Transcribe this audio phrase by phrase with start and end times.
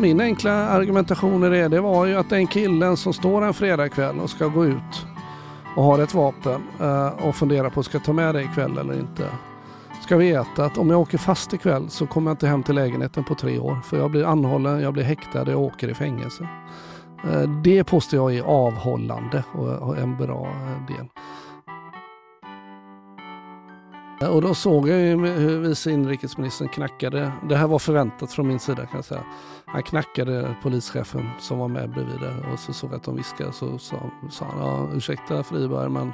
[0.00, 4.18] min enkla argumentation i det, det var ju att den killen som står en fredagkväll
[4.18, 5.06] och ska gå ut
[5.76, 8.94] och har ett vapen eh, och funderar på ska jag ta med det ikväll eller
[8.94, 9.26] inte.
[10.02, 13.24] Ska veta att om jag åker fast ikväll så kommer jag inte hem till lägenheten
[13.24, 13.78] på tre år.
[13.84, 16.48] För jag blir anhållen, jag blir häktad och jag åker i fängelse.
[17.24, 21.06] Eh, det påstår jag är avhållande och, en bra eh, del.
[24.28, 27.32] Och då såg jag ju hur vice inrikesministern knackade.
[27.48, 29.24] Det här var förväntat från min sida kan jag säga.
[29.66, 33.52] Han knackade polischefen som var med bredvid där och så såg jag att de viskade.
[33.52, 33.96] Så sa,
[34.30, 36.12] sa han, ja, ursäkta Friberg men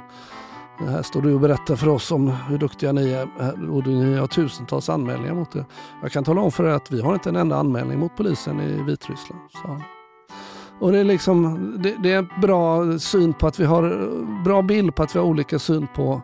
[0.79, 3.27] här står du och berättar för oss om hur duktiga ni är
[3.71, 5.65] och ni har tusentals anmälningar mot det.
[6.01, 8.61] Jag kan tala om för er att vi har inte en enda anmälning mot polisen
[8.61, 9.41] i Vitryssland.
[9.51, 9.81] Sa han.
[10.79, 14.09] Och det är liksom, det, det är en bra syn på att vi har,
[14.43, 16.21] bra bild på att vi har olika syn på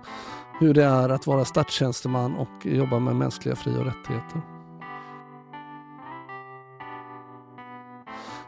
[0.64, 4.42] hur det är att vara statstjänsteman och jobba med mänskliga fri och rättigheter.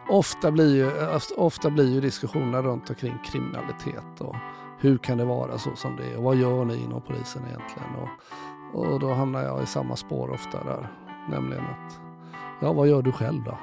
[0.09, 4.36] Ofta blir ju, alltså, ofta blir ju diskussionerna runt omkring kriminalitet och
[4.80, 7.90] hur kan det vara så som det är och vad gör ni inom polisen egentligen?
[7.96, 10.92] Och, och då hamnar jag i samma spår ofta där,
[11.30, 12.00] nämligen att
[12.62, 13.58] ja, vad gör du själv då?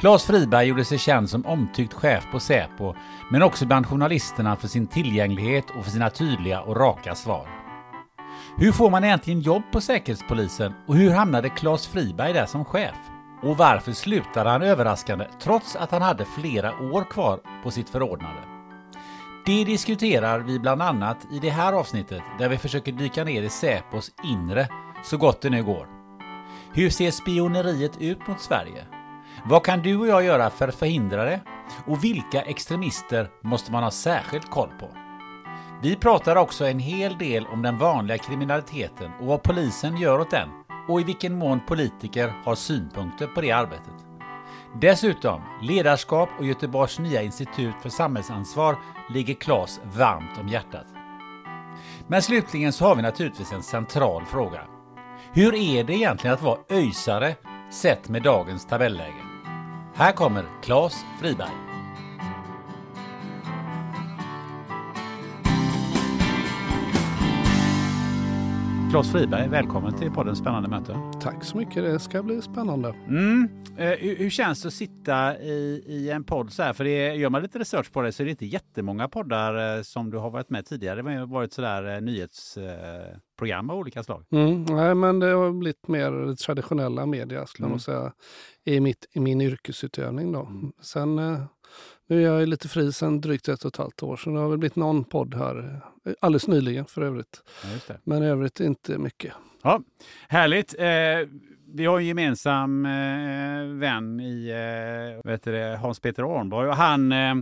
[0.00, 2.94] Claes Friberg gjorde sig känd som omtyckt chef på Säpo,
[3.30, 7.48] men också bland journalisterna för sin tillgänglighet och för sina tydliga och raka svar.
[8.56, 12.96] Hur får man egentligen jobb på Säkerhetspolisen och hur hamnade Claes Friberg där som chef?
[13.42, 18.40] Och varför slutade han överraskande trots att han hade flera år kvar på sitt förordnande?
[19.46, 23.48] Det diskuterar vi bland annat i det här avsnittet där vi försöker dyka ner i
[23.48, 24.68] Säpos inre
[25.04, 25.86] så gott det nu går.
[26.72, 28.86] Hur ser spioneriet ut mot Sverige?
[29.44, 31.40] Vad kan du och jag göra för att förhindra det?
[31.86, 34.88] Och vilka extremister måste man ha särskilt koll på?
[35.82, 40.30] Vi pratar också en hel del om den vanliga kriminaliteten och vad polisen gör åt
[40.30, 40.48] den
[40.88, 43.94] och i vilken mån politiker har synpunkter på det arbetet.
[44.80, 48.76] Dessutom, ledarskap och Göteborgs nya institut för samhällsansvar
[49.10, 50.86] ligger Claes varmt om hjärtat.
[52.06, 54.60] Men slutligen så har vi naturligtvis en central fråga.
[55.32, 57.34] Hur är det egentligen att vara öjsare
[57.70, 59.31] sett med dagens tabelläge?
[59.94, 61.71] Här kommer Claes Friberg.
[68.92, 70.96] Claes Friberg, välkommen till podden Spännande möte.
[71.20, 72.88] Tack så mycket, det ska bli spännande.
[73.08, 73.48] Mm.
[73.76, 76.72] Eh, hur, hur känns det att sitta i, i en podd så här?
[76.72, 79.82] För det, gör man lite research på det så är det inte jättemånga poddar eh,
[79.82, 81.02] som du har varit med tidigare.
[81.02, 84.24] Det har varit sådär eh, nyhetsprogram av olika slag.
[84.32, 87.70] Mm, nej, men det har blivit mer traditionella media skulle Mm.
[87.70, 88.12] jag nog säga
[88.64, 90.32] i, mitt, i min yrkesutövning.
[90.32, 90.40] Då.
[90.40, 90.72] Mm.
[90.82, 91.42] Sen, eh,
[92.12, 94.48] nu är jag lite fri sedan drygt ett och ett halvt år så det har
[94.48, 97.42] väl blivit någon podd här eh, alldeles nyligen för övrigt.
[97.88, 97.94] Ja.
[98.04, 99.32] Men i övrigt inte mycket.
[99.62, 99.82] Ja,
[100.28, 100.74] härligt.
[100.78, 101.28] Eh,
[101.74, 104.48] vi har en gemensam eh, vän i
[105.24, 106.68] eh, vet du det, Hans Peter Arnborg.
[106.68, 107.34] Och han, eh,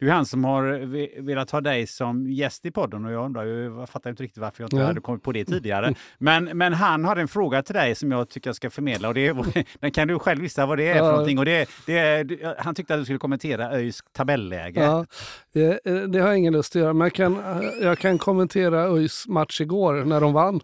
[0.00, 3.24] det är han som har ve- velat ha dig som gäst i podden och jag
[3.24, 4.86] undrar jag fattar inte riktigt varför jag inte Ja.
[4.86, 5.94] hade kommit på det tidigare.
[6.18, 9.14] Men, men han har en fråga till dig som jag tycker jag ska förmedla och
[9.14, 11.10] det är, den kan du själv gissa vad det är för Ja.
[11.10, 11.38] någonting.
[11.38, 14.80] Och det, det han tyckte att du skulle kommentera ÖIS tabelläge.
[14.84, 15.06] Ja,
[15.52, 18.18] det, eh, det har jag ingen lust att göra, men jag kan, eh, jag kan
[18.18, 20.60] kommentera ÖIS match igår när de vann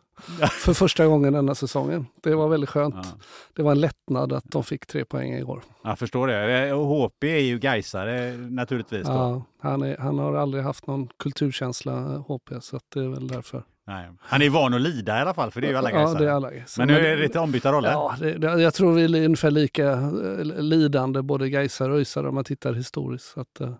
[0.50, 2.06] för första gången denna säsongen.
[2.22, 2.94] Det var väldigt skönt.
[2.94, 3.11] Ja.
[3.56, 5.62] Det var en lättnad att de fick tre poäng igår.
[5.84, 6.72] Jag förstår det.
[6.72, 9.06] Och HP är ju Gaisare naturligtvis.
[9.06, 9.12] Då.
[9.12, 13.64] Ja, han, är, han har aldrig haft någon kulturkänsla, HP, så det är väl därför.
[13.86, 14.08] Nej.
[14.20, 15.90] Han är van att lida i alla fall, för det är ju alla.
[15.90, 16.50] Ja, det är alla.
[16.78, 17.90] Men nu är det lite ombytta roller.
[17.90, 22.34] Ja, det, jag tror vi är ungefär lika eh, lidande, både Gaisare och ÖISare, om
[22.34, 23.38] man tittar historiskt.
[23.38, 23.74] Att, eh,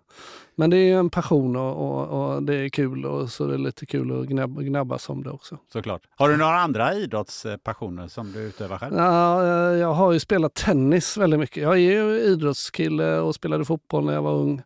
[0.55, 3.57] men det är en passion och, och, och, det är kul och så är det
[3.57, 5.57] lite kul att gnabb, gnabbas om det också.
[5.73, 6.01] Såklart.
[6.15, 8.95] Har du några andra idrottspassioner som du utövar själv?
[8.95, 11.63] Ja, eh, jag har ju spelat tennis väldigt mycket.
[11.63, 14.61] Jag är ju idrottskille och spelade fotboll när jag var ung.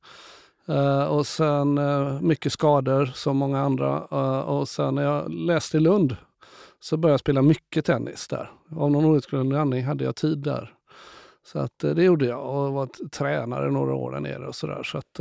[0.70, 4.08] Uh, och sen uh, mycket skador som många andra.
[4.12, 6.16] Uh, och sen när jag läste i Lund
[6.80, 8.52] så började jag spela mycket tennis där.
[8.78, 10.74] Av någon outgrundlig anledning hade jag tid där.
[11.46, 14.84] Så att, det gjorde jag och var tränare några år där nere och sådär.
[14.84, 15.20] Så att,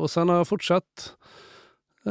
[0.00, 1.14] och sen har jag fortsatt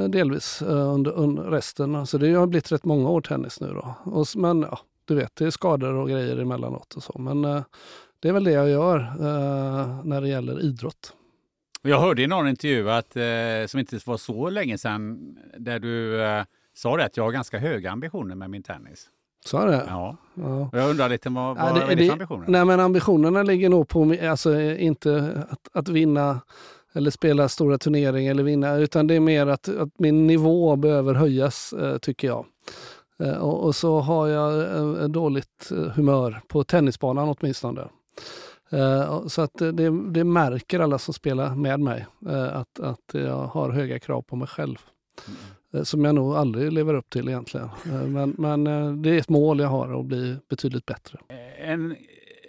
[0.09, 2.07] delvis under, under resten.
[2.07, 3.95] Så det har blivit rätt många år tennis nu då.
[4.03, 7.19] Och, men ja, du vet, det är skador och grejer emellanåt och så.
[7.19, 7.41] Men
[8.19, 9.13] det är väl det jag gör
[10.03, 11.13] när det gäller idrott.
[11.85, 13.23] Jag hörde i någon intervju, att, eh,
[13.67, 16.43] som inte var så länge sedan, där du eh,
[16.73, 19.09] sa det att jag har ganska höga ambitioner med min tennis.
[19.45, 19.83] Sa det?
[19.87, 20.17] Ja.
[20.33, 20.69] ja.
[20.73, 22.45] jag undrar lite, vad, vad ja, det, är det för ambitioner?
[22.47, 26.41] Nej, men ambitionerna ligger nog på, alltså inte att, att vinna
[26.93, 31.13] eller spela stora turneringar eller vinna, utan det är mer att, att min nivå behöver
[31.13, 32.45] höjas, eh, tycker jag.
[33.19, 37.87] Eh, och, och, så har jag eh, dåligt eh, humör på tennisbanan åtminstone.
[38.73, 43.47] Eh, så att det, det, märker alla som spelar med mig, eh, att, att jag
[43.47, 44.77] har höga krav på mig själv.
[45.27, 45.85] Mm.
[45.85, 47.69] Som jag nog aldrig lever upp till egentligen.
[48.07, 48.63] Men, men
[49.01, 51.19] det är ett mål jag har att bli betydligt bättre.
[51.57, 51.95] En,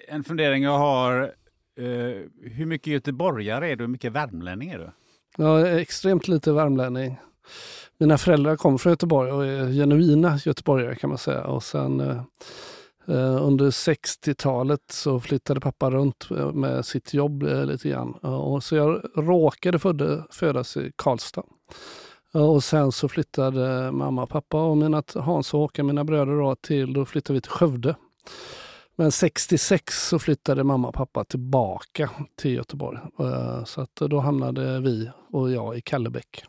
[0.09, 1.33] en fundering jag har.
[2.43, 3.85] hur mycket göteborgare är du?
[3.85, 4.91] Hur mycket värmlänning är du?
[5.37, 7.17] Jag är extremt lite värmlänning.
[7.99, 11.45] Mina föräldrar kommer från Göteborg och är genuina göteborgare kan man säga.
[11.45, 12.21] Och sen
[13.09, 18.15] Eh, under 60-talet så flyttade pappa runt eh, med sitt jobb eh, lite grann.
[18.63, 19.79] Så jag råkade
[20.31, 21.43] födas i Karlstad.
[22.33, 26.55] och sen så flyttade mamma och pappa och mina, Hans och Håkan, mina bröder, då,
[26.55, 27.97] till, då flyttade vi till Skövde.
[28.97, 32.99] Men 66 så flyttade mamma och pappa tillbaka till Göteborg.
[33.67, 36.45] så att då hamnade vi och jag i Kallebäck.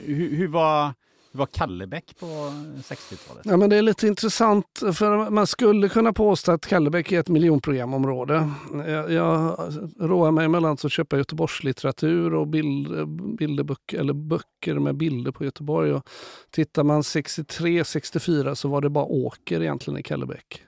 [0.00, 0.92] Hur, hur var
[1.32, 3.42] var Kallebäck på 60-talet?
[3.44, 7.28] Ja, men det är lite intressant, för man skulle kunna påstå att Kallebäck är ett
[7.28, 8.50] miljonprogramområde.
[8.86, 9.58] Jag, jag
[10.00, 13.08] roar mig mellan att köpa Göteborgslitteratur och bild,
[13.38, 15.92] bilderböcker, eller böcker med bilder på Göteborg.
[15.92, 16.08] Och
[16.50, 20.62] tittar man 63-64 så var det bara åker egentligen i Kallebäck.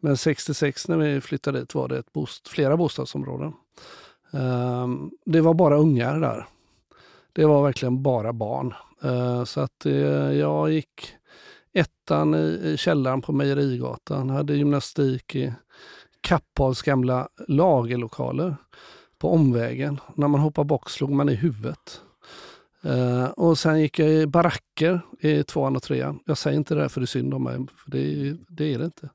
[0.00, 3.52] Men 66 när vi flyttade dit var det ett bost, flera bostadsområden.
[4.30, 6.46] Um, det var bara ungar där.
[7.32, 8.74] Det var verkligen bara barn.
[9.04, 11.14] Eh, så att eh, jag gick
[11.72, 15.52] ettan i källaren på Mejerigatan, hade gymnastik i
[16.20, 18.56] Kappahls gamla lagerlokaler
[19.18, 20.00] på omvägen.
[20.14, 22.00] När man hoppade bock slog man i huvudet.
[22.86, 26.18] Uh, och sen gick jag i baracker i tvåan och trean.
[26.26, 28.84] Jag säger inte det för det är synd om mig, för det, det är det
[28.84, 29.08] inte.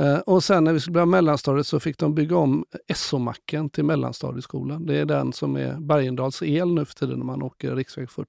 [0.00, 3.84] Uh, och sen när vi skulle börja mellanstadiet så fick de bygga om SO-macken till
[3.84, 4.86] mellanstadieskolan.
[4.86, 8.28] Det är den som är Bergendals el nu för tiden när man åker riksväg 40.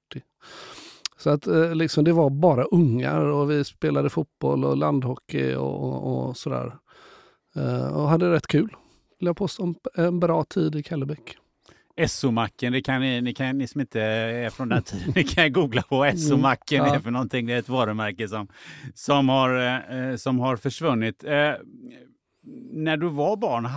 [1.18, 5.84] Så att eh, liksom, det var bara ungar och vi spelade fotboll och landhockey och,
[5.84, 6.78] och, och sådär.
[7.58, 8.76] Uh, och hade rätt kul.
[9.20, 9.74] Vill jag påstå.
[9.96, 11.38] En bra tid i Kallebäck.
[12.08, 15.54] SO-macken, det kan ni, ni, kan, ni som inte är från den tiden, ni kan
[15.54, 16.96] googla på SO-macken mm, ja.
[16.96, 17.46] är för någonting.
[17.46, 18.48] Det är ett varumärke som,
[18.94, 21.24] som, har, eh, som har försvunnit.
[21.24, 21.54] Eh,
[22.72, 23.70] när du var barn,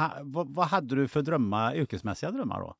[0.55, 2.75] vad, hade du för drömmar, yrkesmässiga drömmar då?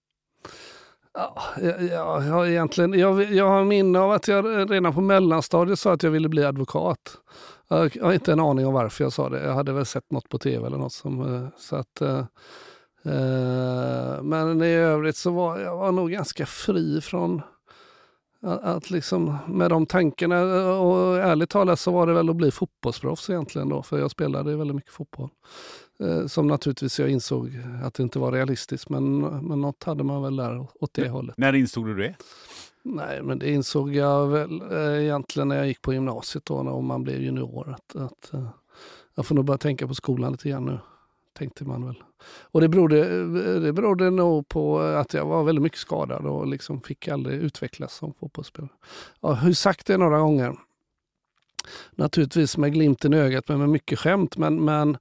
[1.15, 5.93] Ja, jag, jag, egentligen, jag, jag har minne av att jag redan på mellanstadiet sa
[5.93, 7.17] att jag ville bli advokat.
[7.69, 9.43] Jag, jag har inte en aning om varför jag sa det.
[9.43, 10.93] Jag hade väl sett något på tv eller något.
[10.93, 12.03] Som, eh, så att,
[13.03, 17.43] eh, eh, men i övrigt så var jag var nog ganska fri från
[18.43, 20.43] att, att liksom med de tankarna.
[20.73, 23.83] Och ärligt talat så var det väl att bli fotbollsproffs egentligen då.
[23.83, 25.29] För jag spelade väldigt mycket fotboll.
[26.01, 30.23] Eh, som naturligtvis jag insåg att det inte var realistiskt, men, men något hade man
[30.23, 31.35] väl där åt det hållet.
[31.39, 32.15] När insåg du det?
[32.83, 36.81] Nej, men det insåg jag väl eh, egentligen när jag gick på gymnasiet då, när
[36.81, 37.71] man blev junior.
[37.71, 38.49] Att, att, eh,
[39.15, 40.79] jag får nog börja tänka på skolan lite grann nu,
[41.33, 42.03] tänkte man väl.
[42.43, 46.81] Och det berodde, det berodde nog på att jag var väldigt mycket skadad och liksom
[46.81, 48.71] fick aldrig utvecklas som fotbollsspelare.
[49.21, 50.57] Jag har sagt det några gånger.
[51.91, 54.37] Naturligtvis med glimten i ögat, men med mycket skämt.
[54.37, 54.99] Men, men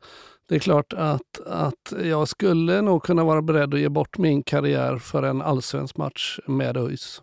[0.47, 4.43] det är klart att, att jag skulle nog kunna vara beredd att ge bort min
[4.43, 7.21] karriär för en allsvensk match med ÖIS.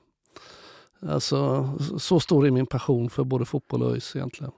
[1.02, 4.52] Alltså, så stor är min passion för både fotboll och ÖIS egentligen.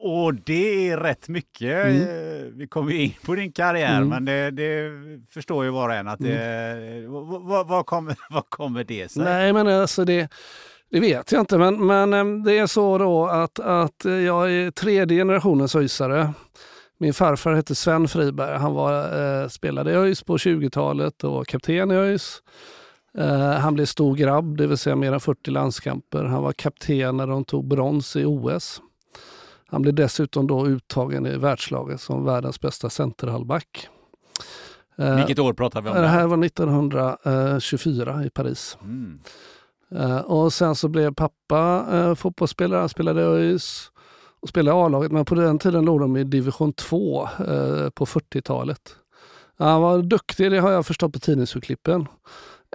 [0.00, 1.86] Och det är rätt mycket.
[1.86, 2.58] Mm.
[2.58, 4.08] Vi kommer ju in på din karriär, Mm.
[4.08, 4.90] men det, det
[5.30, 7.04] förstår ju var och en att det...
[7.08, 9.24] Vad, vad, vad, kommer, vad kommer det sig?
[9.24, 10.28] Nej, men alltså det,
[10.90, 11.58] det vet jag inte.
[11.58, 16.32] Men, men eh, det är så då att, att jag är tredje generationens öisare.
[17.00, 18.58] Min farfar hette Sven Friberg.
[18.58, 22.42] Han var, eh, spelade i ÖIS på 20-talet och var kapten i ÖIS.
[23.18, 26.24] Eh, han blev stor grabb, det vill säga mer än 40 landskamper.
[26.24, 28.82] Han var kapten när de tog brons i OS.
[29.70, 33.88] Han blev dessutom då uttagen i världslaget som världens bästa centerhalvback.
[34.98, 35.96] Eh, Vilket år pratar vi om?
[35.96, 38.78] det här var 1924 i Paris.
[38.82, 39.20] Mm.
[39.90, 43.90] Eh, och sen så blev pappa eh, fotbollsspelare, han spelade i ÖIS
[44.40, 48.06] och spelade i A-laget, men på den tiden låg de i division 2 eh, på
[48.06, 48.96] 40-talet.
[49.58, 52.06] Han var duktig, det har jag förstått på tidningsurklippen.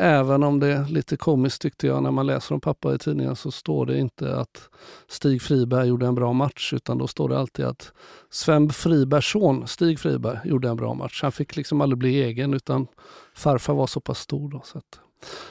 [0.01, 3.35] Även om det är lite komiskt tyckte jag när man läser om pappa i tidningen
[3.35, 4.69] så står det inte att
[5.07, 7.93] Stig Friberg gjorde en bra match utan då står det alltid att
[8.29, 11.21] Sven Fribergs son Stig Friberg gjorde en bra match.
[11.21, 12.87] Han fick liksom aldrig bli egen utan
[13.35, 14.49] farfar var så pass stor.
[14.49, 14.99] Då, så att.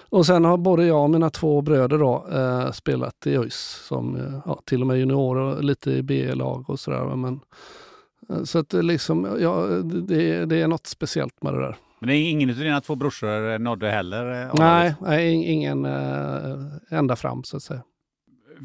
[0.09, 4.17] Och sen har både jag och mina två bröder då, eh, spelat i ÖIS, som,
[4.17, 7.17] eh, ja, till och med juniorer och lite i B-lag och sådär.
[7.17, 7.41] Men,
[8.29, 11.77] eh, så att det, liksom, ja, det, det är något speciellt med det där.
[12.03, 14.43] Men det är ingen av dina två brorsor nådde heller?
[14.43, 14.51] eh?
[14.55, 16.59] Nej, nej, ing- ingen eh,
[16.99, 17.83] ända fram så att säga.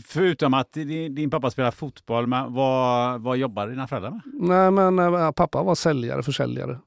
[0.05, 4.21] Förutom att din, din pappa spelar fotboll, men vad, vad jobbar dina föräldrar med?
[4.33, 6.79] Nej, men eh, pappa var säljare, försäljare.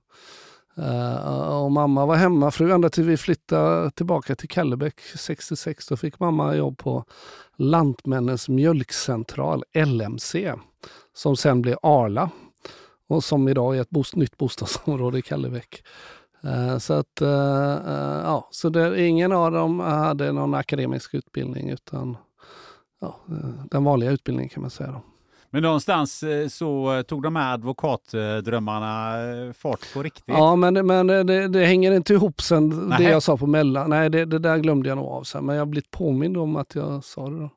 [0.77, 5.87] Eh, och mamma var hemmafru ända till vi flyttade tillbaka till Kallebäck 66.
[5.87, 7.05] Då fick mamma jobb på
[7.57, 10.55] Lantmännens mjölkcentral, LMC,
[11.15, 12.31] som sen blev Arla
[13.09, 15.83] och som idag är ett bos- nytt bostadsområde i Kallebäck.
[16.45, 21.71] Eh, så att, eh, eh, ja, så det, ingen av dem hade någon akademisk utbildning
[21.71, 22.17] utan
[23.01, 23.17] ja,
[23.71, 24.91] den vanliga utbildningen kan man säga.
[24.91, 25.03] Då.
[25.51, 29.15] Men någonstans så tog de här advokatdrömmarna
[29.53, 30.25] fart på riktigt.
[30.29, 33.11] Ja, men, men det, det hänger inte ihop sen det Nähä.
[33.11, 33.91] jag sa på mellan.
[33.91, 36.57] Nej, det, det där glömde jag nog av sen, men jag har blivit påmind om
[36.57, 37.39] att jag sa det.
[37.39, 37.51] Då.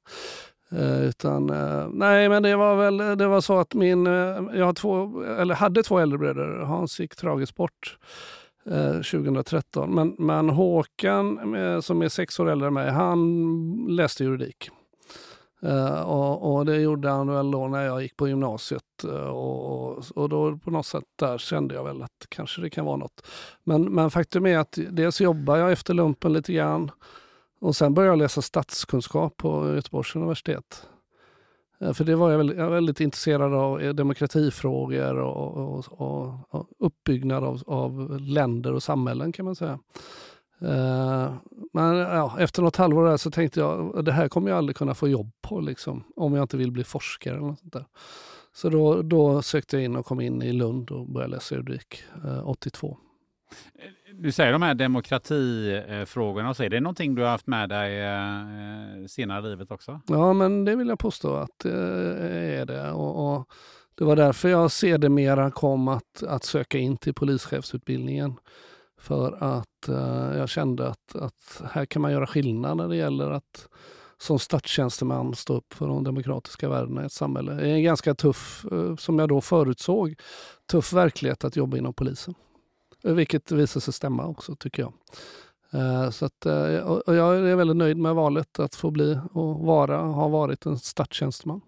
[0.78, 4.14] Eh, utan, eh, nej, men det var väl det var så att min, eh,
[4.54, 6.60] jag har två, eller hade två äldre bröder.
[6.60, 7.98] Hans gick tragiskt bort
[8.66, 9.96] Eh, 2013.
[9.96, 14.70] Men, men Håkan, eh, som är sex år äldre än mig, han läste juridik.
[15.62, 19.04] Eh, och, och det gjorde han väl då när jag gick på gymnasiet.
[19.32, 22.98] och, och då på något sätt där kände jag väl att kanske det kan vara
[22.98, 23.28] något.
[23.64, 26.92] Men, men faktum är att dels jobbar jag efter lumpen lite grann
[27.60, 30.88] och sen började jag läsa statskunskap på Göteborgs universitet.
[31.84, 35.86] Eh, för det var jag väldigt, jag var väldigt intresserad av eh, demokratifrågor och, och,
[35.92, 39.80] och, och uppbyggnad av, av länder och samhällen kan man säga.
[40.62, 41.34] Eh,
[41.74, 44.96] men ja, efter något halvår där så tänkte jag det här kommer jag aldrig kunna
[44.96, 47.36] få jobb på liksom, om jag inte vill bli forskare.
[47.36, 47.86] Eller något sånt där.
[48.56, 52.04] Så då, då sökte jag in och kom in i Lund och började läsa juridik
[52.44, 52.98] 82.
[54.20, 58.00] Du säger de här demokratifrågorna, och så, är det någonting du har haft med dig
[58.00, 60.02] eh, eh, senare i livet också?
[60.08, 62.92] Ja, men det vill jag påstå att det är det.
[62.92, 63.48] Och, och
[63.96, 68.34] det var därför jag sedermera kom att, att söka in till polischefsutbildningen.
[68.98, 73.32] För att eh, jag kände att, att här kan man göra skillnad när det gäller
[73.32, 73.68] att
[74.18, 77.54] som statstjänsteman stå upp för de demokratiska värdena i ett samhälle.
[77.54, 78.66] Det är en ganska tuff,
[78.98, 80.16] som jag då förutsåg,
[80.72, 82.36] tuff verklighet att jobba inom polisen.
[83.04, 84.94] Vilket visar sig stämma också tycker jag.
[85.74, 89.60] Eh, Så att, eh, och jag är väldigt nöjd med valet att få bli och
[89.60, 91.62] vara, ha varit en statstjänsteman.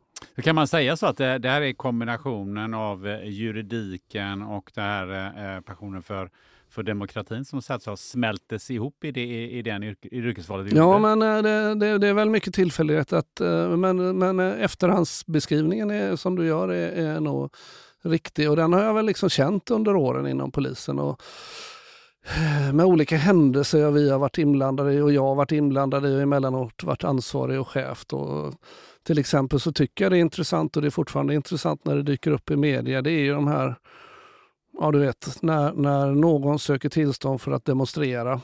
[0.43, 4.81] Kan man säga så att det, det här är kombinationen av eh, juridiken och det
[4.81, 6.29] här passionen för,
[6.69, 10.73] för demokratin som så säga smältes ihop i, det, i, i den yrke, i yrkesvalet
[10.73, 13.13] Ja, men det, det, det är väl mycket tillfällighet.
[13.13, 13.41] Att,
[13.77, 17.51] men, men efterhandsbeskrivningen är, som du gör är, är nog
[18.05, 20.99] riktig och den har jag väl liksom känt under åren inom polisen.
[20.99, 21.21] Och,
[22.25, 26.15] eh, med olika händelser vi har varit inblandade i och jag har varit inblandad i
[26.15, 28.05] och emellanåt varit ansvarig och chef.
[28.11, 28.53] Och
[29.03, 32.03] Till exempel så tycker jag det är intressant och det är fortfarande intressant när det
[32.03, 33.01] dyker upp i media.
[33.01, 33.75] Det är ju de här,
[34.79, 38.41] ja du vet, när, när någon söker tillstånd för att demonstrera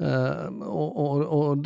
[0.00, 1.58] Uh, och, och, och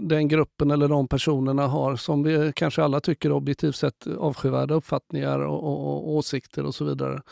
[0.00, 5.38] den- gruppen eller de personerna har, som vi kanske alla tycker objektivt sett, avskyvärda uppfattningar
[5.38, 7.22] och, och, och åsikter och så vidare.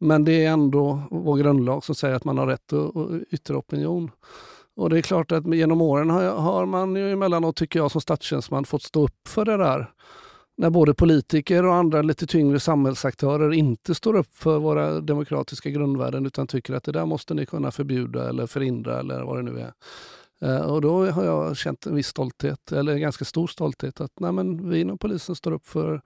[0.00, 3.56] Men det är ändå vår grundlag som säger att man har rätt att, att yttra
[3.58, 4.10] opinion.
[4.76, 7.90] Och det är klart att genom åren har, jag- har man ju emellanåt, tycker jag,
[7.90, 9.90] som statstjänsteman fått stå upp för det där.
[10.58, 16.26] När både politiker och andra lite tyngre samhällsaktörer inte står upp för våra demokratiska grundvärden
[16.26, 19.60] utan tycker att det där måste ni kunna förbjuda eller förhindra eller vad det nu
[19.60, 19.72] är.
[20.40, 24.20] Eh, och då har jag känt en viss stolthet, eller en ganska stor stolthet, att
[24.20, 26.02] nej men, vi inom polisen står upp för,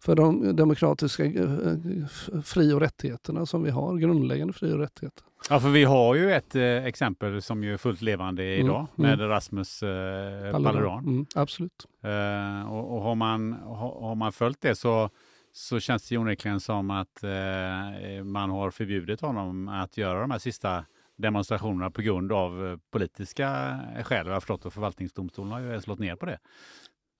[0.00, 5.24] för de demokratiska eh, eh, fri och rättigheterna som vi har, grundläggande fri och rättigheter.
[5.50, 8.86] Ja, för vi har ju ett eh, exempel som ju är fullt levande mm, idag
[8.98, 9.28] mm, med mm.
[9.28, 10.98] Rasmus eh, Paludan.
[10.98, 11.86] Mm, absolut.
[12.02, 15.10] Eh, och, och har, man, har, har, man följt det så,
[15.52, 20.38] så känns det onekligen som att eh, man har förbjudit honom att göra de här
[20.38, 20.84] sista
[21.16, 24.26] demonstrationerna på grund av eh, politiska skäl.
[24.26, 26.38] Jag har förstått att förvaltningsdomstolen har ju slått ner på det.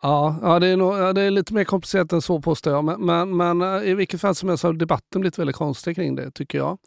[0.02, 2.84] Ja, ja, det, är nog, ja, det är lite mer komplicerat än så påstår jag.
[2.84, 6.16] Men, men, men eh, i vilket fall som helst har debatten blivit väldigt konstig kring
[6.16, 6.78] det tycker jag.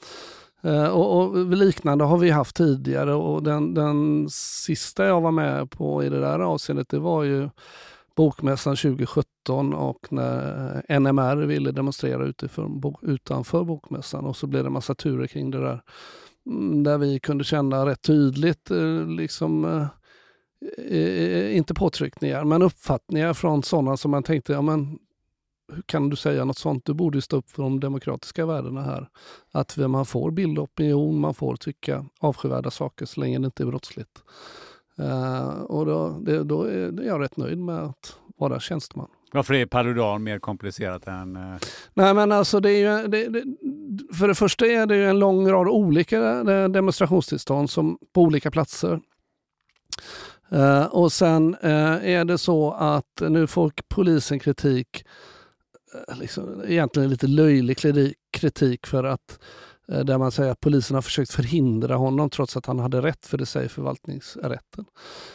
[0.66, 5.72] Eh, och, och, liknande har vi haft tidigare och den, den sista jag var med
[5.72, 7.50] på i det där avseendet det var ju
[8.16, 14.70] Bokmässan 2017 och när eh, NMR ville demonstrera utifrån, utanför Bokmässan och så blev det
[14.70, 15.82] massa turer kring det där.
[16.46, 19.88] Mm, där vi kunde känna rätt tydligt, eh, liksom,
[21.52, 25.00] inte påtryckningar, men uppfattningar från sådana som man tänkte, ja men
[25.74, 26.86] hur kan du säga något sånt?
[26.86, 29.10] Du borde stå upp för de demokratiska värdena här.
[29.52, 33.68] Att man får bilda opinion, man får tycka avskyvärda saker så länge det inte är
[33.68, 34.24] brottsligt.
[35.00, 39.08] Uh, och då, det, då är jag rätt nöjd med att vara tjänsteman.
[39.32, 41.36] Varför är Paludan mer komplicerat än...
[41.36, 41.56] Uh...
[41.94, 43.44] Nej men alltså det är ju, det, det,
[44.16, 49.00] för det första är det ju en lång rad olika demonstrationstillstånd som, på olika platser.
[50.54, 55.06] Uh, och sen är det så att nu får polisen kritik,
[56.08, 57.78] Eh, liksom, egentligen lite löjlig
[58.32, 59.40] kritik för att
[59.88, 63.26] Eh, där man säger att polisen har försökt förhindra honom trots att han hade rätt,
[63.26, 64.86] för det säger förvaltningsrätten.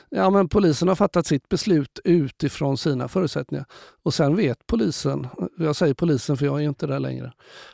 [0.09, 3.67] Ja, men polisen har fattat sitt beslut utifrån sina förutsättningar.
[4.03, 5.27] Och sen vet polisen,
[5.59, 7.33] jag säger polisen för jag är ju inte där längre,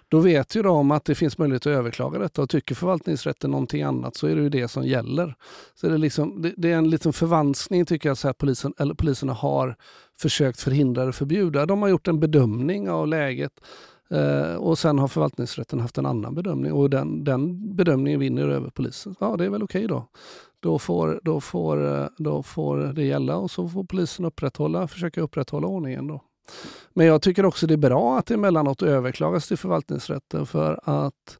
[0.08, 3.82] då vet ju de att det finns möjlighet att överklaga detta och tycker förvaltningsrätten någonting
[3.82, 5.34] annat så är det ju det som gäller.
[5.74, 8.74] Så det, är, liksom, det, det är en liten förvanskning tycker jag, så att polisen,
[8.78, 9.76] eller poliserna har
[10.18, 11.66] försökt förhindra eller förbjuda.
[11.66, 13.52] De har gjort en bedömning av läget
[14.10, 18.70] Eh, och sen har förvaltningsrätten haft en annan bedömning och den, den bedömningen vinner över
[18.70, 19.14] polisen.
[19.20, 20.08] Ja, det är väl okej okay då.
[20.60, 25.20] Då får, då, får, eh, då får det gälla och så får polisen upprätthålla, försöka
[25.20, 26.06] upprätthålla ordningen.
[26.06, 26.20] Då.
[26.94, 31.38] Men jag tycker också det är bra att det emellanåt överklagas till förvaltningsrätten för att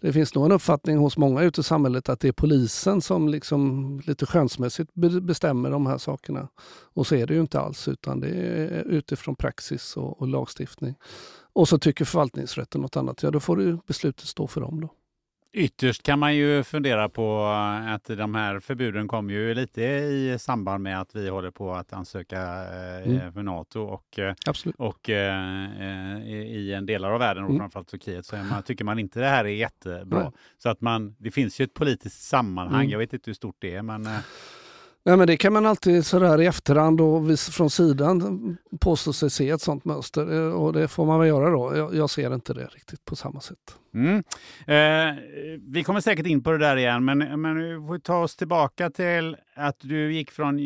[0.00, 3.28] det finns nog en uppfattning hos många ute i samhället att det är polisen som
[3.28, 4.90] liksom lite skönsmässigt
[5.22, 6.48] bestämmer de här sakerna.
[6.94, 10.94] Och så är det ju inte alls, utan det är utifrån praxis och, och lagstiftning
[11.52, 14.80] och så tycker förvaltningsrätten något annat, ja då får du beslutet stå för dem.
[14.80, 14.88] Då.
[15.52, 17.44] Ytterst kan man ju fundera på
[17.86, 21.92] att de här förbuden kommer ju lite i samband med att vi håller på att
[21.92, 23.32] ansöka eh, mm.
[23.32, 24.34] för Nato och, eh,
[24.76, 27.60] och eh, i en delar av världen, och mm.
[27.60, 30.22] framförallt Turkiet, så man, tycker man inte det här är jättebra.
[30.22, 30.32] Nej.
[30.58, 32.90] Så att man, det finns ju ett politiskt sammanhang, mm.
[32.90, 34.08] jag vet inte hur stort det är, men
[35.04, 39.50] Nej, men det kan man alltid sådär i efterhand och från sidan påstå sig se
[39.50, 41.76] ett sådant mönster eh, och det får man väl göra då.
[41.76, 43.78] Jag, jag ser inte det riktigt på samma sätt.
[43.94, 44.16] Mm.
[44.66, 45.22] Eh,
[45.68, 48.90] vi kommer säkert in på det där igen, men, men vi får ta oss tillbaka
[48.90, 50.58] till att du gick från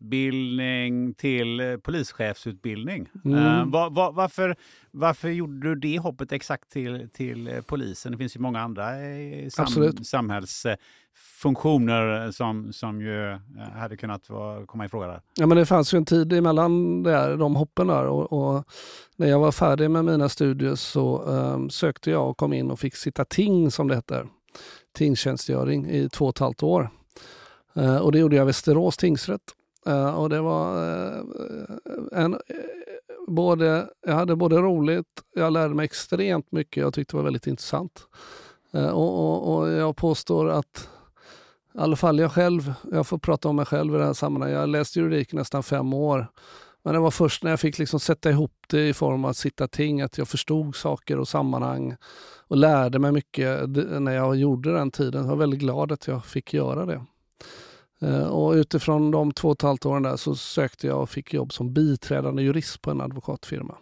[0.00, 3.08] juristutbildning till eh, polischefsutbildning.
[3.24, 3.38] Mm.
[3.38, 4.56] Eh, var, var, varför,
[4.90, 8.12] varför gjorde du det hoppet exakt till, till eh, polisen?
[8.12, 8.90] Det finns ju många andra
[9.50, 10.66] sam, samhälls
[11.14, 13.38] funktioner som, som ju
[13.74, 15.20] hade kunnat vara, komma i fråga där.
[15.34, 18.64] Ja, men det fanns ju en tid emellan där, de hoppen där och, och
[19.16, 22.80] när jag var färdig med mina studier så um, sökte jag och kom in och
[22.80, 24.26] fick sitta ting som det heter,
[24.98, 26.90] tingtjänstgöring i två och ett halvt år.
[28.02, 29.42] Och det gjorde jag i Västerås tingsrätt.
[29.88, 31.24] Uh, och det var uh,
[32.12, 32.38] en eh,
[33.26, 37.46] både, jag hade både roligt, jag lärde mig extremt mycket, jag tyckte det var väldigt
[37.46, 38.06] intressant.
[38.72, 40.88] Och, och, och, jag påstår att
[41.74, 44.54] i alla fall jag själv, jag får prata om mig själv i det här sammanhanget.
[44.54, 46.26] Jag har läst juridik i nästan fem år.
[46.82, 49.36] Men det var först när jag fick liksom sätta ihop det i form av att
[49.36, 51.96] sitta ting, att jag förstod saker och sammanhang
[52.48, 53.68] och lärde mig mycket
[54.00, 55.22] när jag gjorde den tiden.
[55.22, 57.04] Jag var väldigt glad att jag fick göra det.
[58.00, 61.34] Eh, och utifrån de två och ett halvt åren där så sökte jag och fick
[61.34, 63.74] jobb som biträdande jurist på en advokatfirma.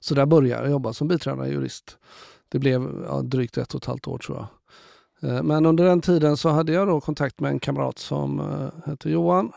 [0.00, 1.98] Så där började jag jobba som biträdande jurist.
[2.48, 5.30] Det blev ja, drygt ett och ett halvt år tror jag.
[5.30, 8.90] Eh, men under den tiden så hade jag då kontakt med en kamrat som eh,
[8.90, 9.52] hette Johan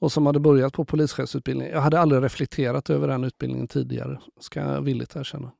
[0.00, 1.74] och som hade börjat på polischefsutbildningen.
[1.74, 5.52] Jag hade aldrig reflekterat över den utbildningen tidigare, ska jag villigt erkänna.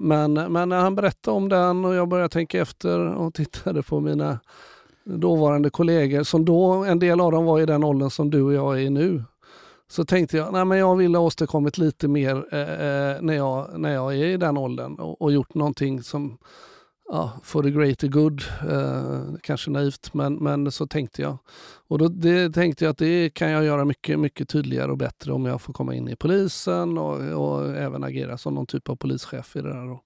[0.00, 4.00] Men, men när han berättade om den och jag började tänka efter och tittade på
[4.00, 4.38] mina
[5.04, 8.52] dåvarande kollegor, som då, en del av dem var i den åldern som du och
[8.52, 9.24] jag är i nu,
[9.88, 13.80] så tänkte jag, nej men jag ville ha åstadkommit lite mer eh, eh, när, jag,
[13.80, 16.38] när jag är i den åldern och, och gjort någonting som
[17.08, 18.42] ja, for the greater good.
[18.70, 21.38] Eh, kanske naivt, men, men så tänkte jag.
[21.88, 25.32] Och då det tänkte jag att det kan jag göra mycket, mycket tydligare och bättre
[25.32, 28.96] om jag får komma in i polisen och, och även agera som någon typ av
[28.96, 29.98] polischef i det där.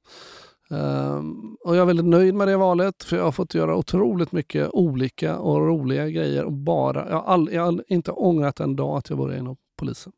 [0.68, 4.32] Um, och jag är väldigt nöjd med det valet för jag har fått göra otroligt
[4.32, 6.44] mycket olika och roliga grejer.
[6.44, 9.56] Och bara, jag, har all, jag har inte ångrat en dag att jag började inom
[9.76, 10.12] polisen.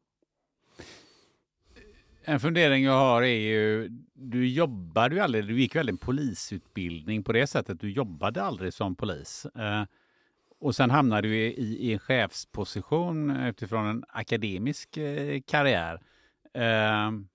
[2.24, 7.22] En fundering jag har är ju, du jobbade ju aldrig, du gick väl en polisutbildning
[7.22, 9.46] på det sättet, du jobbade aldrig som polis.
[9.54, 9.87] Ehm,
[10.61, 16.00] och sen hamnade du i, i, en chefsposition utifrån en akademisk eh, karriär.
[16.54, 17.28] Ehm,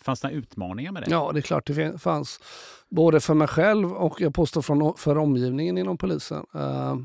[0.00, 1.10] fanns det utmaningar med det?
[1.10, 2.40] Ja, det är klart det fanns.
[2.88, 6.46] Både för mig själv och jag påstår från, för omgivningen inom polisen.
[6.54, 6.96] Eh,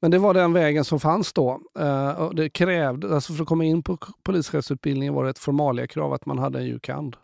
[0.00, 1.60] men det var den vägen som fanns då.
[1.78, 6.12] Eh, det krävde, alltså för att komma in på polischefsutbildningen var det ett formalia krav
[6.12, 7.16] att man hade en jukand.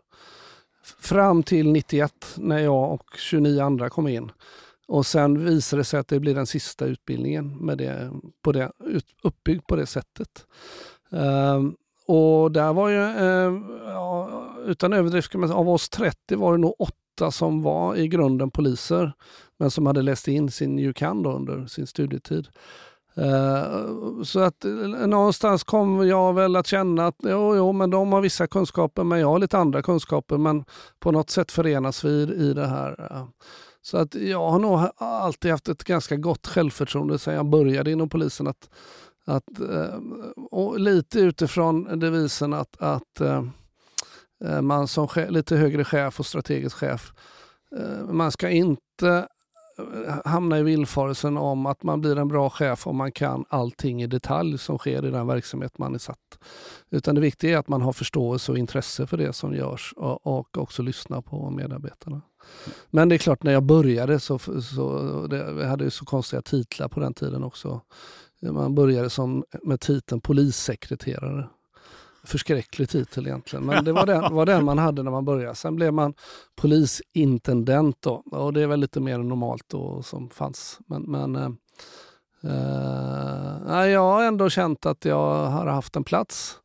[0.99, 4.31] Fram till 91 när jag och 29 andra kom in.
[4.87, 8.71] Och sen visade det sig att det blir den sista utbildningen med det, på det,
[9.23, 10.45] uppbyggd på det sättet.
[11.11, 11.61] Eh,
[12.05, 12.95] och där var ju,
[13.85, 19.13] ja, utan överdrift, av oss 30 var det nog åtta som var i grunden poliser,
[19.59, 22.47] men som hade läst in sin UCAN under sin studietid.
[23.17, 24.71] Uh, så att eh,
[25.07, 29.19] någonstans kom jag väl att känna att jo, jo, men de har vissa kunskaper men
[29.19, 30.65] jag har lite andra kunskaper men
[30.99, 33.11] på något sätt förenas vi i det här.
[33.11, 33.25] Uh,
[33.81, 38.09] så att jag har nog alltid haft ett ganska gott självförtroende sedan jag började inom
[38.09, 38.69] polisen att
[39.25, 39.43] att,
[40.51, 43.21] och lite utifrån devisen att, att
[44.43, 47.13] Eh, man som lite högre chef och strategisk chef,
[47.77, 49.27] eh, man ska inte
[49.77, 54.03] eh, hamna i villfarelsen om att man blir en bra chef om man kan allting
[54.03, 56.39] i detalj som sker i den verksamhet man är satt.
[56.89, 60.57] Utan det viktiga är att man har förståelse och intresse för det som görs och,
[60.57, 62.21] också lyssna på medarbetarna.
[62.89, 66.41] Men det är klart, när jag började så, så det, vi hade ju så konstiga
[66.41, 67.81] titlar på den tiden också.
[68.41, 71.49] Man började som, med titeln polissekreterare.
[72.25, 75.55] Förskräcklig titel egentligen, men det var den, var den man hade när man började.
[75.55, 76.13] Sen blev man
[76.55, 80.79] polisintendent då, och det är väl lite mer normalt då som fanns.
[80.87, 81.49] Men, men eh,
[83.79, 86.59] eh, jag har ändå känt att jag har haft en plats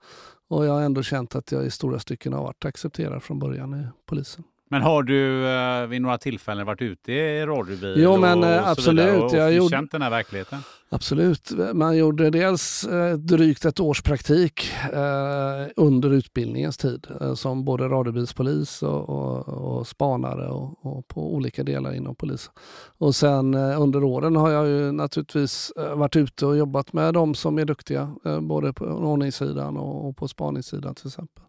[0.49, 3.75] och jag har ändå känt att jag i stora stycken har varit accepterad från början
[3.81, 4.45] i polisen.
[4.71, 8.69] Men har du eh, vid några tillfällen varit ute i radiobil jo, men, och, och
[8.69, 9.23] absolut.
[9.23, 10.59] och, jag gjorde, känt den här verkligheten?
[10.91, 11.53] Absolut.
[11.75, 17.89] Man gjorde dels eh, drygt ett års praktik eh, under utbildningens tid eh, som både
[17.89, 22.53] radiobilspolis och, och, och spanare och, och, på olika delar inom polisen.
[22.99, 27.59] Och sen under åren har jag ju naturligtvis varit ute och jobbat med de som
[27.59, 31.45] är duktiga, både på ordningssidan och, och på spaningssidan till exempel.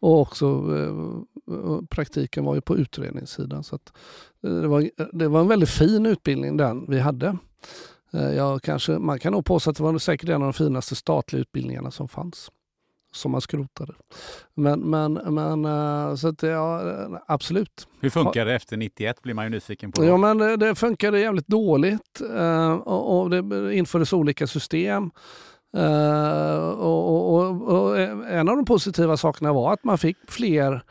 [0.00, 0.64] Och också
[1.90, 3.64] praktiken var ju på utredningssidan.
[3.64, 3.78] Så
[4.42, 7.36] det, var, det var en väldigt fin utbildning den vi hade.
[8.14, 10.94] Eh, jag kanske, man kan nog påstå att det var säkert en av de finaste
[10.94, 12.50] statliga utbildningarna som fanns.
[13.12, 13.92] Som man skrotade.
[14.54, 16.82] Men, men, men eh, så att, ja,
[17.26, 17.88] absolut.
[18.00, 20.04] Hur funkar det efter 91 blir man ju nyfiken på.
[20.04, 25.10] Ja, men det, det funkade jävligt dåligt eh, och, och det infördes olika system.
[26.78, 30.82] och, och, och, en av de positiva sakerna var att man fick fler Eh,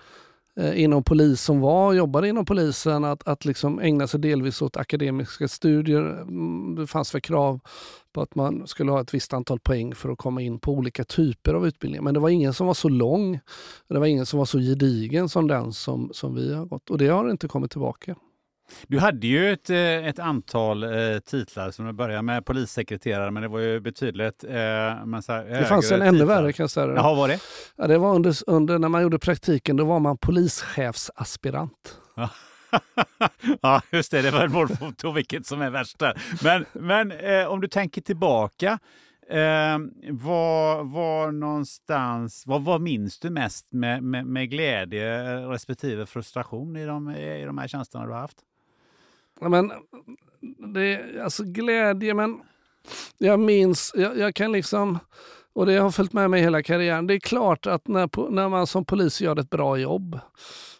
[0.56, 4.78] Eh, inom polis som var jobbade inom polisen att, att liksom ägna sig delvis åt
[4.78, 6.22] akademiska studier.
[6.22, 7.60] Mm, det fanns väl krav
[8.14, 11.04] på att man skulle ha ett visst antal poäng för att komma in på olika
[11.04, 12.04] typer av utbildningar.
[12.04, 13.40] Men det var ingen som var så lång,
[13.88, 16.90] det var ingen som var så gedigen som den som, som vi har gått.
[16.90, 18.16] Och det har inte kommit tillbaka.
[18.88, 23.50] Du hade ju ett, eh, ett antal eh, titlar som började med polissekreterare, men det
[23.50, 26.88] var ju betydligt eh, här, Det fanns en ännu värre kan jag säga.
[26.88, 27.40] Jaha, var det?
[27.76, 31.98] Ja, det var under, under, när man gjorde praktiken, då var man polischefsaspirant.
[33.62, 34.22] ja, just det.
[34.22, 36.22] Det var ett målfoto, vilket som är värst där.
[36.44, 38.80] Men, men eh, om du tänker tillbaka,
[39.30, 39.80] Eh,
[40.10, 46.86] var, var någonstans, vad, vad minns du mest med, med, med glädje respektive frustration i
[46.86, 48.38] de, i de här tjänsterna du har haft?
[49.42, 49.72] Men,
[50.74, 52.40] det är alltså glädje, men
[53.18, 55.00] jag minns, jag, jag, kan liksom,
[55.54, 57.08] och det har följt med mig hela karriären.
[57.08, 60.20] Det är klart att när, när man som polis gör ett bra jobb,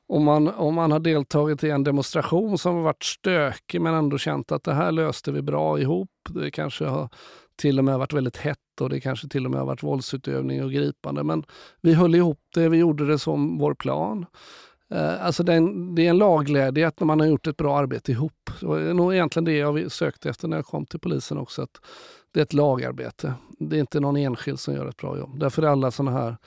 [0.08, 4.18] om man, om man har deltagit i en demonstration som har varit stökig men ändå
[4.18, 6.10] känt att det här löste vi bra ihop.
[6.30, 7.10] Det kanske har
[7.56, 10.64] till och med varit väldigt hett och det kanske till och med har varit våldsutövning
[10.64, 11.24] och gripande.
[11.24, 11.44] Men
[11.82, 14.26] vi höll ihop det, vi gjorde det som vår plan.
[14.90, 17.58] Eh, alltså det är, en, det är en lagglädje att när man har gjort ett
[17.58, 18.50] bra arbete ihop.
[18.62, 21.62] Det eh, är nog egentligen det jag sökte efter när jag kom till polisen också.
[21.62, 21.82] Att
[22.32, 23.34] det är ett lagarbete.
[23.60, 25.40] Det är inte någon enskild som gör ett bra jobb.
[25.40, 26.38] Därför är alla sådana här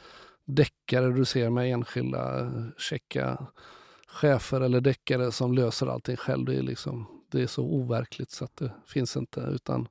[0.45, 3.47] deckare du ser med enskilda eh, käcka
[4.09, 6.45] chefer eller deckare som löser allting själv.
[6.45, 9.41] Det är, liksom, det är så overkligt så att det finns inte.
[9.41, 9.89] Utan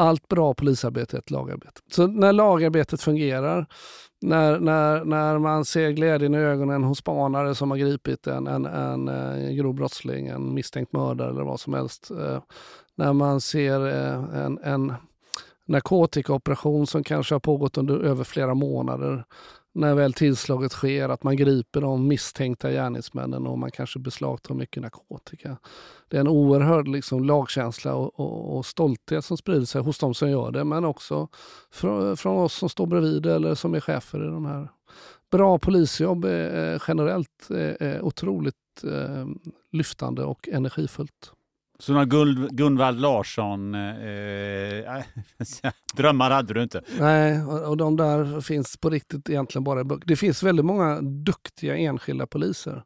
[0.00, 1.80] allt bra polisarbete är ett lagarbete.
[1.90, 3.66] Så när lagarbetet fungerar,
[4.20, 8.66] när, när, när man ser glädjen i ögonen hos spanare som har gripit en, en,
[8.66, 12.10] en, en grov brottsling, en misstänkt mördare eller vad som helst.
[12.10, 12.42] Eh,
[12.96, 14.94] när man ser eh, en, en
[15.66, 19.24] narkotikaoperation som kanske har pågått under över flera månader
[19.72, 24.82] när väl tillslaget sker, att man griper de misstänkta gärningsmännen och man kanske beslagtar mycket
[24.82, 25.56] narkotika.
[26.08, 30.14] Det är en oerhörd liksom, lagkänsla och, och, och, stolthet som sprider sig hos de
[30.14, 31.28] som gör det, men också
[31.70, 34.68] från, från oss som står bredvid eller som är chefer i de här.
[35.30, 38.54] Bra polisjobb är eh, generellt är, är otroligt
[38.84, 39.26] eh,
[39.72, 41.32] lyftande och energifullt.
[41.80, 45.04] Så några Guld, Gunvald Larsson eh, äh,
[45.94, 46.82] drömmar hade du inte?
[46.98, 50.06] Nej, och de där finns på riktigt egentligen bara i böcker.
[50.06, 52.82] Det finns väldigt många duktiga enskilda poliser.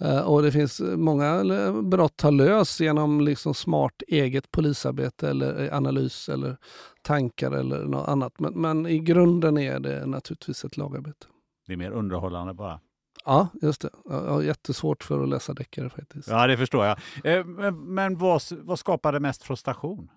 [0.00, 1.44] Eh, och det finns många
[1.82, 6.56] brott har lösts genom liksom smart eget polisarbete eller analys eller
[7.02, 8.40] tankar eller något annat.
[8.40, 11.26] Men, men i grunden är det naturligtvis ett lagarbete.
[11.66, 12.80] Det är mer underhållande bara?
[13.24, 13.90] Ja, just det.
[14.04, 16.28] Jag har jättesvårt för att läsa deckare faktiskt.
[16.28, 16.98] Ja, det förstår jag.
[17.24, 20.08] Eh, men vad, vad skapade mest frustration?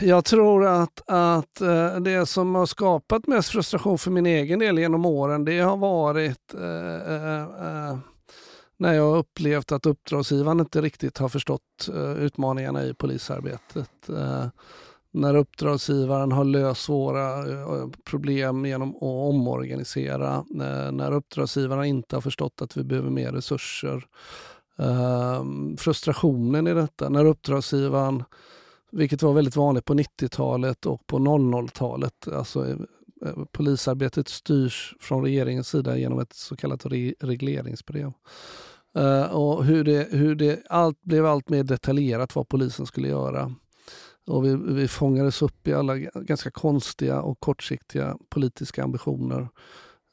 [0.00, 4.78] Jag tror att, att eh, det som har skapat mest frustration för min egen del
[4.78, 7.98] genom åren, det har varit eh, eh,
[8.76, 13.90] när jag har upplevt att uppdragsgivaren inte riktigt har förstått eh, utmaningarna i polisarbetet.
[15.12, 22.20] När uppdragsgivaren har löst svåra eh, problem genom att omorganisera, eh, när uppdragsgivaren inte har
[22.20, 24.06] förstått att vi behöver mer resurser.
[24.78, 28.24] Ehm, frustrationen i detta, när uppdragsgivaren,
[28.92, 32.76] vilket var väldigt vanligt på 90-talet och på 00-talet, alltså eh,
[33.52, 36.86] polisarbetet styrs från regeringens sida genom ett så kallat
[37.20, 38.12] regleringsbrev.
[39.30, 43.54] Och hur det, hur det allt blev allt mer detaljerat vad polisen skulle göra.
[44.30, 49.48] Och vi, vi fångades upp i alla ganska konstiga och kortsiktiga politiska ambitioner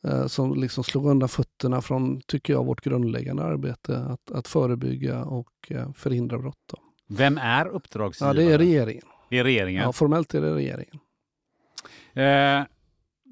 [0.08, 5.23] eh, som liksom slog undan fötterna från, tycker jag, vårt grundläggande arbete att, att förebygga
[5.23, 6.63] och eh, förhindra brott.
[6.71, 6.77] Då.
[7.08, 8.43] Vem är uppdragsgivare?
[8.43, 9.06] Ja, det är regeringen.
[9.30, 9.84] Det är regeringen?
[9.84, 10.99] Ja, formellt är det regeringen.
[12.13, 12.67] Eh,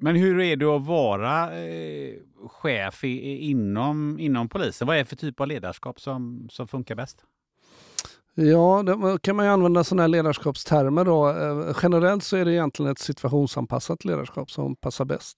[0.02, 2.14] men hur är det att vara eh,
[2.48, 4.88] chef i, inom, inom polisen?
[4.88, 7.26] Vad är det för typ av ledarskap som, som funkar bäst?
[8.38, 11.30] Ja, då kan man ju använda sådana här ledarskapstermer då.
[11.30, 15.38] Eh, generellt så är det egentligen ett situationsanpassat ledarskap som passar bäst.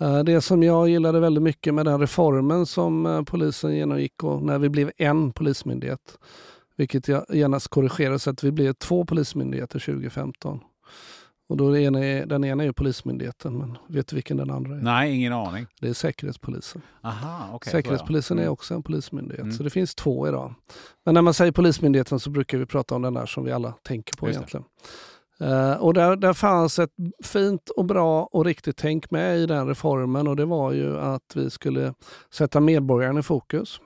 [0.00, 4.42] Eh, det som jag gillade väldigt mycket med den reformen som eh, polisen genomgick och
[4.42, 6.18] när vi blev en polismyndighet,
[6.76, 10.60] vilket jag genast korrigerar så att vi blev två polismyndigheter 2015.
[11.48, 14.80] Och då ena är, den ena är Polismyndigheten, men vet du vilken den andra är?
[14.80, 15.66] Nej, ingen aning.
[15.80, 16.82] Det är Säkerhetspolisen.
[17.02, 18.46] Aha, okay, Säkerhetspolisen mm.
[18.46, 19.52] är också en polismyndighet, mm.
[19.52, 20.54] så det finns två idag.
[21.04, 23.74] Men när man säger Polismyndigheten så brukar vi prata om den där som vi alla
[23.82, 24.64] tänker på Just egentligen.
[25.40, 26.90] Uh, och där, där fanns ett
[27.24, 31.36] fint och bra och riktigt tänk med i den reformen och det var ju att
[31.36, 31.94] vi skulle
[32.30, 33.80] sätta medborgaren i fokus.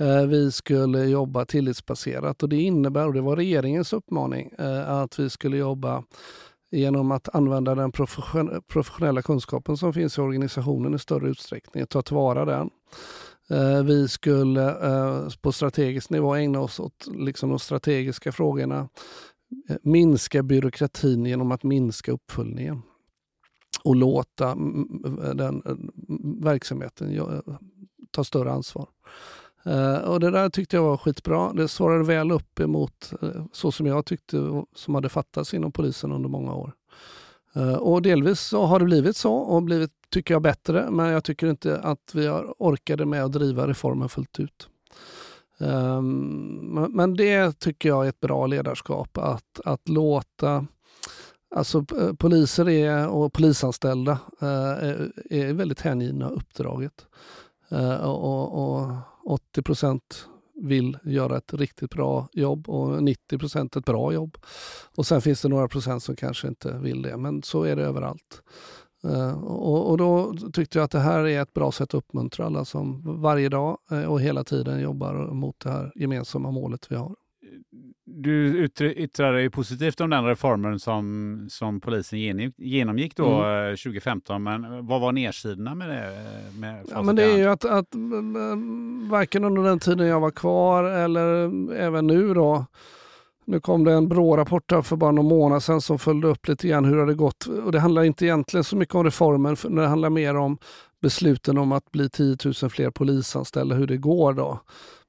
[0.00, 5.18] Uh, vi skulle jobba tillitsbaserat och det innebär, och det var regeringens uppmaning, uh, att
[5.18, 6.04] vi skulle jobba
[6.72, 7.92] genom att använda den
[8.68, 12.70] professionella kunskapen som finns i organisationen i större utsträckning, ta tillvara den.
[13.50, 18.88] Eh, vi skulle eh, på strategisk nivå ägna oss åt liksom de strategiska frågorna,
[19.68, 22.82] eh, minska byråkratin genom att minska uppföljningen
[23.84, 25.62] och låta mm, mm, den
[26.42, 27.42] verksamheten
[28.10, 28.88] ta större ansvar.
[29.66, 31.52] Uh, och det där tyckte jag var skitbra.
[31.52, 36.12] Det svarade väl upp emot uh, så som jag tyckte som hade fattats inom polisen
[36.12, 36.72] under många år.
[37.56, 40.90] Uh, och delvis så har det blivit så och blivit, tycker jag, bättre.
[40.90, 44.68] Men jag tycker inte att vi har orkade med att driva reformen fullt ut.
[45.58, 50.66] Um, men det tycker jag är ett bra ledarskap, att, att låta
[51.54, 51.84] Alltså
[52.18, 57.06] poliser är, och polisanställda är, är väldigt hängivna uppdraget.
[58.00, 58.92] och, och
[59.24, 64.36] 80 procent vill göra ett riktigt bra jobb och 90 procent ett bra jobb.
[64.96, 67.82] Och sen finns det några procent som kanske inte vill det, men så är det
[67.82, 68.42] överallt.
[69.04, 72.46] Uh, och, och, då tyckte jag att det här är ett bra sätt att uppmuntra
[72.46, 76.96] alla som varje dag uh, och hela tiden jobbar mot det här gemensamma målet vi
[76.96, 77.14] har
[78.04, 78.64] du
[78.96, 82.18] yttrar dig positivt om den reformen som, som polisen
[82.56, 83.76] genomgick då mm.
[83.76, 84.36] 2015.
[84.36, 86.12] Eh, men vad var nedsidorna med det?
[86.60, 87.94] Med ja, men det är ju att, att
[89.10, 91.26] varken under den tiden jag var kvar eller
[91.74, 92.66] även nu då.
[93.44, 96.84] Nu kom det en BRÅ-rapport för bara någon månad sedan som följde upp lite grann
[96.84, 97.46] hur det gått.
[97.46, 100.58] Och det handlar inte egentligen så mycket om reformen, för det handlar mer om
[101.02, 104.60] besluten om att bli 10 000 fler polisanställda, hur det går då.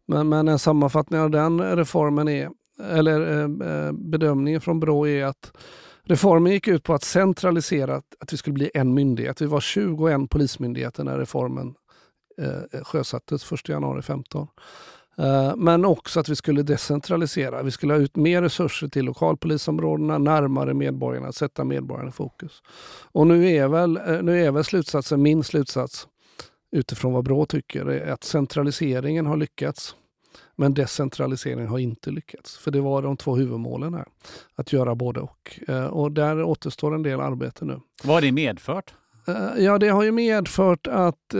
[0.08, 2.50] Men, men en sammanfattning av den reformen är,
[2.92, 5.52] eller eh, eh, bedömningen från Brå är att
[6.04, 9.42] reformen gick ut på att centralisera, att vi skulle bli en myndighet.
[9.42, 11.76] Vi var 21 polismyndigheter när reformen
[12.38, 14.48] eh, sjösattes 1 januari 15.
[15.18, 17.64] Eh, men också att vi skulle decentralisera.
[17.64, 22.62] Vi skulle ha ut mer resurser till lokalpolisområdena, närmare medborgarna, sätta medborgarna i fokus.
[23.12, 26.08] Och nu är väl, eh, nu är väl slutsatsen, min slutsats,
[26.74, 29.96] utifrån vad Brå tycker, är att centraliseringen har lyckats.
[30.56, 32.58] Men decentraliseringen har inte lyckats.
[32.58, 34.06] För det var de två huvudmålen här.
[34.56, 35.60] Att göra både och.
[35.68, 37.80] Eh, och där återstår en del arbete nu.
[38.04, 38.94] Vad har det medfört?
[39.58, 41.36] Ja, det har ju medfört att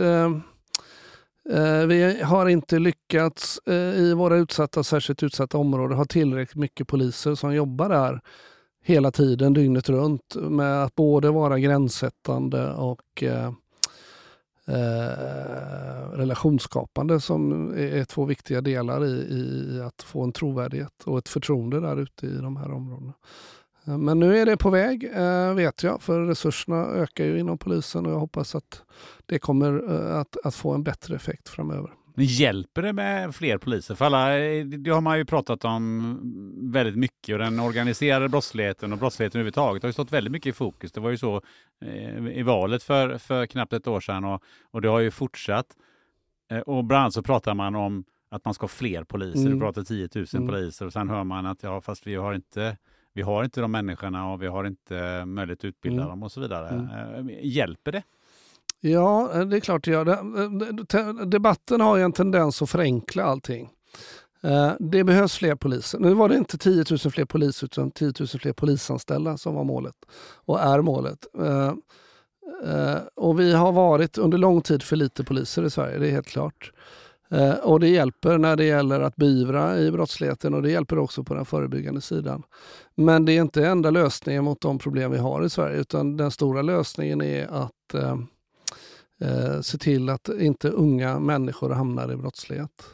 [1.50, 6.88] Eh, vi har inte lyckats eh, i våra utsatta, särskilt utsatta områden ha tillräckligt mycket
[6.88, 8.20] poliser som jobbar där
[8.84, 13.24] hela tiden, dygnet runt, med att både vara gränssättande och
[14.66, 21.28] eh, relationsskapande som är två viktiga delar i, i, att få en trovärdighet och ett
[21.28, 23.12] förtroende där ute i de här områdena.
[23.86, 27.58] Eh, men nu är det på väg, eh, vet jag, för resurserna ökar ju inom
[27.58, 28.82] polisen och jag hoppas att
[29.26, 31.90] det kommer eh, att, att få en bättre effekt framöver.
[32.14, 33.94] Men hjälper det med fler poliser?
[33.94, 34.28] För alla,
[34.64, 36.20] det har man ju pratat om
[36.72, 40.52] väldigt mycket och den organiserade brottsligheten och brottsligheten överhuvudtaget har ju stått väldigt mycket i
[40.52, 40.92] fokus.
[40.92, 41.42] Det var ju så
[41.84, 45.66] eh, i valet för, för knappt ett år sedan och, och det har ju fortsatt.
[46.66, 49.40] Och bland annat så pratar man om att man ska ha fler poliser.
[49.40, 49.52] Mm.
[49.52, 50.48] Du pratar 10 000 mm.
[50.48, 52.76] poliser och sen hör man att ja, fast vi har inte
[53.14, 56.08] vi har inte de människorna och vi har inte möjlighet att utbilda mm.
[56.08, 56.68] dem och så vidare.
[56.68, 57.28] Mm.
[57.28, 58.02] Eh, hjälper det?
[58.86, 60.08] Ja, eh, det är klart det gör.
[60.08, 63.70] Eh, debatten har ju en tendens att förenkla allting.
[64.42, 65.98] Eh, det behövs fler poliser.
[65.98, 69.64] Nu var det inte 10 000 fler poliser utan 10 000 fler polisanställda som var
[69.64, 69.94] målet
[70.34, 71.26] och är målet.
[73.14, 76.26] Och vi har varit under lång tid för lite poliser i Sverige, det är helt
[76.26, 76.72] klart.
[77.62, 81.34] Och det hjälper när det gäller att beivra i brottsligheten och det hjälper också på
[81.34, 82.42] den förebyggande sidan.
[82.94, 86.30] Men det är inte enda lösningen mot de problem vi har i Sverige utan den
[86.30, 87.94] stora lösningen är att
[89.20, 92.84] eh, se till att inte unga människor hamnar i brottslighet.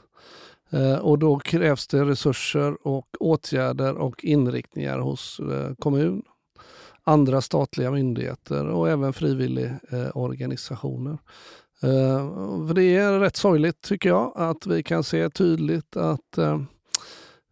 [0.71, 6.23] Eh, och då krävs det resurser och åtgärder och inriktningar hos eh, kommun,
[7.05, 11.19] andra statliga myndigheter och även frivilligorganisationer.
[11.83, 16.39] Eh, eh, för det är rätt sorgligt tycker jag att vi kan se tydligt att
[16.39, 16.61] eh,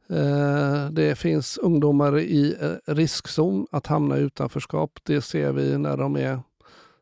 [0.08, 4.98] eh, det finns ungdomar i riskzon att hamna i utanförskap.
[5.02, 6.40] Det ser vi när de är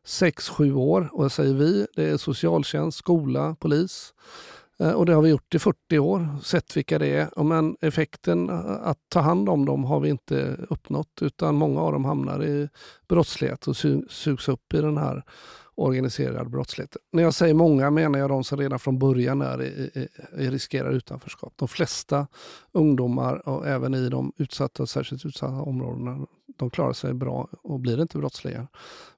[0.07, 4.13] 6-7 år och jag säger vi, det är socialtjänst, skola, polis.
[4.79, 7.43] Eh, och det har vi gjort i 40 år, sett vilka det är.
[7.43, 11.91] Men effekten eh, att ta hand om dem har vi inte uppnått utan många av
[11.91, 12.69] dem hamnar i
[13.07, 13.77] brottslighet och
[14.09, 15.23] sugs upp i den här
[15.75, 17.01] organiserade brottsligheten.
[17.11, 20.07] När jag säger många menar jag de som redan från början är i, i,
[20.43, 21.53] i riskerar utanförskap.
[21.55, 22.27] De flesta
[22.71, 28.01] ungdomar, och även i de utsatta, särskilt utsatta områdena, de klarar sig bra och blir
[28.01, 28.67] inte brottsliga.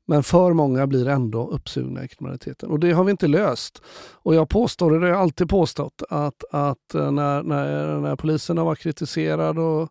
[0.10, 2.70] Men för många blir ändå uppsugna i kriminaliteten.
[2.70, 3.82] Och det har vi inte löst.
[4.14, 8.16] Och jag påstår, och det har jag alltid påstått, att, att eh, när, när, när
[8.16, 9.90] polisen har varit kritiserad och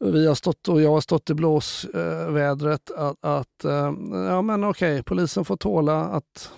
[0.00, 3.92] vi har stått och jag har stått i blåsvädret eh, att, att eh,
[4.28, 6.52] ja men okej, polisen får tåla att,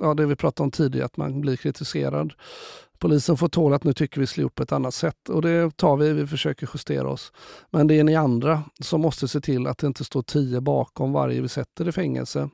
[0.00, 2.32] ja det vi pratade om tidigare, att man blir kritiserad.
[3.04, 5.96] Polisen får tåla att nu tycker vi gjort på ett annat sätt och det tar
[5.96, 7.32] vi, vi försöker justera oss.
[7.70, 11.12] Men det är ni andra som måste se till att det inte står tio bakom
[11.12, 12.48] varje vi sätter i fängelse.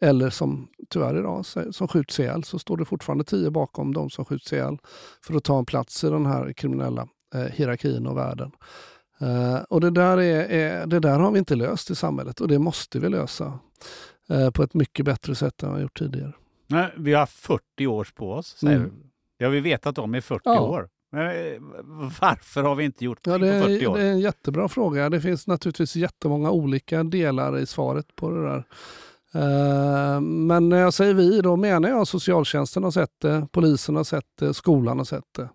[0.00, 4.24] Eller som tyvärr idag, som skjuts ihjäl, så står det fortfarande tio bakom de som
[4.24, 4.78] skjuts ihjäl
[5.26, 8.50] för att ta en plats i den här kriminella eh, hierarkin och världen.
[9.22, 12.48] Uh, och det där, är, är, det där har vi inte löst i samhället och
[12.48, 13.58] det måste vi lösa
[14.30, 16.32] uh, på ett mycket bättre sätt än vi har gjort tidigare.
[16.66, 18.88] Nej, vi har 40 år på oss, säger mm.
[18.88, 19.06] du.
[19.38, 20.60] Det har vi vetat om i 40 ja.
[20.60, 20.88] år.
[21.12, 21.60] Men eh,
[22.20, 23.96] varför har vi inte gjort det, ja, det på 40 år?
[23.96, 25.10] Det är en jättebra fråga.
[25.10, 28.64] Det finns naturligtvis jättemånga olika delar i svaret på det där.
[29.34, 34.04] Uh, men när jag säger vi, då menar jag socialtjänsten har sett det, polisen har
[34.04, 35.48] sett det, skolan har sett det.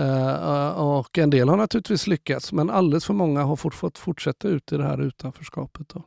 [0.00, 4.72] Uh, och en del har naturligtvis lyckats, men alldeles för många har fått fortsätta ut
[4.72, 5.88] i det här utanförskapet.
[5.88, 6.02] Då.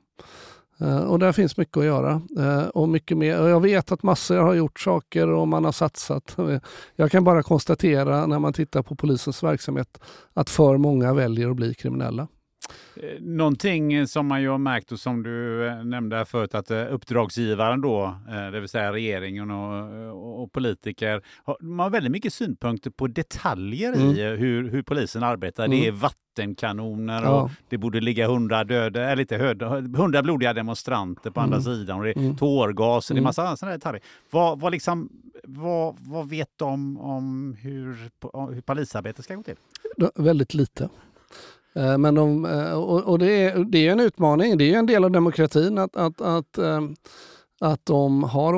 [0.80, 2.22] Eh, och där finns mycket att göra.
[2.40, 3.48] Eh, och mycket mer.
[3.48, 6.38] Jag vet att massor har gjort saker och man har satsat.
[6.96, 10.00] Jag kan bara konstatera när man tittar på polisens verksamhet
[10.34, 12.28] att för många väljer att bli kriminella.
[12.96, 16.72] Eh, någonting som man ju har märkt och som du eh, nämnde här förut att
[16.72, 18.20] eh, uppdragsgivaren då,
[18.52, 21.22] det vill säga regeringen och, och politiker,
[21.62, 24.10] man har väldigt mycket synpunkter på detaljer mm.
[24.10, 25.66] i hur, hur polisen arbetar.
[25.66, 25.80] Mm.
[25.80, 27.30] Det är vattenkanoner ja.
[27.42, 29.38] och det borde ligga hundra döda, eller inte
[29.98, 31.54] hundra blodiga demonstranter på mm.
[31.54, 32.38] andra sidan och det är mm.
[32.38, 33.24] tårgas och det är mm.
[33.24, 34.04] massa sådana detaljer.
[34.30, 35.10] Vad, vad, liksom,
[35.44, 37.98] vad, vad vet de om hur,
[38.54, 39.56] hur polisarbetet ska gå till?
[40.16, 40.90] Väldigt lite.
[41.78, 45.04] Eh, men de, eh, och det är, det är en utmaning, det är en del
[45.04, 46.82] av demokratin att, att, att, eh,
[47.60, 48.54] att de har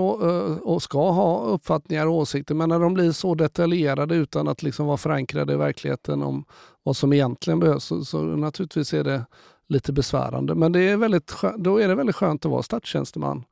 [0.68, 4.86] och ska ha uppfattningar och åsikter, men när de blir så detaljerade utan att liksom
[4.86, 6.46] vara förankrade i verkligheten om
[6.84, 9.26] vad som egentligen behövs, så, så naturligtvis är det
[9.68, 10.56] lite besvärande.
[10.56, 13.44] Men det är väldigt, då är det väldigt skönt att vara statstjänsteman.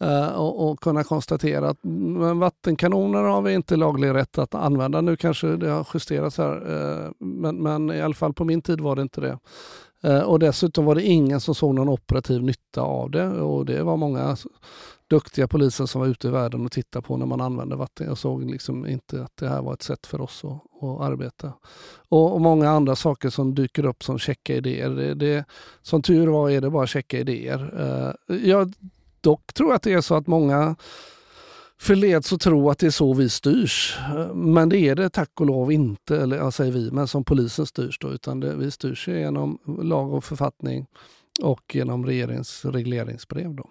[0.00, 5.00] Eh, och, och, kunna konstatera att men vattenkanoner har vi inte laglig rätt att använda.
[5.00, 8.80] Nu kanske det har justerats här, eh, men, men, i alla fall på min tid
[8.80, 9.38] var det inte det.
[10.02, 13.82] Eh, och dessutom var det ingen som såg någon operativ nytta av det och det
[13.82, 14.36] var många
[15.10, 18.06] duktiga poliser som var ute i världen och tittade på när man använde vatten.
[18.06, 21.52] Jag såg liksom inte att det här var ett sätt för oss att, att arbeta.
[22.08, 24.90] Och, och, många andra saker som dyker upp som checka idéer.
[24.90, 25.44] Det, det,
[25.82, 27.72] som tur var är det bara checka idéer.
[28.28, 28.72] jag
[29.24, 30.76] Dock tror jag att det är så att många
[31.78, 33.98] förleds att tro att det är så vi styrs.
[34.34, 37.66] Men det är det tack och lov inte, eller jag säger vi, men som polisen
[37.66, 40.86] styrs då, utan det, vi styrs genom lag och författning
[41.42, 43.54] och genom regeringens regleringsbrev.
[43.54, 43.70] Då.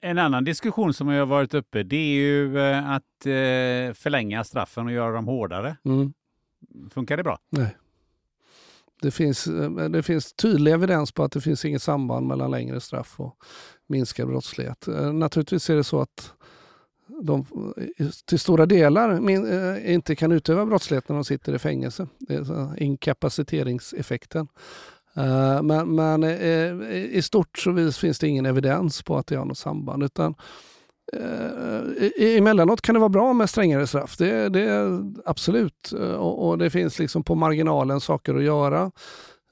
[0.00, 4.86] En annan diskussion som har varit uppe det är ju eh, att eh, förlänga straffen
[4.86, 5.76] och göra dem hårdare.
[5.84, 6.12] Mm.
[6.90, 7.38] Funkar det bra?
[7.50, 7.76] Nej.
[9.02, 12.80] Det finns, eh, det finns tydlig evidens på att det finns inget samband mellan längre
[12.80, 13.36] straff och
[13.90, 14.88] minskad brottslighet.
[14.88, 16.32] Eh, naturligtvis är det så att
[17.22, 17.46] de
[17.96, 22.06] eh, till stora delar eh, inte kan utöva brottslighet när de sitter i fängelse.
[22.18, 24.48] Det är inkapaciteringseffekten.
[25.62, 30.02] Men, men i stort så finns det ingen evidens på att det har något samband.
[30.02, 30.34] Utan
[32.18, 34.16] emellanåt kan det vara bra med strängare straff.
[34.16, 34.88] Det, det
[35.24, 35.92] absolut.
[35.92, 38.90] Och, och, det finns liksom på marginalen saker att göra.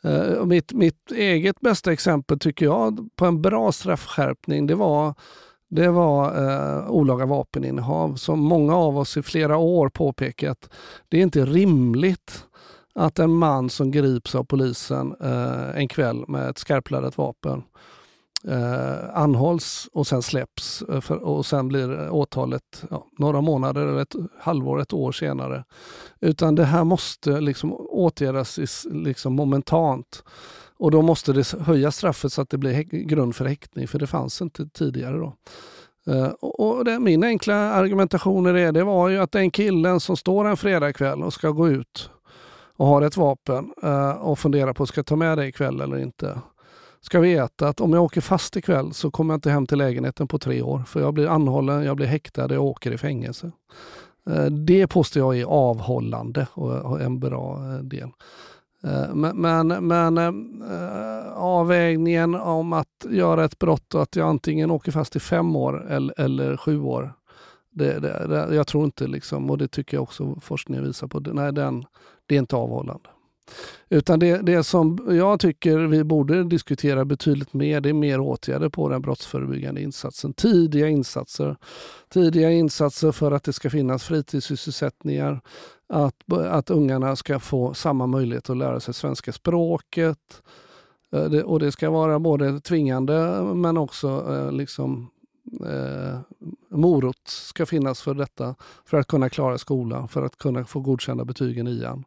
[0.04, 5.14] Uh, mitt, mitt eget bästa exempel tycker jag på en bra straffskärpning det var
[5.70, 10.70] det var uh, olaga vapeninnehav som många av oss i flera år påpekat.
[11.08, 12.44] Det är inte rimligt
[12.94, 17.62] att en man som grips av polisen uh, en kväll med ett skarpladdat vapen
[18.44, 24.02] eh, anhålls och sen släpps eh, för, och sen blir åtalet ja, några månader eller
[24.02, 25.64] ett halvår, ett år senare.
[26.20, 30.22] Utan det här måste liksom åtgärdas liksom momentant.
[30.78, 34.06] Och då måste det höja straffet så att det blir grund för häktning, för det
[34.06, 35.16] fanns inte tidigare.
[35.16, 35.34] då.
[36.08, 40.16] Uh, och det, min enkla argumentation i det, det var ju att den killen som
[40.16, 42.10] står en fredagkväll och ska gå ut
[42.76, 46.38] och har ett vapen uh, och funderar på ska ta med det ikväll eller inte
[47.00, 50.28] ska veta att om jag åker fast ikväll så kommer jag inte hem till lägenheten
[50.28, 50.82] på tre år.
[50.86, 53.52] För jag blir anhållen, jag blir häktad, jag åker i fängelse.
[54.30, 58.08] Eh, det påstår jag är avhållande och en bra eh, del.
[58.84, 60.18] Eh, men, men, men
[61.34, 65.86] avvägningen om att göra ett brott och att jag antingen åker fast i fem år
[65.90, 67.12] eller, eller sju år.
[67.70, 71.20] Det, det, det, jag tror inte, liksom, och det tycker jag också forskningen visar på,
[71.20, 71.84] nej, den,
[72.26, 73.08] det är inte avhållande.
[73.88, 78.68] Utan det, det som jag tycker vi borde diskutera betydligt mer, det är mer åtgärder
[78.68, 80.32] på den brottsförebyggande insatsen.
[80.32, 81.56] Tidiga insatser.
[82.08, 85.40] Tidiga insatser för att det ska finnas fritidssysselsättningar,
[85.88, 90.42] att, att ungarna ska få samma möjlighet att lära sig svenska språket.
[91.12, 95.10] Eh, det, och det ska vara både tvingande men också eh, liksom
[95.66, 96.18] eh,
[96.70, 101.24] morot ska finnas för detta för att kunna klara skolan, för att kunna få godkända
[101.24, 102.04] betygen i nian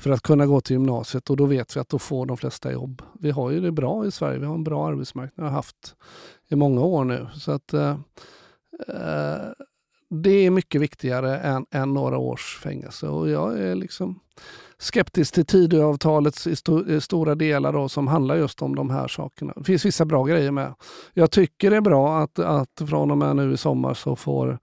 [0.00, 2.72] för att kunna gå till gymnasiet och då vet vi att då får de flesta
[2.72, 3.02] jobb.
[3.20, 5.94] Vi har ju det bra i Sverige, vi har en bra arbetsmarknad, har haft
[6.48, 7.26] i många år nu.
[7.34, 7.96] Så att eh,
[8.88, 9.52] eh,
[10.10, 14.20] det är mycket viktigare än, än, några års fängelse och jag är liksom
[14.78, 19.08] skeptisk till Tidöavtalets i, sto, i stora delar då, som handlar just om de här
[19.08, 19.52] sakerna.
[19.56, 20.74] Det finns vissa bra grejer med.
[21.14, 24.58] Jag tycker det är bra att, att från och med nu i sommar så får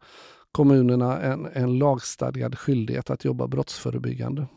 [0.52, 4.48] kommunerna en, en lagstadgad skyldighet att jobba brottsförebyggande.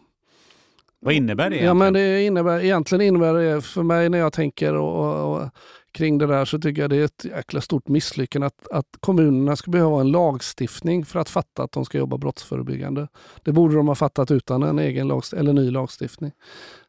[1.04, 1.56] Vad innebär det?
[1.56, 1.66] Egentligen?
[1.66, 5.48] Ja, men det innebär, egentligen innebär det för mig när jag tänker och, och,
[5.92, 9.56] kring det där så tycker jag det är ett jäkla stort misslyckande att, att kommunerna
[9.56, 13.08] ska behöva en lagstiftning för att fatta att de ska jobba brottsförebyggande.
[13.42, 16.32] Det borde de ha fattat utan en egen lag, eller ny lagstiftning.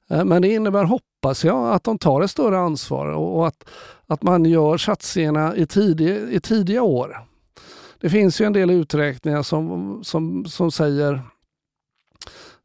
[0.10, 3.70] Eh, men det innebär, hoppas jag, att de tar ett större ansvar och, och att,
[4.08, 7.18] att man gör satsningarna i, tidig, i tidiga år.
[8.00, 11.22] Det finns ju en del uträkningar som, som, som säger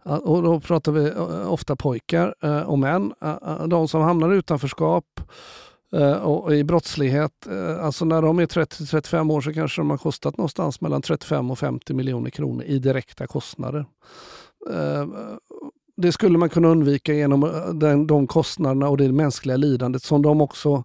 [0.03, 3.13] och då pratar vi eh, ofta pojkar eh, och män.
[3.23, 5.21] Eh, de som hamnar i utanförskap
[6.23, 7.47] och i brottslighet,
[7.81, 11.59] alltså när de är 30-35 år så kanske de har kostat någonstans mellan 35 och
[11.59, 13.87] 50 miljoner kronor i direkta kostnader.
[15.97, 20.41] Det skulle man kunna undvika genom den, de kostnaderna och det mänskliga lidandet som de
[20.41, 20.85] också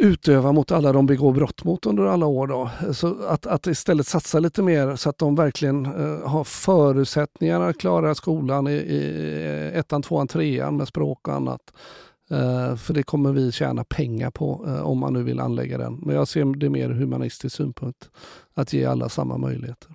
[0.00, 2.46] utöva mot alla de begår brott mot under alla år.
[2.46, 2.70] Då.
[2.92, 7.78] Så att, att istället satsa lite mer så att de verkligen eh, har förutsättningar att
[7.78, 11.72] klara skolan i, i ettan, tvåan, trean med språk och annat.
[12.30, 15.94] Eh, för det kommer vi tjäna pengar på eh, om man nu vill anlägga den.
[15.94, 18.10] Men jag ser det mer humanistisk synpunkt.
[18.54, 19.94] Att ge alla samma möjligheter.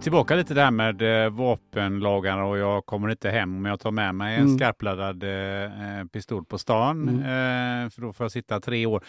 [0.00, 4.14] Tillbaka lite där med eh, vapenlagarna och jag kommer inte hem om jag tar med
[4.14, 4.58] mig en mm.
[4.58, 7.08] skarpladdad eh, eh, pistol på stan.
[7.08, 7.20] Mm.
[7.20, 9.04] Eh, för då får jag sitta tre år.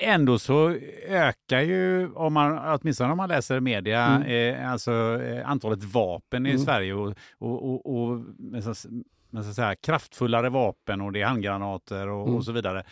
[0.00, 0.70] Ändå så
[1.08, 4.54] ökar ju, om man, åtminstone om man läser media, mm.
[4.54, 4.92] eh, alltså
[5.22, 6.62] eh, antalet vapen i mm.
[6.62, 12.26] Sverige och, och, och, och med så säga, kraftfullare vapen och det är handgranater och,
[12.26, 12.36] mm.
[12.36, 12.82] och så vidare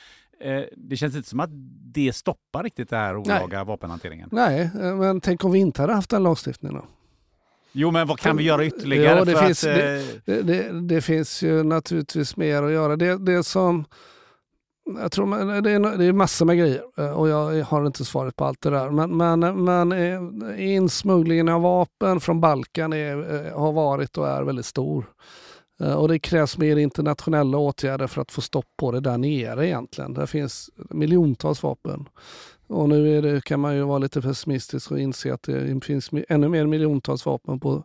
[0.77, 1.51] det känns inte som att
[1.95, 3.65] det stoppar riktigt det här olaga Nej.
[3.65, 4.29] vapenhanteringen.
[4.33, 6.85] Nej, men tänk om vi inte hade haft den lagstiftningen då?
[7.73, 9.19] Jo, men vad kan vi göra ytterligare?
[9.19, 9.75] Ja, det, finns, att,
[10.25, 12.97] det, det, det, finns ju naturligtvis mer att göra.
[12.97, 13.85] Det, det som...
[15.01, 18.37] Jag tror det är, det är massor med grejer eh, och jag har inte svaret
[18.37, 18.91] på allt det där.
[18.91, 24.43] Men, men, men eh, insmugglingen av vapen från Balkan är, eh, har varit och är
[24.43, 25.05] väldigt stor.
[25.97, 30.15] Och det krävs mer internationella åtgärder för att få stopp på det där nere egentligen.
[30.15, 32.09] Det finns miljontals vapen.
[32.73, 36.49] Och nu det, kan man ju vara lite pessimistisk och inse att det finns ännu
[36.49, 37.85] mer miljontals vapen på,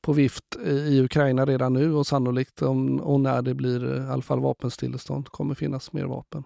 [0.00, 4.10] på vift i Ukraina redan nu och sannolikt om och när det blir eh, i
[4.10, 6.44] alla fall vapenstillestånd kommer finnas mer vapen.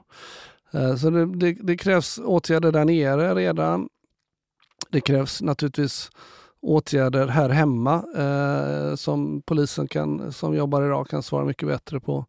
[0.72, 3.88] Eh, så det, det, det, krävs åtgärder där nere redan.
[4.90, 6.10] Det krävs naturligtvis
[6.62, 12.26] åtgärder här hemma eh, som polisen kan, som jobbar idag kan svara mycket bättre på.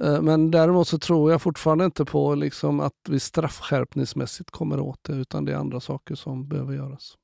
[0.00, 5.04] Eh, men däremot så tror jag fortfarande inte på liksom att vi straffskärpningsmässigt kommer åt
[5.04, 7.16] det, utan det är andra saker som behöver göras.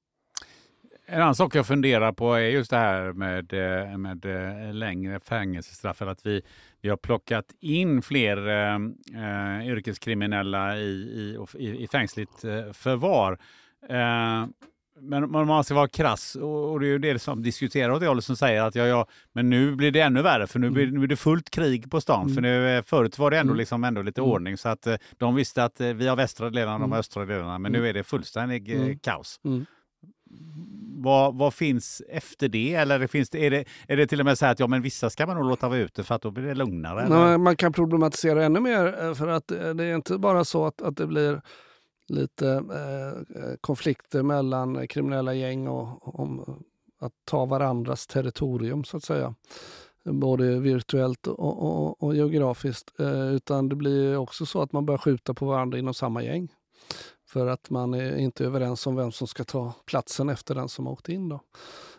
[1.07, 5.21] En annan sak jag funderar på är just det här med, eh, med eh, längre
[5.21, 6.03] fängelsestraff.
[6.03, 6.43] Att vi,
[6.81, 12.41] vi har plockat in fler eh, yrkeskriminella i, i, i fängsligt
[12.73, 13.39] förvar.
[13.89, 14.47] Eh,
[15.01, 18.07] men om man ska vara krass, och det är ju det som diskuterar åt det
[18.07, 20.83] hållet som säger att ja, ja, men nu blir det ännu värre för nu blir,
[20.83, 20.95] mm.
[20.95, 22.23] nu blir det fullt krig på stan.
[22.23, 22.35] Mm.
[22.35, 23.59] För nu, eh, förut var det ändå, mm.
[23.59, 24.31] liksom ändå lite mm.
[24.31, 26.99] ordning så att eh, de visste att eh, vi har västra delarna, de har mm.
[26.99, 28.99] östra delarna, men nu är det fullständig mm.
[28.99, 29.41] kaos.
[31.01, 32.75] Vad, vad, finns efter det?
[32.75, 35.11] Eller finns det, är, det, är det till och med så att ja, men vissa
[35.11, 37.09] ska man nog låta vara ute för att då blir det lugnare?
[37.09, 40.97] Nej, man kan problematisera ännu mer för att det är inte bara så att, att
[40.97, 41.41] det blir
[42.11, 46.63] lite eh, eh konflikter mellan kriminella gäng och om
[47.01, 49.35] att ta varandras territorium så att säga.
[50.05, 53.01] Både virtuellt och, och, och geografiskt.
[53.01, 56.49] Eh, utan det blir också så att man börjar skjuta på varandra inom samma gäng.
[57.27, 60.87] För att man är inte överens om vem som ska ta platsen efter den som
[60.87, 61.29] har åkt in.
[61.29, 61.41] Då.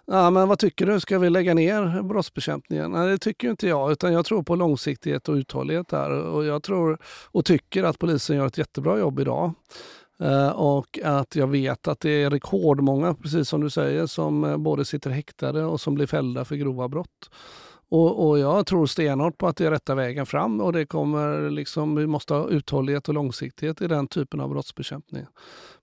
[0.05, 0.99] Ja, men vad tycker du?
[0.99, 2.91] Ska vi lägga ner brottsbekämpningen?
[2.91, 3.91] Nej, det tycker inte jag.
[3.91, 6.12] Utan jag tror på långsiktighet och uthållighet där.
[6.12, 6.97] Och jag tror
[7.32, 9.53] och tycker att polisen gör ett jättebra jobb idag.
[10.20, 14.57] Eh, och att jag vet att det är rekordmånga, precis som du säger, som eh,
[14.57, 17.30] både sitter häktade och som blir fällda för grova brott.
[17.91, 21.49] Och, och, jag tror stenhårt på att det är rätta vägen fram och det kommer
[21.49, 25.26] liksom, vi måste ha uthållighet och långsiktighet i den typen av brottsbekämpning.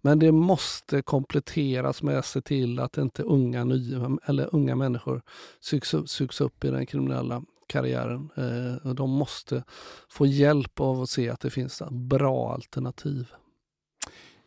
[0.01, 5.23] Men det måste kompletteras med att se till att inte unga, nya, eller unga människor
[5.61, 8.31] sugs, sugs upp i den kriminella karriären.
[8.37, 9.65] Eh, de måste
[10.09, 13.27] få hjälp av att se att det finns bra alternativ.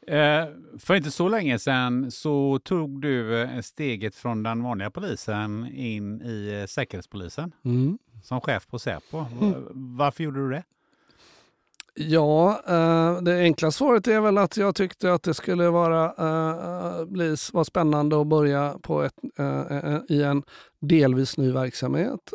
[0.10, 0.48] Eh,
[0.80, 6.22] för inte så länge sedan så tog du eh, steget från den vanliga polisen in
[6.22, 7.98] i eh, Säkerhetspolisen mm.
[8.24, 9.26] som chef på Säpo.
[9.42, 9.54] Mm.
[9.98, 10.64] Varför gjorde du det?
[11.94, 12.62] Ja,
[13.22, 18.22] det enkla svaret är väl att jag tyckte att det skulle vara, bli, vara spännande
[18.22, 19.14] att börja på ett,
[20.10, 20.44] i en
[20.80, 22.34] delvis ny verksamhet.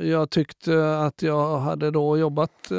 [0.00, 2.72] Jag tyckte att jag hade då jobbat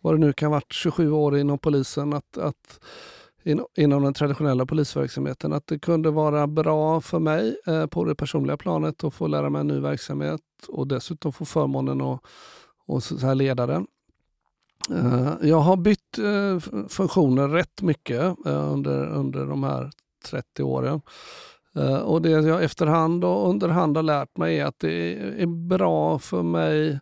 [0.00, 2.80] vad det nu kan varit, 27 år inom polisen, att, att
[3.42, 8.14] in, inom den traditionella polisverksamheten, att det kunde vara bra för mig eh, på det
[8.14, 12.20] personliga planet att få lära mig en ny verksamhet och dessutom få förmånen att
[12.86, 13.86] och så här leda den.
[14.90, 19.90] Eh, jag har bytt eh, funktioner rätt mycket eh, under, under de här
[20.30, 21.00] 30 åren.
[21.76, 26.18] Eh, och det jag efterhand och underhand har lärt mig är att det är bra
[26.18, 27.00] för mig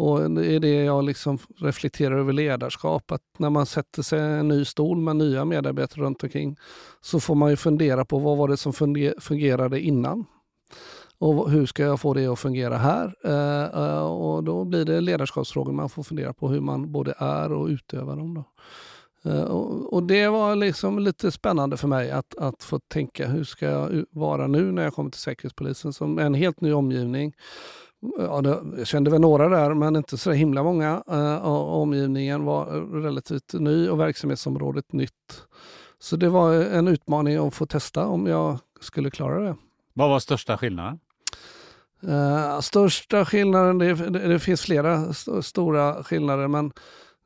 [0.00, 4.22] och det är det jag liksom reflekterar över ledarskap, att när man sätter sig i
[4.22, 6.56] en ny stol med nya medarbetare runt omkring
[7.00, 8.72] så får man ju fundera på vad var det som
[9.20, 10.24] fungerade innan?
[11.18, 13.14] Och hur ska jag få det att fungera här?
[13.24, 17.52] Eh, eh, och då blir det ledarskapsfrågor man får fundera på hur man både är
[17.52, 18.34] och utövar dem.
[18.34, 18.44] Då.
[19.30, 23.66] Eh, och, det var liksom lite spännande för mig att, att få tänka hur ska
[23.66, 27.34] jag vara nu när jag kommer till Säkerhetspolisen som en helt ny omgivning
[28.18, 31.02] Ja, det, jag kände väl några där, men inte så himla många.
[31.10, 32.66] Uh, omgivningen var
[33.02, 35.42] relativt ny och verksamhetsområdet nytt.
[35.98, 39.56] Så det var en utmaning att få testa om jag skulle klara det.
[39.92, 40.98] Vad var största skillnaden?
[42.04, 46.72] Uh, största skillnaden, det, det, det finns flera st stora skillnader, men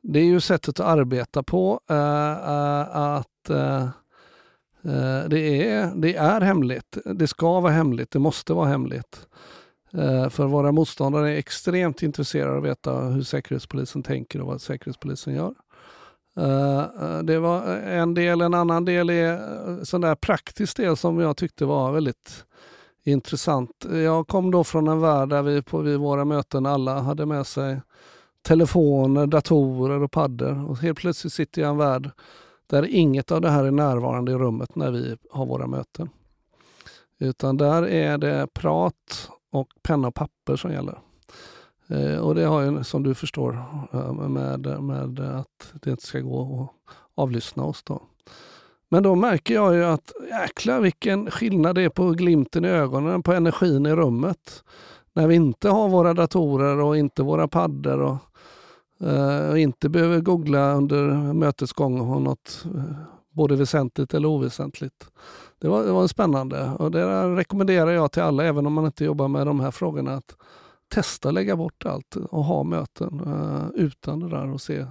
[0.01, 1.79] det är ju sättet att arbeta på.
[1.91, 3.25] Uh, att
[5.27, 6.97] det, är, det är hemligt.
[7.05, 8.11] Det ska vara hemligt.
[8.11, 9.27] Det måste vara hemligt.
[9.97, 14.61] Eh, för våra motståndare är extremt intresserade av att veta hur Säkerhetspolisen tänker och vad
[14.61, 15.53] Säkerhetspolisen gör.
[16.37, 18.41] Eh, eh, det var en del.
[18.41, 22.45] En annan del är sån där praktisk del som jag tyckte var väldigt
[23.03, 23.85] intressant.
[23.91, 27.47] Jag kom då från en värld där vi på vid våra möten alla hade med
[27.47, 27.81] sig
[28.41, 30.69] telefoner, datorer och paddor.
[30.69, 32.11] Och helt plötsligt sitter jag i en värld
[32.67, 36.09] där inget av det här är närvarande i rummet när vi har våra möten.
[37.19, 40.99] Utan där är det prat och penna och papper som gäller.
[41.89, 46.19] Eh, och det har ju som du förstår eh, med, med att det inte ska
[46.19, 47.83] gå att avlyssna oss.
[47.83, 48.01] Då.
[48.89, 53.23] Men då märker jag ju att jäklar vilken skillnad det är på glimten i ögonen,
[53.23, 54.63] på energin i rummet.
[55.13, 58.17] När vi inte har våra datorer och inte våra paddor och,
[59.07, 62.95] eh, och inte behöver googla under mötets gång och något eh,
[63.31, 65.07] både väsentligt eller oväsentligt.
[65.61, 69.05] Det var, det var spännande och det rekommenderar jag till alla, även om man inte
[69.05, 70.35] jobbar med de här frågorna, att
[70.89, 74.85] testa lägga bort allt och ha möten uh, utan det där och se,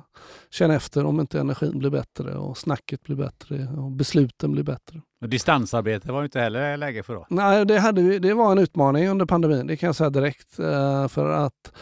[0.51, 5.01] känna efter om inte energin blir bättre och snacket blir bättre och besluten blir bättre.
[5.23, 7.27] Och distansarbete var inte heller läge för då?
[7.31, 10.61] Nej, det, hade vi, det var en utmaning under pandemin, det kan jag säga direkt.
[10.61, 11.73] Uh, för att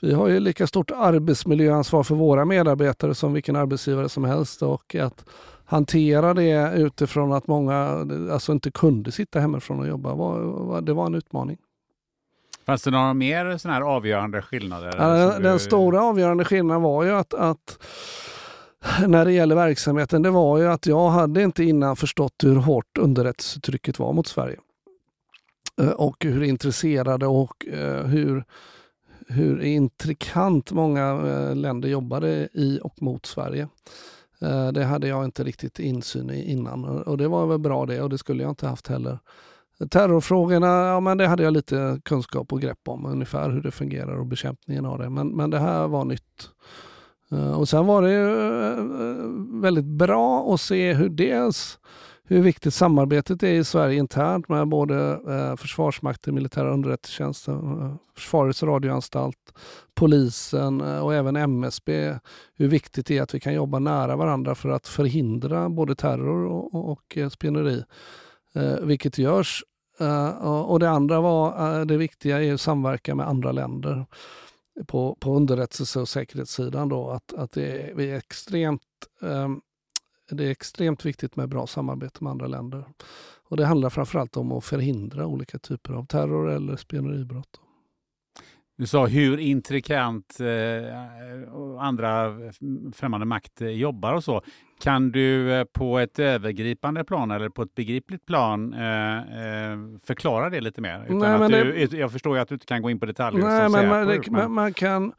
[0.00, 4.94] vi har ju lika stort arbetsmiljöansvar för våra medarbetare som vilken arbetsgivare som helst och
[4.94, 5.24] att
[5.70, 7.76] hantera det utifrån att många
[8.32, 10.14] alltså inte kunde sitta hemifrån och jobba.
[10.14, 11.58] Var, det var en utmaning.
[12.66, 14.94] Fanns det några mer sådana här avgörande skillnader?
[14.98, 15.58] Ja, den du...
[15.58, 17.78] stora avgörande skillnaden var ju att, att
[19.06, 22.98] när det gäller verksamheten, det var ju att jag hade inte innan förstått hur hårt
[22.98, 24.56] underrättelsetrycket var mot Sverige.
[25.80, 28.44] Eh, och hur intresserade och eh, hur,
[29.28, 33.68] hur intrikant många eh, länder jobbade i och mot Sverige.
[34.42, 38.02] Eh, det hade jag inte riktigt insyn i innan och det var väl bra det
[38.02, 39.18] och det skulle jag inte haft heller.
[39.90, 44.18] Terrorfrågorna, ja men det hade jag lite kunskap och grepp om ungefär hur det fungerar
[44.18, 45.10] och bekämpningen av det.
[45.10, 46.50] Men, men det här var nytt.
[47.32, 48.30] Eh, och sen var det ju
[48.70, 51.78] eh, väldigt bra att se hur dels
[52.30, 58.62] hur viktigt samarbetet är i Sverige internt med både eh, Försvarsmakten, militära underrättelsetjänsten, eh, Försvarets
[58.62, 59.54] radioanstalt,
[59.94, 62.14] polisen eh, och även MSB.
[62.54, 66.46] Hur viktigt det är att vi kan jobba nära varandra för att förhindra både terror
[66.46, 67.84] och, och, och eh, spioneri.
[68.54, 69.64] Eh, vilket görs.
[70.00, 74.06] Eh, och det andra var det viktiga är att samverka med andra länder
[74.86, 76.88] på, på underrättelse och säkerhetssidan.
[76.88, 78.82] Då, att, att det är, vi är extremt
[79.22, 79.60] ehm,
[80.34, 82.84] det är extremt viktigt med bra samarbete med andra länder.
[83.48, 87.60] Och det handlar framförallt om att förhindra olika typer av terror eller spioneribrott.
[88.80, 92.36] Du sa hur intrikant eh, andra
[92.94, 94.42] främmande makt jobbar och så.
[94.80, 100.50] Kan du eh, på ett övergripande plan eller på ett begripligt plan eh, eh förklara
[100.50, 101.04] det lite mer?
[101.04, 101.98] Utan Nej, att du, det...
[101.98, 103.44] Jag förstår ju att du inte kan gå in på detaljer.
[103.44, 104.52] Nej, men man, det, men...
[104.52, 105.12] Man, kan,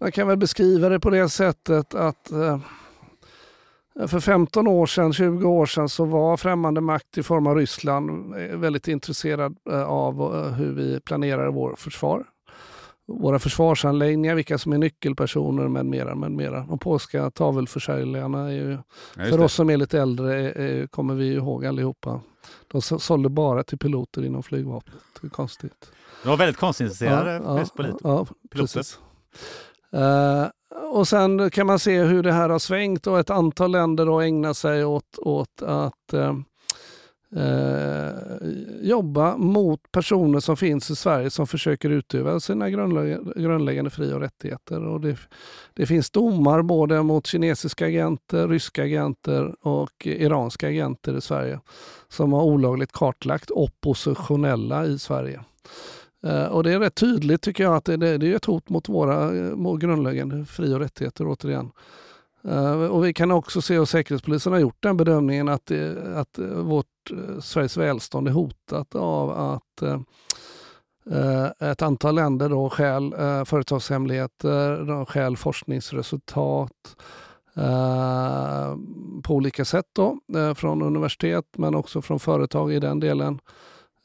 [0.00, 2.58] man kan väl beskriva det på det sättet att eh,
[4.08, 8.34] för 15 år sedan, 20 år sedan så var främmande makt i form av Ryssland
[8.34, 12.24] eh, väldigt intresserad av hur vi planerar vårt försvar
[13.06, 16.14] våra försvarsanläggningar, vilka som är nyckelpersoner med mera.
[16.14, 16.66] Med mera.
[16.68, 18.78] De polska tavelförsäljarna, är ju,
[19.16, 22.20] ja, för oss som är lite äldre, är, kommer vi ihåg allihopa.
[22.68, 24.94] De sålde bara till piloter inom flygvapnet.
[25.20, 25.92] Det är konstigt.
[26.22, 28.00] De var väldigt konstintresserade ja, ja, piloter.
[28.04, 28.26] Ja.
[29.94, 30.46] Uh,
[30.92, 34.20] och sen kan man se hur det här har svängt och ett antal länder då
[34.20, 36.34] ägnar sig åt, åt att uh,
[37.36, 38.12] eh,
[38.80, 44.86] jobba mot personer som finns i Sverige som försöker utöva sina grundläggande fri och rättigheter.
[44.86, 45.16] Och det,
[45.74, 51.60] det finns domar både mot kinesiska agenter, ryska agenter och iranska agenter i Sverige
[52.08, 55.40] som har olagligt kartlagt oppositionella i Sverige.
[56.24, 58.68] Eh, och det är rätt tydligt tycker jag att det, det, det är ett hot
[58.68, 61.70] mot våra eh, mot grundläggande fri och rättigheter återigen.
[62.44, 65.70] Eh, och vi kan också se, och Säkerhetspolisen har gjort den bedömningen, att,
[66.14, 66.86] att vårt,
[67.40, 69.82] Sveriges välstånd är hotat av att
[71.60, 73.14] ett antal länder då skäl
[73.46, 76.96] företagshemligheter, de skäl forskningsresultat
[79.22, 80.18] på olika sätt då,
[80.56, 83.38] från universitet men också från företag i den delen.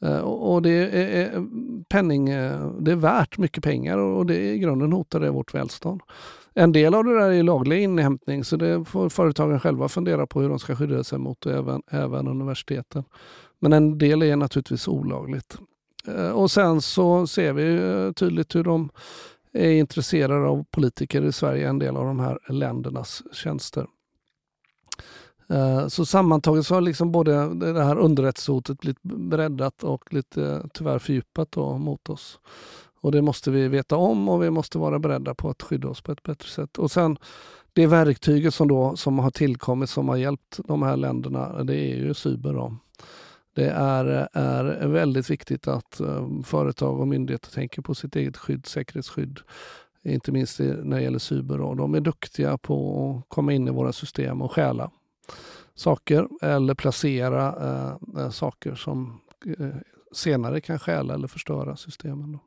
[0.02, 1.46] Eh, och det är
[1.88, 6.00] penning, eh, det är värt mycket pengar och det i grunden hotar det vårt välstånd.
[6.54, 10.40] En del av det där är laglig inhämtning så det får företagen själva fundera på
[10.40, 13.04] hur de ska skydda sig mot och även, även universiteten.
[13.58, 15.58] Men en del är naturligtvis olagligt.
[16.06, 18.90] Eh, och sen så ser vi tydligt hur de
[19.52, 23.86] är intresserade av politiker i Sverige, en del av de här ländernas tjänster.
[25.50, 30.60] Eh, så sammantaget så har liksom både det här underrättelsehotet blivit breddat och lite eh,
[30.74, 32.38] tyvärr fördjupat mot oss.
[33.00, 36.00] Och det måste vi veta om och vi måste vara beredda på att skydda oss
[36.00, 36.78] på ett bättre sätt.
[36.78, 37.18] Och sen
[37.72, 41.96] det verktyget som, då, som har tillkommit som har hjälpt de här länderna, det är
[41.96, 42.52] ju cyber.
[42.52, 42.76] Då.
[43.54, 48.66] Det är, är väldigt viktigt att eh, företag och myndigheter tänker på sitt eget skydd,
[48.66, 49.38] säkerhetsskydd.
[50.02, 51.58] Inte minst när det gäller cyber.
[51.58, 51.74] Då.
[51.74, 54.90] De är duktiga på att komma in i våra system och stjäla
[55.74, 57.54] saker eller placera
[58.16, 59.74] uh, saker som uh,
[60.12, 62.32] senare kan stjäla eller förstöra systemen.
[62.32, 62.38] Då.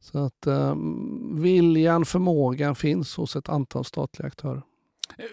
[0.00, 4.62] Så att um, viljan, förmågan finns hos ett antal statliga aktörer.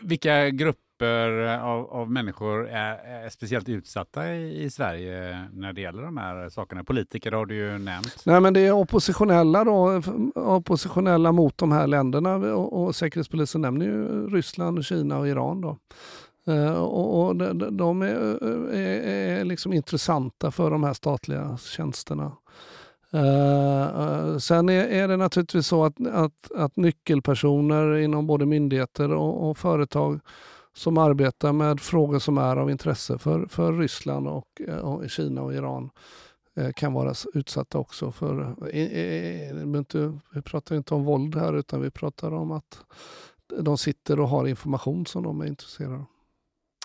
[0.01, 6.03] Vilka grupper av, av människor är, är, speciellt utsatta i, i, Sverige när det gäller
[6.03, 6.83] de här sakerna?
[6.83, 8.25] Politiker har du ju nämnt.
[8.25, 10.01] Nej, men det är oppositionella, då,
[10.35, 15.61] oppositionella mot de här länderna och, och Säkerhetspolisen nämner ju Ryssland, Kina och Iran.
[15.61, 15.77] Då.
[16.49, 18.15] Eh, och, och de, de är,
[18.73, 22.31] eh, är, är liksom intressanta för de här statliga tjänsterna.
[23.13, 29.49] Uh, sen är, är, det naturligtvis så att, att, att nyckelpersoner inom både myndigheter och,
[29.49, 30.19] och, företag
[30.73, 35.53] som arbetar med frågor som är av intresse för, för Ryssland och, och Kina och
[35.53, 35.89] Iran
[36.75, 38.55] kan vara utsatta också för...
[39.75, 42.79] inte, vi pratar inte om våld här utan vi pratar om att
[43.59, 46.05] de sitter och har information som de är intresserade av.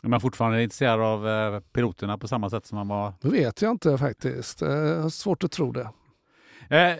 [0.05, 3.12] Är man fortfarande intresserad av piloterna på samma sätt som man var?
[3.20, 4.61] Det vet jag inte faktiskt.
[4.61, 5.88] Jag har svårt att tro det.
[6.68, 6.96] Eh,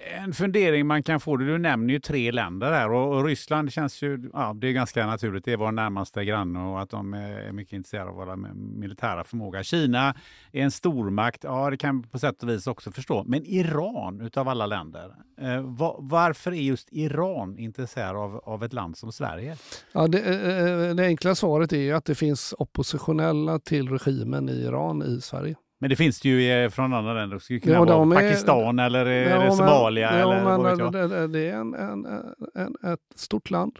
[0.00, 4.02] en fundering man kan få, du nämner ju tre länder här och, och, Ryssland känns
[4.02, 7.20] ju, ja det är ganska naturligt, det är vår närmaste granne och att de eh,
[7.20, 9.62] är mycket intresserade av våra militära förmåga.
[9.62, 10.14] Kina
[10.52, 14.48] är en stormakt, ja det kan på sätt och vis också förstå, men Iran utav
[14.48, 19.56] alla länder, eh, var, varför är just Iran intresserad av, av ett land som Sverige?
[19.92, 24.52] Ja, det, eh, det enkla svaret är ju att det finns oppositionella till regimen i
[24.52, 25.56] Iran i Sverige.
[25.80, 27.36] Men det finns det ju från andra länder.
[27.36, 30.18] Det skulle kunna ja, vara Pakistan är, eller ja, Somalia.
[30.18, 32.06] Ja, eller men vad det, det, är en, en,
[32.54, 33.78] en, ett stort land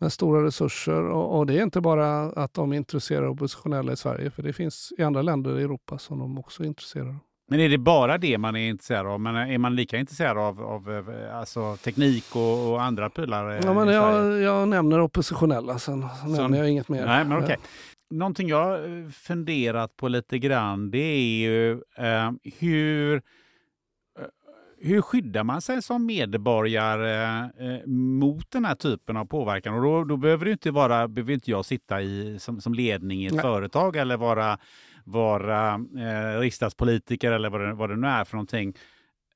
[0.00, 1.02] med stora resurser.
[1.02, 4.42] Och, och, det är inte bara att de är intresserade av oppositionella i Sverige, för
[4.42, 7.18] det finns i andra länder i Europa som de också är intresserade av.
[7.48, 9.20] Men är det bara det man är intresserad av?
[9.20, 13.60] Men är man lika intresserad av, av alltså, teknik och, och andra prylar?
[13.64, 17.06] Ja, men jag, jag nämner oppositionella, sen nämner jag inget mer.
[17.06, 17.56] Nej, men okay
[18.18, 23.20] någonting jag eh, funderat på lite grann, det är ju eh, hur eh,
[24.78, 29.74] hur skyddar man sig som medborgare eh, mot den här typen av påverkan?
[29.74, 33.22] Och då, då behöver, det inte vara, behöver inte jag sitta i, som, som ledning
[33.22, 33.42] i ett Nej.
[33.42, 34.58] företag eller vara,
[35.04, 38.74] vara eh, riksdagspolitiker eller vad det, vad det nu är för någonting.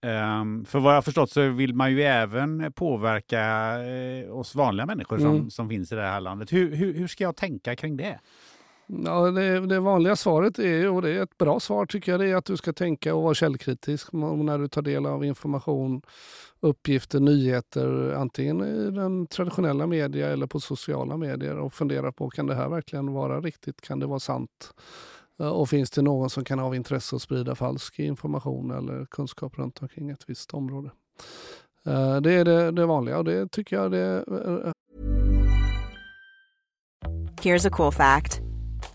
[0.02, 3.40] Um, för vad jag förstått så vill man ju även påverka
[3.82, 5.50] eh, oss vanliga människor som, mm.
[5.50, 6.52] som finns i det här landet.
[6.52, 8.20] Hur, hur, hur ska jag tänka kring det?
[8.90, 12.30] Ja, det, det, vanliga svaret är, och det är ett bra svar tycker jag, det
[12.30, 16.02] är att du ska tänka och vara källkritisk när du tar del av information,
[16.60, 22.46] uppgifter, nyheter, antingen i den traditionella media eller på sociala medier och fundera på kan
[22.46, 23.80] det här verkligen vara riktigt?
[23.80, 24.74] Kan det vara sant?
[25.40, 29.58] Eh, och finns det någon som kan ha intresse att sprida falsk information eller kunskap
[29.58, 30.90] runt omkring ett visst område?
[31.86, 34.72] Eh, det är det, det vanliga och det tycker jag det eh,
[37.42, 38.47] Here's a cool fact.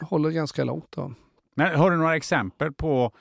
[0.00, 1.14] Håller ganska långt då.
[1.54, 3.12] Men har du några exempel på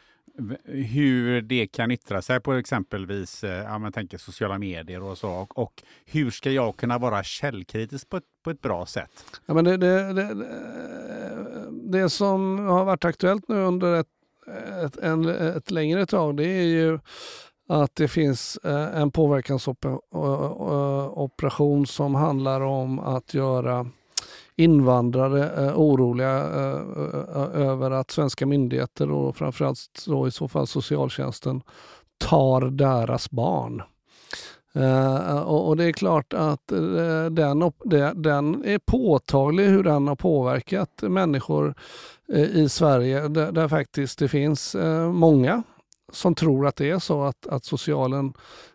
[0.66, 5.30] hur det kan yttra sig på exempelvis eh, ja, man tänker sociala medier och så.
[5.30, 9.26] Och, och, hur ska jag kunna vara källkritisk på ett, på ett bra sätt?
[9.46, 10.48] Ja, men det, det, det,
[11.72, 14.08] det som har varit aktuellt nu under ett,
[14.86, 17.00] ett, en, ett längre tag det är ju
[17.70, 23.88] att det finns eh, en påverkansoperation som handlar om att göra
[24.56, 31.62] invandrare eh, oroliga eh, över att svenska myndigheter och framförallt då i så fall socialtjänsten
[32.18, 33.84] tar deras barn.
[34.78, 37.72] Uh, och, och, det är klart att uh, den,
[38.16, 41.76] den är påtaglig hur den har påverkat människor
[42.34, 44.76] uh, i Sverige där, där, faktiskt det finns
[45.12, 45.64] många
[46.12, 48.34] som tror att det är så att, att socialen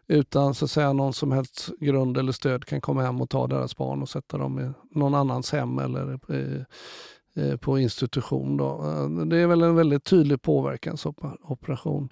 [0.08, 3.46] utan så att säga någon som helst grund eller stöd kan komma hem och ta
[3.46, 6.18] deras barn och sätta dem i någon annans hem eller
[7.56, 8.56] på institution.
[8.56, 8.66] Då.
[8.66, 12.08] Eh, det är väl en väldigt tydlig påverkansoperation.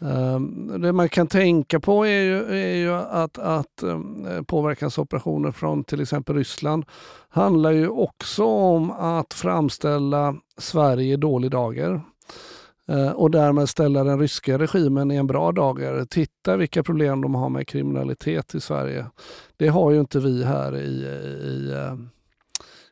[0.00, 5.84] Ehm, det man kan tänka på är ju, är ju att, att ehm, påverkansoperationer från
[5.84, 6.84] till exempel Ryssland
[7.28, 12.02] handlar ju också om att framställa Sverige i dålig dager.
[12.90, 16.04] Eh, och därmed ställa den ryska regimen i en bra dager.
[16.04, 19.06] Titta vilka problem de har med kriminalitet i Sverige.
[19.56, 21.04] Det har ju inte vi här i,
[21.46, 21.96] i, eh,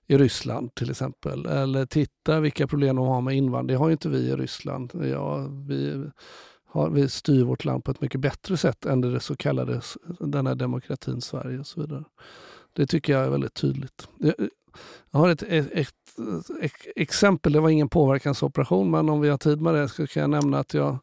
[0.07, 1.46] i Ryssland till exempel.
[1.46, 3.74] Eller titta vilka problem de har med invandring.
[3.74, 4.92] Det har ju inte vi i Ryssland.
[5.12, 6.05] Ja, vi,
[6.66, 9.80] har, vi styr vårt land på ett mycket bättre sätt än det så kallade
[10.20, 12.05] den här demokratin Sverige och så vidare.
[12.72, 14.09] Det tycker jag är väldigt tydligt.
[15.11, 15.94] Jag har ett, ett, ett,
[16.97, 20.31] exempel, det var ingen påverkansoperation, men om vi har tid med det så kan jag
[20.31, 20.99] nämna att jag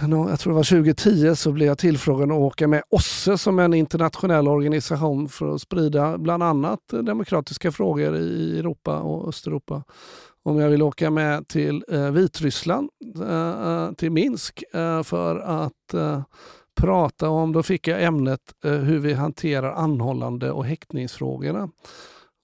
[0.00, 3.64] jag tror det var 2010 så blev jag tillfrågad att åka med OSSE som är
[3.64, 9.82] en internationell organisation för att sprida bland annat demokratiska frågor i Europa och Östeuropa.
[10.42, 12.90] Om jag vill åka med till eh, Vitryssland,
[13.22, 16.22] eh, eh till Minsk, eh, för att eh,
[16.80, 21.68] prata om, då fick jag ämnet eh, hur vi hanterar anhållande och häktningsfrågorna.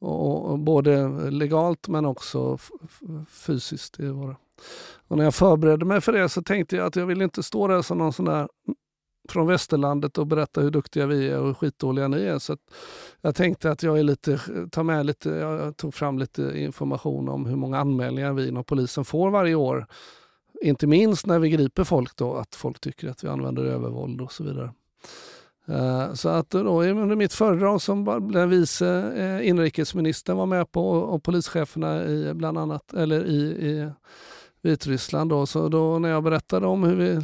[0.01, 2.59] Och, och både legalt men också
[3.31, 3.99] fysiskt.
[3.99, 4.37] Det var
[5.09, 7.69] Och när jag förberedde mig för det så tänkte jag att jag vill inte stå
[7.69, 8.49] där som någon sån där
[9.29, 12.39] från västerlandet och berätta hur duktiga vi är och hur skitdåliga ni är.
[12.39, 12.57] Så
[13.21, 14.41] jag tänkte att jag är lite,
[14.71, 19.05] tar med lite, jag tog fram lite information om hur många anmälningar vi inom polisen
[19.05, 19.87] får varje år.
[20.63, 24.33] Inte minst när vi griper folk då, att folk tycker att vi använder övervåld och
[24.33, 24.73] så vidare.
[25.67, 30.73] Eh, så att eh, då under mitt föredrag som den vice eh, inrikesministern var med
[30.73, 33.91] på och polischeferna i bland annat, eller i, i
[34.63, 35.47] Vitryssland då.
[35.47, 37.21] Så då när jag berättade om hur vi,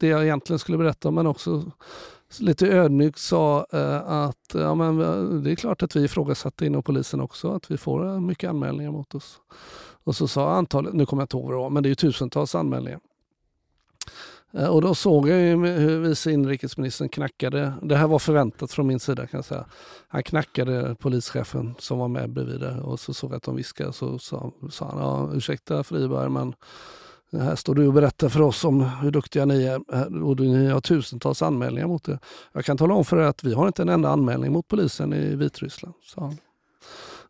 [0.00, 1.64] det jag egentligen skulle berätta om men också
[2.40, 3.62] lite ödmjukt sa
[4.06, 4.98] att ja, men
[5.44, 9.14] det är klart att vi ifrågasatte inom polisen också att vi får mycket anmälningar mot
[9.14, 9.40] oss.
[10.04, 11.94] Och så sa antalet, nu kommer jag inte ihåg vad det var, men det är
[11.94, 13.00] tusentals anmälningar.
[14.56, 19.00] Eh, och då såg jag hur vice inrikesministern knackade, det här var förväntat från min
[19.00, 19.64] sida kan jag säga.
[20.08, 23.92] Han knackade polischefen som var med bredvid det och så såg jag att de viskade
[23.92, 26.54] så sa, sa han, ja, ursäkta Friberg men
[27.32, 29.80] här står du och berättar för oss om hur duktiga ni är
[30.24, 32.18] och ni har tusentals anmälningar mot er.
[32.52, 35.12] Jag kan tala om för er att vi har inte en enda anmälning mot polisen
[35.12, 36.36] i Vitryssland, sa han.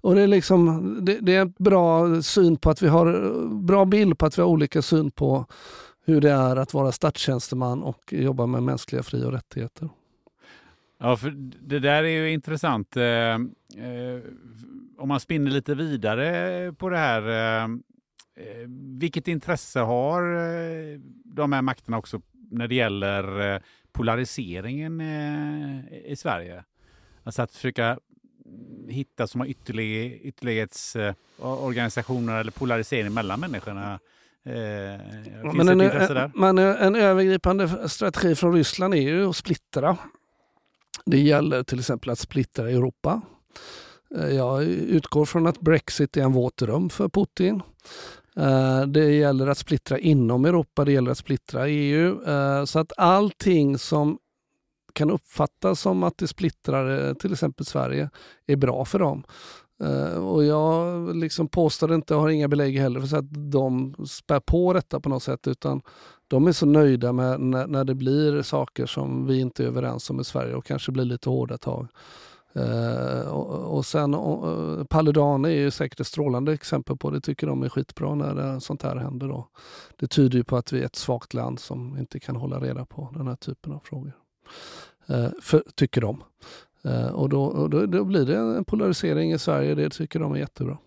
[0.01, 3.85] Och det är, liksom, det, det är en bra syn på att vi har, bra
[3.85, 5.47] bild på att vi har olika syn på
[6.05, 9.89] hur det är att vara statstjänsteman och jobba med mänskliga fri och rättigheter.
[10.99, 11.31] Ja, för
[11.61, 12.97] det där är ju intressant.
[12.97, 13.39] Eh, eh,
[14.99, 17.29] om man spinner lite vidare på det här.
[17.29, 17.69] Eh, eh
[18.99, 23.61] vilket intresse har eh, de här makterna också när det gäller eh,
[23.93, 26.65] polariseringen eh, i Sverige?
[27.23, 27.99] Alltså att försöka
[28.89, 34.01] hitta som ytterlighetsorganisationer eller polarisering mellan människorna.
[34.47, 35.01] Eh,
[35.55, 39.97] men en, en, men en övergripande strategi från Ryssland är ju att splittra.
[41.07, 43.23] Det gäller till exempel att splittra Europa.
[44.17, 47.63] Eh, jag utgår från att Brexit är en våt dröm för Putin.
[48.37, 52.23] Eh, det gäller att splittra inom Europa, det gäller att splittra EU.
[52.29, 54.19] Eh, så att allting som
[54.93, 58.11] kan uppfattas som att det splittrar till exempel Sverige
[58.47, 59.25] är bra för dem.
[59.83, 64.41] Uh, och jag liksom påstår inte, och har inga belägg heller för att de spär
[64.41, 65.83] på detta på något sätt utan
[66.29, 70.11] de är så nöjda med när, när, det blir saker som vi inte är överens
[70.11, 71.89] om i Sverige och kanske blir lite hårda tag.
[72.57, 77.21] Uh, och, och, sen uh, eh, Paludan är ju säkert ett strålande exempel på det.
[77.21, 79.29] tycker de är skitbra när det, sånt här händer.
[79.29, 79.49] Då.
[79.97, 82.85] Det tyder ju på att vi är ett svagt land som inte kan hålla reda
[82.85, 84.13] på den här typen av frågor.
[85.11, 86.23] Uh, för, tycker de.
[86.85, 89.75] Eh, och då, och då, då, blir det en polarisering i Sverige.
[89.75, 90.79] Det tycker de är jättebra.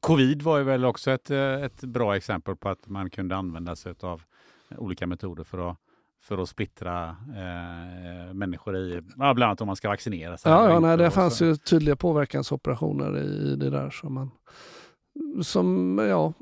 [0.00, 3.76] Covid var ju väl också ett, eh, ett bra exempel på att man kunde använda
[3.76, 4.22] sig av
[4.76, 5.76] olika metoder för att
[6.22, 10.52] för att splittra eh, människor i, bland annat om man ska vaccinera sig.
[10.52, 13.90] Ja, ja nej, det fanns ju tydliga påverkansoperationer i det där.
[13.90, 14.30] Som, man,
[15.42, 16.32] som, ja,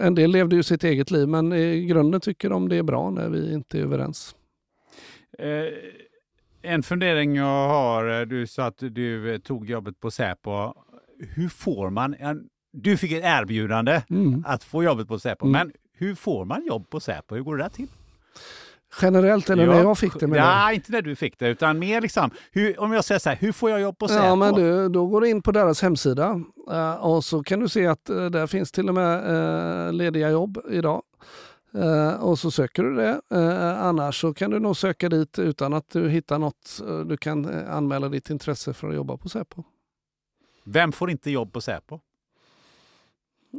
[0.00, 3.10] en del levde ju sitt eget liv men i grunden tycker de det är bra
[3.10, 4.36] när vi inte är överens.
[5.38, 5.46] Eh,
[6.62, 10.74] en fundering jag har, eh, du sa att du eh, tog jobbet på Säpo.
[11.18, 14.44] Hur får man, en, du fick ett erbjudande mm.
[14.46, 15.52] att få jobbet på Säpo, mm.
[15.52, 17.34] men hur får man jobb på Säpo?
[17.34, 17.88] Hur går det där till?
[19.02, 20.26] Generellt eller ja, när jag fick det?
[20.26, 20.74] Med ja, det?
[20.74, 23.52] inte när du fick det, utan mer liksom, hur, om jag säger så här, hur
[23.52, 24.24] får jag jobb på Säpo?
[24.24, 26.40] Ja, men du, då går du in på deras hemsida
[26.70, 31.02] uh, och så kan du se att där finns till och med lediga jobb idag.
[31.74, 33.20] Uh, och så söker du det.
[33.34, 36.80] Uh, annars så kan du nog söka dit utan att du hittar något.
[36.82, 39.62] Uh, du kan anmäla ditt intresse för att jobba på Säpo.
[40.64, 42.00] Vem får inte jobb på Säpo?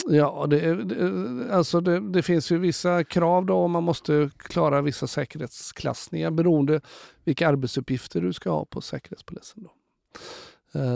[0.08, 3.68] Ja, det, det, alltså det, det, finns ju vissa krav då.
[3.68, 6.82] Man måste klara vissa säkerhetsklassningar beroende
[7.24, 9.64] vilka arbetsuppgifter du ska ha på Säkerhetspolisen.
[9.64, 9.72] Då.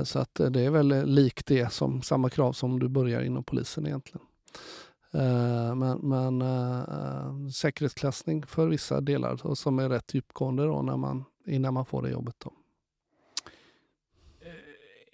[0.05, 3.86] Så att det är väl likt det som samma krav som du börjar inom polisen
[3.86, 4.28] egentligen.
[5.18, 11.26] Eh, men, men äh, säkerhetsklassning för vissa delar som är rätt djupgående då när man,
[11.45, 12.36] innan man får det jobbet.
[12.43, 12.53] Då.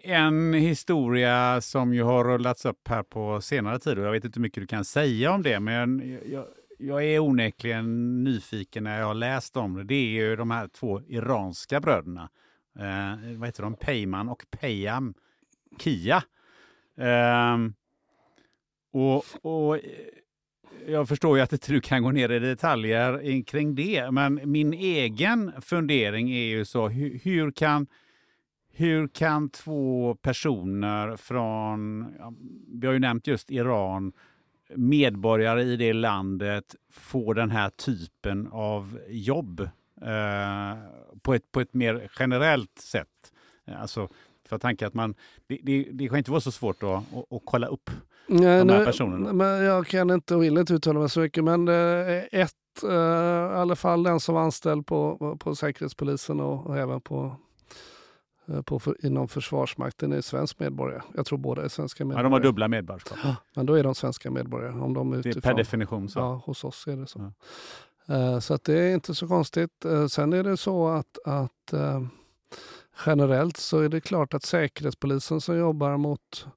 [0.05, 4.39] En historia som ju har rullats upp här på senare tid och jag vet inte
[4.39, 6.45] hur mycket du kan säga om det men jag,
[6.77, 9.83] jag är onekligen nyfiken när jag har läst om det.
[9.83, 12.29] Det är ju de här två iranska bröderna.
[12.79, 13.75] Eh, vad heter de?
[13.75, 15.13] Peyman och Peyam
[15.79, 16.23] Kia.
[16.97, 17.57] Eh,
[18.93, 19.81] och, och eh,
[20.87, 24.73] jag förstår ju att inte du kan gå ner i detaljer kring det, men min
[24.73, 27.87] egen fundering är ju så, hur, hur kan
[28.75, 32.05] hur kan två personer från,
[32.67, 34.13] vi har ju nämnt just Iran,
[34.75, 39.69] medborgare i det landet få den här typen av jobb
[40.01, 40.77] eh,
[41.21, 43.33] på, ett, på ett mer generellt sätt?
[43.67, 44.09] Alltså,
[44.45, 45.15] för tanken att man,
[45.47, 47.89] det, det, det kan inte vara så svårt att, att, att kolla upp
[48.27, 49.33] Nej, de här personerna?
[49.33, 52.53] Men jag kan inte och vill inte uttala mig så mycket, men eh, ett,
[52.83, 57.35] eh, i alla fall den som var anställd på, på Säkerhetspolisen och, och även på
[58.47, 61.01] eh, på, för, inom Försvarsmakten är svensk medborgare.
[61.15, 62.25] Jag tror båda är svenska medborgare.
[62.25, 63.17] Ja, de har dubbla medborgarskap.
[63.23, 64.79] Ja, men då är de svenska medborgare.
[64.79, 66.19] Om de är det är per definition så.
[66.19, 67.19] Ja, hos oss är det så.
[67.19, 67.31] Ja.
[68.09, 69.85] Uh, så att det är inte så konstigt.
[69.85, 72.01] Uh, sen är det så att, att uh,
[73.05, 76.47] generellt så är det klart att Säkerhetspolisen som jobbar mot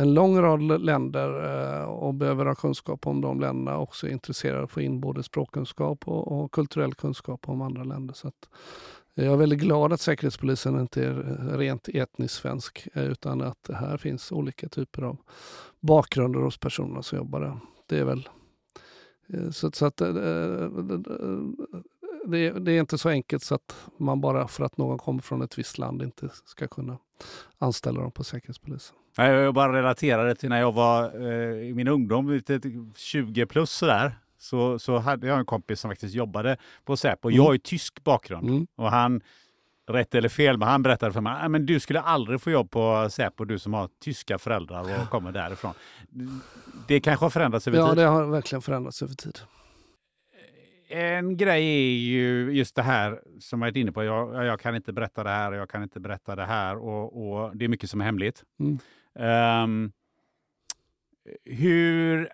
[0.00, 1.28] en lång rad länder
[1.80, 5.00] eh, och behöver ha kunskap om de länderna också är intresserade av att få in
[5.00, 8.14] både språkkunskap och, och kulturell kunskap om andra länder.
[8.14, 8.32] Så eh,
[9.24, 11.14] jag är väldigt glad att Säkerhetspolisen inte är
[11.56, 15.16] rent etniskt svensk eh, utan att det här finns olika typer av
[15.80, 17.60] bakgrunder hos personerna som jobbar där.
[17.86, 18.28] Det är väl
[19.52, 20.12] så, så att det,
[22.60, 25.58] det, är inte så enkelt så att man bara för att någon kommer från ett
[25.58, 26.98] visst land inte ska kunna
[27.58, 28.96] anställa dem på Säkerhetspolisen.
[29.16, 32.40] Jag bara relaterade till när jag var eh, i min ungdom,
[32.96, 34.12] 20 plus sådär.
[34.38, 37.28] Så, så hade jag en kompis som faktiskt jobbade på Säpo.
[37.28, 37.36] Mm.
[37.36, 38.66] Jag har ju tysk bakgrund mm.
[38.76, 39.20] och han,
[39.88, 43.08] rätt eller fel, men han berättade för mig att du skulle aldrig få jobb på
[43.10, 45.74] Säpo, du som har tyska föräldrar och kommer därifrån.
[46.88, 47.86] Det kanske har förändrats över tid?
[47.86, 49.40] Ja, det har verkligen förändrats över tid
[50.90, 54.04] en grej är ju just det här som jag varit inne på.
[54.04, 56.76] Jag, jag kan inte berätta det här och jag kan inte berätta det här.
[56.76, 58.44] Och, och det är mycket som är hemligt.
[58.60, 58.78] Mm.
[59.14, 59.92] Um,
[61.44, 62.28] hur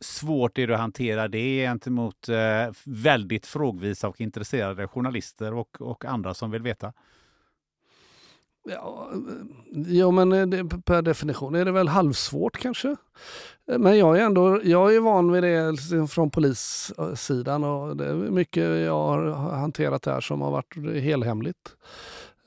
[0.00, 6.04] svårt är det att hantera det gentemot uh, väldigt frågvisa och intresserade journalister och, och
[6.04, 6.92] andra som vill veta?
[8.64, 12.96] Ja, eh, ja men eh, det, per definition är det väl halvsvårt kanske.
[13.66, 18.14] Men jag är ändå jag är van vid det liksom, från polissidan och det är
[18.14, 21.76] mycket jag har hanterat här som har varit helhemligt.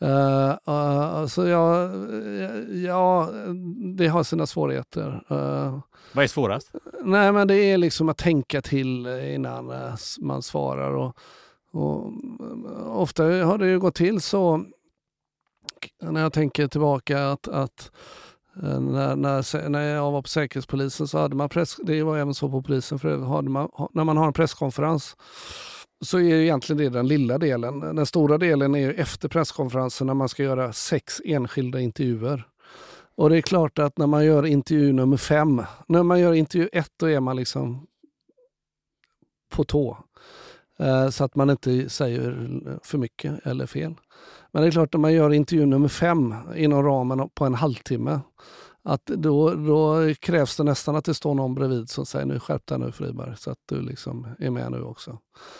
[0.05, 1.89] Uh, uh, så ja,
[2.71, 3.29] ja,
[3.97, 5.23] det har sina svårigheter.
[5.31, 5.79] Uh,
[6.13, 6.71] Vad är svårast?
[7.03, 9.73] Nej, men det är liksom att tänka till innan
[10.19, 10.91] man svarar.
[10.91, 11.17] Och,
[11.71, 12.11] och
[13.01, 14.65] ofta har det ju gått till så
[16.01, 17.91] när jag tänker tillbaka att, att
[18.63, 22.33] eh, när, när, när jag var på Säkerhetspolisen så hade man press, det var även
[22.33, 25.15] så på polisen för hade man, när man har en presskonferens
[26.01, 27.79] så är egentligen det den lilla delen.
[27.79, 32.47] Den stora delen är efter presskonferensen när man ska göra sex enskilda intervjuer.
[33.17, 36.69] Och det är klart att när man gör intervju nummer fem, när man gör intervju
[36.73, 37.87] ett då är man liksom
[39.49, 39.97] på tå.
[40.79, 42.49] Eh, så att man inte säger
[42.83, 43.93] för mycket eller fel.
[44.51, 48.19] Men det är klart, när man gör intervju nummer fem inom ramen på en halvtimme,
[48.85, 52.67] att då, då krävs det nästan att det står någon bredvid som säger nu skärp
[52.67, 55.19] dig nu Friberg, så att du liksom är med nu också.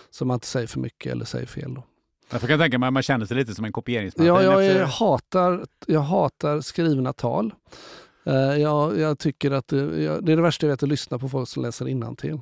[0.09, 1.73] Så man inte säger för mycket eller säger fel.
[1.73, 1.83] Då.
[2.31, 4.27] Jag kan tänka mig att man känner sig lite som en kopieringsmaskin.
[4.27, 4.85] Ja, jag, efter...
[4.85, 7.53] hatar, jag hatar skrivna tal.
[8.27, 11.19] Uh, jag, jag, tycker att det, jag, det är det värsta jag vet, att lyssna
[11.19, 12.39] på folk som läser innantill.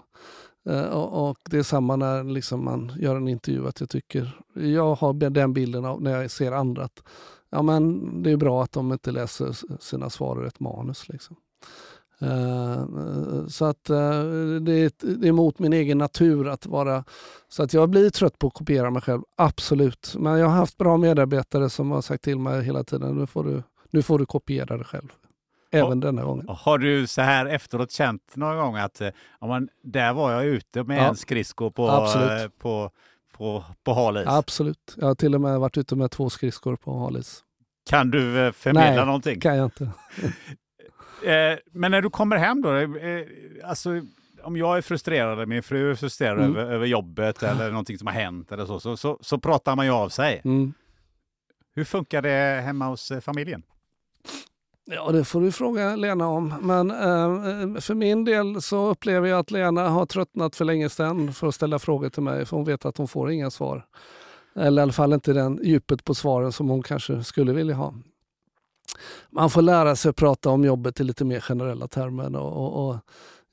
[0.69, 4.31] Uh, och, och, det är samma när liksom man gör en intervju, att jag tycker,
[4.53, 7.03] jag har den bilden av när jag ser andra att
[7.53, 11.09] ja, men det är bra att de inte läser sina svar ur ett manus.
[11.09, 11.35] Liksom.
[12.23, 13.95] Uh, så att uh,
[14.61, 17.03] det, är, det är mot min egen natur att vara...
[17.47, 20.15] Så att jag blir trött på att kopiera mig själv, absolut.
[20.19, 23.43] Men jag har haft bra medarbetare som har sagt till mig hela tiden, nu får
[23.43, 25.13] du, nu får du kopiera dig själv
[25.73, 26.45] även denna gången.
[26.49, 29.07] Har du så här efteråt känt någon gång att ja,
[29.41, 32.91] eh, man, där var jag ute med ja, en skridsko på, eh, på,
[33.43, 34.27] på, på halis?
[34.27, 34.95] Absolut.
[34.97, 37.43] Jag har till och med varit ute med två skridskor på halis.
[37.89, 39.33] Kan du eh, förmedla Nej, någonting?
[39.33, 39.91] Nej, kan jag inte.
[41.71, 42.69] Men när du kommer hem då,
[43.67, 44.01] alltså,
[44.43, 46.55] om jag är frustrerad, min fru är frustrerad mm.
[46.55, 49.85] över, över jobbet eller någonting som har hänt eller så, så, så, så pratar man
[49.85, 50.41] ju av sig.
[50.43, 50.73] Mm.
[51.75, 53.63] Hur funkar det hemma hos familjen?
[54.85, 56.53] Ja, det får du fråga Lena om.
[56.61, 61.33] Men eh, för min del så upplever jag att Lena har tröttnat för länge sedan
[61.33, 63.85] för att ställa frågor till mig, för hon vet att hon får inga svar.
[64.55, 67.93] Eller i alla fall inte den djupet på svaren som hon kanske skulle vilja ha.
[69.29, 72.35] Man får lära sig att prata om jobbet i lite mer generella termer.
[72.35, 72.97] Och, och, och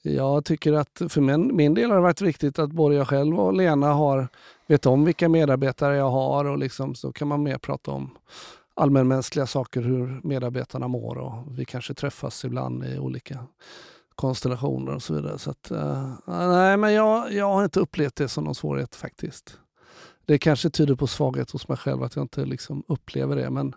[0.02, 3.40] jag tycker att för min, min del har det varit viktigt att både jag själv
[3.40, 4.28] och Lena har,
[4.66, 8.10] vet om vilka medarbetare jag har och liksom, så kan man mer prata om
[8.80, 13.46] allmänmänskliga saker, hur medarbetarna mår och vi kanske träffas ibland i olika
[14.14, 15.38] konstellationer och så vidare.
[15.38, 19.58] Så att, uh, nej, men jag, jag har inte upplevt det som någon svårighet faktiskt.
[20.26, 23.50] Det kanske tyder på svaghet hos mig själv att jag inte liksom upplever det.
[23.50, 23.74] Men,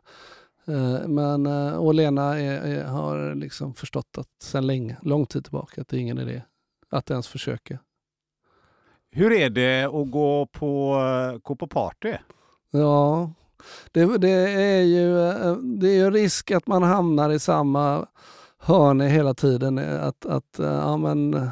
[0.70, 5.44] uh, men uh, och Lena är, är, har liksom förstått att sedan länge, lång tid
[5.44, 6.42] tillbaka att det är ingen idé
[6.90, 7.80] att ens försöka.
[9.12, 11.00] Hur är det att gå på,
[11.44, 12.14] gå på party?
[12.72, 13.32] Ja,
[13.92, 18.08] det, det, är ju, eh, det är ju risk att man hamnar i samma
[18.58, 19.78] hörne hela tiden.
[19.78, 21.50] Eh, att, att eh, ja, men,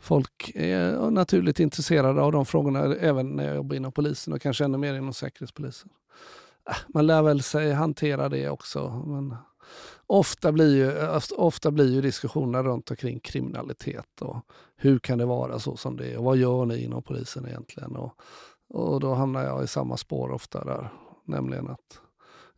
[0.00, 4.64] folk är naturligt intresserade av de frågorna även när jag jobbar inom polisen och kanske
[4.64, 5.90] ännu mer inom säkerhetspolisen.
[6.70, 9.02] Äh, man lär väl sig hantera det också.
[9.06, 9.36] Men
[10.06, 14.36] ofta blir ju, alltså, ofta blir ju diskussionerna runt omkring kriminalitet och
[14.76, 17.96] hur kan det vara så som det är och vad gör ni inom polisen egentligen?
[17.96, 18.12] Och,
[18.68, 20.90] och då hamnar jag i samma spår ofta där
[21.28, 22.00] Nämligen att,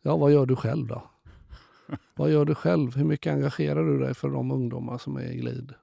[0.01, 1.03] ja vad gör du själv då?
[2.15, 2.95] vad gör du själv?
[2.95, 5.73] Hur mycket engagerar du dig för de ungdomar som är i glid?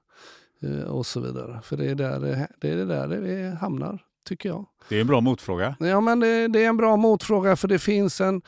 [0.61, 1.59] Eh, och så vidare.
[1.63, 4.65] För det är där det, det, är där det vi hamnar, tycker jag.
[4.89, 5.75] Det är en bra motfråga.
[5.79, 8.41] Ja, men det, det är en bra motfråga för det finns en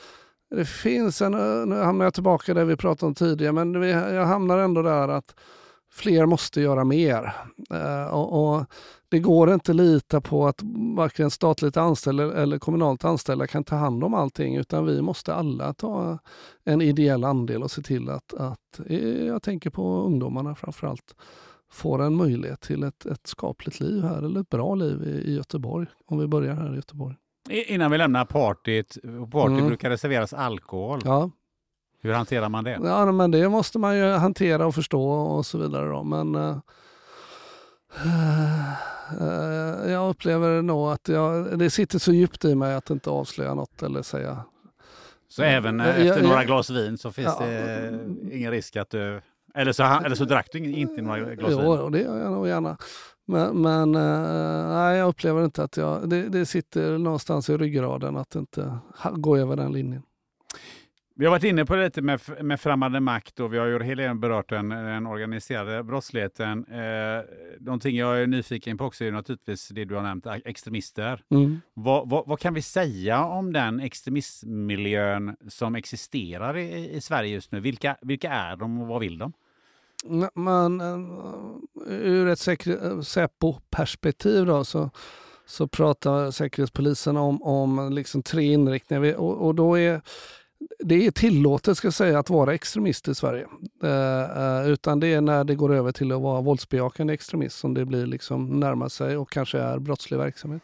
[0.55, 1.31] det finns en,
[1.69, 5.35] nu hamnar jag tillbaka där vi pratade om tidigare, men jag hamnar ändå där att
[5.91, 7.33] fler måste göra mer.
[7.73, 8.65] Uh, och, och,
[9.09, 10.61] Det går inte lita på att
[10.95, 15.73] varken statligt anställda eller kommunalt anställda kan ta hand om allting, utan vi måste alla
[15.73, 16.19] ta
[16.63, 18.79] en ideell andel och se till att, att
[19.27, 21.15] jag tänker på ungdomarna framförallt,
[21.71, 25.35] får en möjlighet till ett, ett skapligt liv här, eller ett bra liv i, i
[25.35, 27.15] Göteborg, om vi börjar här i Göteborg.
[27.49, 28.97] Innan vi lämnar partyt,
[29.31, 29.67] party mm.
[29.67, 30.99] brukar det serveras alkohol.
[31.05, 31.31] Ja.
[32.03, 32.79] Hur hanterar man det?
[32.83, 35.89] Ja, men det måste man ju hantera och förstå och så vidare.
[35.89, 36.03] Då.
[36.03, 36.57] Men uh,
[39.21, 43.53] uh, jag upplever nog att jag, det sitter så djupt i mig att inte avslöja
[43.53, 44.43] något eller säga.
[45.29, 47.99] Så även uh, efter jag, några jag, glas vin så finns ja, det
[48.31, 49.21] ingen risk att du...
[49.53, 51.59] Eller så, eller så drack du inte några glas vin?
[51.63, 52.77] Jo, det gör jag nog gärna.
[53.25, 53.91] Men, men
[54.71, 56.09] nej, jag upplever inte att jag...
[56.09, 58.77] Det, det sitter någonstans i ryggraden att inte
[59.11, 60.03] gå över den linjen.
[61.15, 63.83] Vi har varit inne på det lite med, med främmande makt och vi har ju
[63.83, 66.65] hela berört den, den organiserade brottsligheten.
[66.65, 67.23] Eh,
[67.59, 71.23] någonting jag är nyfiken på också är naturligtvis det du har nämnt, extremister.
[71.29, 71.61] Mm.
[71.73, 77.51] Vad, vad, vad, kan vi säga om den extremistmiljön som existerar i, i Sverige just
[77.51, 77.59] nu?
[77.59, 79.33] Vilka, vilka är de och vad vill de?
[80.33, 80.97] Men, eh,
[81.87, 82.39] ur ett
[83.05, 84.89] Säpo-perspektiv då så,
[85.45, 89.15] så pratar Säkerhetspolisen om, om liksom tre inriktningar.
[89.15, 90.01] Och, och då är
[90.79, 93.47] det är tillåtet ska säga att vara extremist i Sverige.
[93.83, 97.73] Eh, eh, utan det är när det går över till att vara våldsbejakande extremist som
[97.73, 100.61] det blir liksom närma sig och kanske är brottslig verksamhet.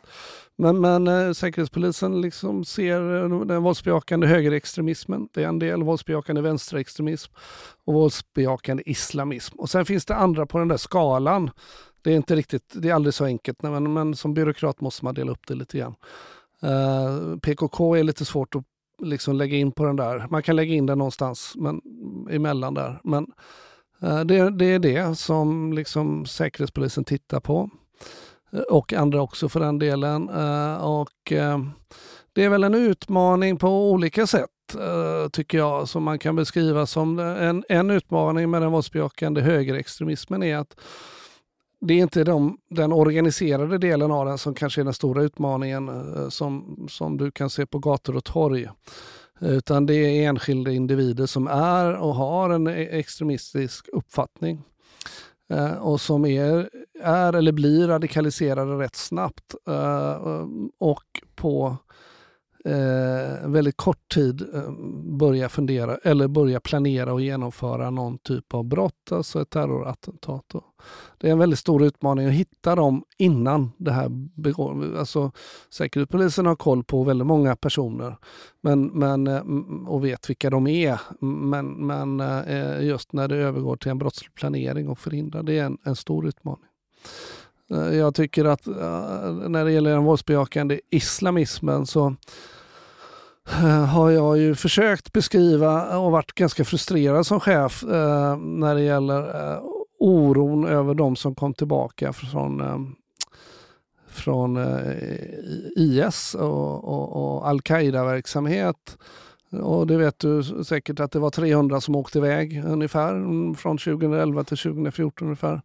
[0.56, 6.41] Men, men eh, Säkerhetspolisen liksom ser eh, den våldsbejakande högerextremismen, det är en del, våldsbejakande
[6.41, 7.34] vänsterextremism
[7.86, 9.60] och våldsbejakande islamism.
[9.60, 11.52] Och sen finns det andra på den där skalan.
[12.02, 15.15] Det är inte riktigt, det är aldrig så enkelt, men, men som byråkrat måste man
[15.15, 15.95] dela upp det lite grann.
[16.61, 18.64] Eh, uh, PKK är lite svårt att
[19.02, 20.28] liksom lägga in på den där.
[20.30, 21.82] Man kan lägga in den någonstans men,
[22.30, 22.99] emellan där.
[23.03, 23.28] Men
[24.02, 27.69] eh, det, det, är det som liksom Säkerhetspolisen tittar på.
[28.52, 30.30] Eh, och andra också för den delen.
[30.30, 31.60] Eh, och eh,
[32.34, 36.86] det är väl en utmaning på olika sätt eh, tycker jag som man kan beskriva
[36.86, 40.76] som en, en utmaning med den våldsbejakande högerextremismen är att
[41.80, 45.88] det är inte de, den organiserade delen av den som kanske är den stora utmaningen
[45.88, 48.68] eh, som, som du kan se på gator och torg.
[49.40, 54.64] Utan det är enskilda individer som är och har en e-, extremistisk uppfattning.
[55.49, 56.70] Eh, och som är,
[57.04, 59.56] är eller blir radikaliserade rätt snabbt.
[59.68, 60.45] Eh,
[60.80, 61.78] och på
[62.68, 64.72] eh, väldigt kort tid eh,
[65.03, 70.53] börja fundera eller börja planera och genomföra någon typ av brott, alltså ett terrorattentat.
[71.18, 74.10] Det är en väldigt stor utmaning att hitta dem innan det här
[74.41, 74.98] begår.
[74.98, 75.31] Alltså,
[75.69, 78.15] Säkerhetspolisen har koll på väldigt många personer
[78.61, 79.41] men, men, eh,
[79.88, 80.99] och vet vilka de är.
[81.19, 85.64] Men, men eh, just när det övergår till en brottslig planering och förhindra, det är
[85.64, 86.65] en, en stor utmaning.
[87.72, 88.65] Eh, jag tycker att
[89.49, 92.15] när det gäller den våldsbejakande islamismen så
[93.52, 98.82] Eh, har jag ju försökt beskriva och varit ganska frustrerad som chef eh, när det
[98.82, 99.60] gäller eh,
[99.99, 102.80] oron över de som kom tillbaka från, eh,
[104.10, 104.94] från eh,
[105.76, 108.98] IS och, och, och al-Qaida-verksamhet.
[109.52, 113.14] Och det vet du säkert att det var 300 som åkte iväg ungefär
[113.53, 115.61] från 2011 till 2014 ungefär.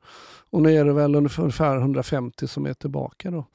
[0.51, 3.31] Och nu är det väl ungefär 150 som är tillbaka.
[3.31, 3.47] Då.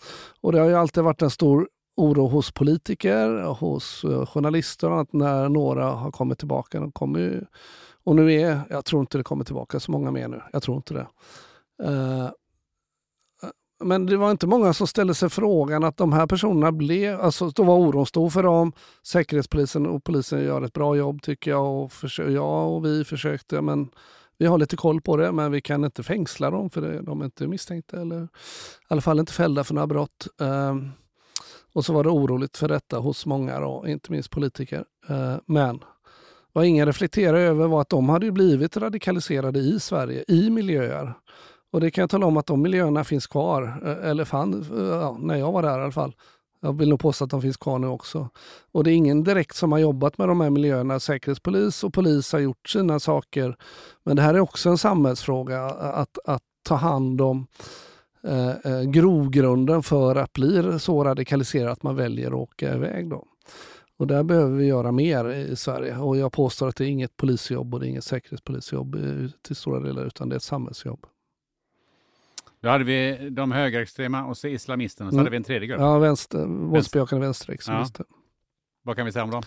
[0.41, 1.67] Och det har ju alltid varit en stor
[1.97, 6.79] oro hos politiker, hos eh, journalister journalister att när några har kommit tillbaka.
[6.79, 7.41] De kommer ju,
[8.03, 10.41] och nu är, jag tror inte det kommer tillbaka så många mer nu.
[10.53, 11.07] Jag tror inte det.
[11.83, 12.29] Uh,
[13.83, 17.49] men det var inte många som ställde sig frågan att de här personerna blev, alltså
[17.49, 18.71] då var oron stor för dem.
[19.03, 23.89] Säkerhetspolisen och polisen gör ett bra jobb tycker jag och jag och vi försökte men
[24.39, 27.21] vi har lite koll på det men vi kan inte fängsla dem för det, de
[27.21, 28.27] är inte misstänkta eller i
[28.87, 30.27] alla fall inte fällda för några brott.
[30.41, 30.75] Uh,
[31.77, 34.85] och så var det oroligt för detta hos många, då, inte minst politiker.
[35.09, 35.79] Eh, men
[36.53, 41.13] vad ingen reflekterade över var att de hade blivit radikaliserade i Sverige, i miljöer.
[41.71, 44.85] Och det kan jag tala om att de miljöerna finns kvar, eh, eller fann, eh,
[44.85, 46.15] ja, när jag var där i alla fall.
[46.61, 48.29] Jag vill nog påstå att de finns kvar nu också.
[48.71, 50.99] Och det är ingen direkt som har jobbat med de här miljöerna.
[50.99, 53.57] Säkerhetspolis och polis har gjort sina saker.
[54.03, 57.47] Men det här är också en samhällsfråga, att, att ta hand om
[58.23, 63.09] eh, eh, grogrunden för att bli så radikaliserad att man väljer att åka iväg.
[63.09, 63.25] Då.
[63.99, 65.97] Och där behöver vi göra mer i Sverige.
[65.97, 68.97] Och jag påstår att det är inget polisjobb och det är inget säkerhetspolisjobb
[69.41, 71.05] till stora delar, utan det är ett samhällsjobb.
[72.61, 75.19] Då hade vi de högerextrema och så islamisterna, så Mm.
[75.19, 75.79] hade vi en tredje grupp.
[75.79, 78.05] Ja, vänster, våldsbejakande vänsterextremister.
[78.83, 79.43] Vad kan vi säga om dem?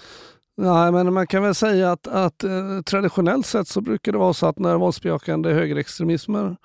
[0.56, 4.32] Nej, men man kan väl säga att, att eh, traditionellt sett så brukar det vara
[4.32, 6.56] så att när våldsbejakande högerextremismer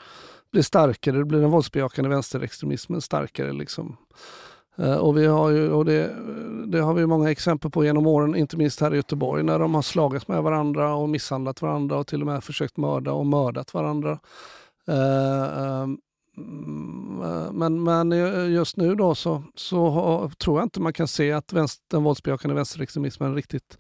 [0.56, 3.54] blir starkare, det blir den våldsbejakande vänsterextremismen starkare.
[3.54, 3.98] Liksom.
[4.78, 6.16] Eh, och vi har ju, och det,
[6.68, 9.76] det har vi många exempel på genom åren, inte minst här i Göteborg, när de
[9.76, 13.74] har slagits med varandra och misshandlat varandra och till och med försökt mörda och mördat
[13.74, 14.20] varandra.
[14.88, 15.98] Eh, ehm,
[16.38, 18.12] mm, eh, men, men
[18.54, 22.56] just nu då så, så tror jag inte man kan se att vänster, den våldsbejakande
[22.56, 23.78] vänsterextremismen riktigt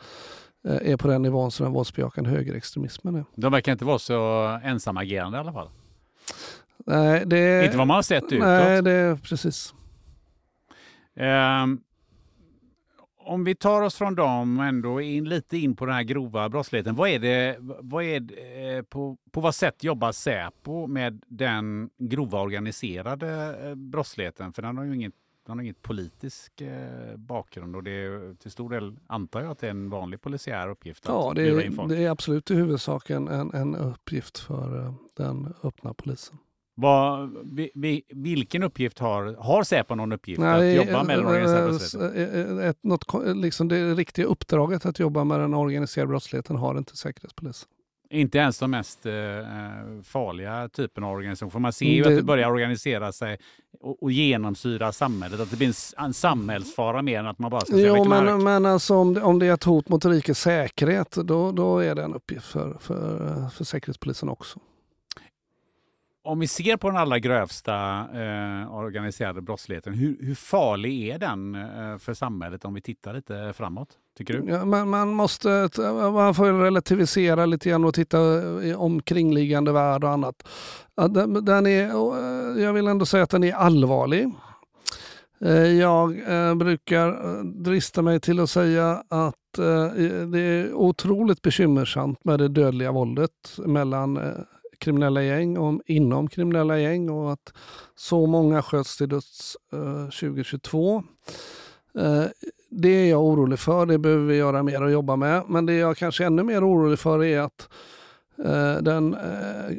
[0.63, 3.25] är på den nivån som den våldsbejakande högerextremismen är.
[3.35, 5.69] De verkar inte vara så ensamagerande i alla fall.
[6.77, 8.39] Nej, det, Inte vad man har sett utåt.
[8.39, 9.73] nej, det är precis.
[11.15, 11.81] Ehm,
[13.25, 16.95] om vi tar oss från dem ändå in, lite in på den här grova brottsligheten.
[16.95, 21.89] Vad är det, vad är det, eh, på, på vad sätt jobbar Säpo med den
[21.97, 24.53] grova organiserade eh, brottsligheten?
[24.53, 25.13] För den har ju inget,
[25.45, 29.59] den har inget politisk eh, bakgrund och det är till stor del, antar jag, att
[29.59, 33.27] det är en vanlig polisiär uppgift Ja, det är, det är absolut i huvudsak en,
[33.27, 36.37] en, en uppgift för den öppna polisen.
[36.77, 41.59] Vad, vi, vi, vilken uppgift har, har Säpo någon uppgift att jobba med den organiserade
[41.63, 42.59] eh, brottsligheten?
[42.59, 46.97] eh, ett, något, liksom det riktiga uppdraget att jobba med den organiserade brottsligheten har inte
[46.97, 47.69] Säkerhetspolisen.
[48.09, 49.11] Inte ens de mest eh,
[50.03, 51.51] farliga typerna av organisationer.
[51.51, 53.37] För man ser Mm, ju det- att det börjar organisera sig
[53.81, 55.39] och, och genomsyra samhället.
[55.39, 58.65] Att det finns en samhällsfara mer än att man bara ska säga Jo, men, men
[58.65, 62.03] alltså, om, det, om det är ett hot mot rikets säkerhet, då, då är det
[62.03, 64.59] en uppgift för, för, för Säkerhetspolisen också.
[66.25, 71.55] Om vi ser på den allra grövsta eh, organiserade brottsligheten, hur, hur farlig är den
[71.55, 73.89] eh, för samhället om vi tittar lite framåt?
[74.17, 74.51] Tycker du?
[74.51, 79.71] Ja, man, man måste eh, man får relativisera lite grann och titta eh, i omkringliggande
[79.71, 80.47] värld och annat.
[80.95, 84.31] Den, den är, eh, jag vill ändå säga att den är allvarlig.
[85.79, 86.09] Jag
[86.57, 89.35] brukar drista mig till att säga att
[90.31, 94.19] det är otroligt bekymmersamt med det dödliga våldet mellan
[94.79, 97.53] kriminella gäng och inom kriminella gäng och att
[97.95, 101.03] så många sköts till döds eh, 2022.
[101.99, 102.23] Eh,
[102.69, 105.43] det är jag orolig för, det behöver vi göra mer och jobba med.
[105.47, 107.69] Men det jag kanske är ännu mer orolig för är att
[108.45, 109.15] eh, den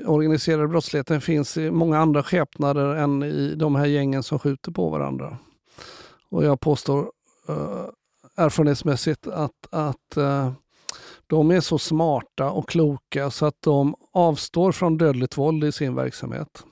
[0.06, 4.88] organiserade brottsligheten finns i många andra skepnader än i de här gängen som skjuter på
[4.88, 5.38] varandra.
[6.30, 7.10] Och jag påstår
[8.36, 10.18] erfarenhetsmässigt att, att
[11.26, 15.94] de är så smarta och kloka så att de avstår från dödligt våld i sin
[15.94, 16.64] verksamhet.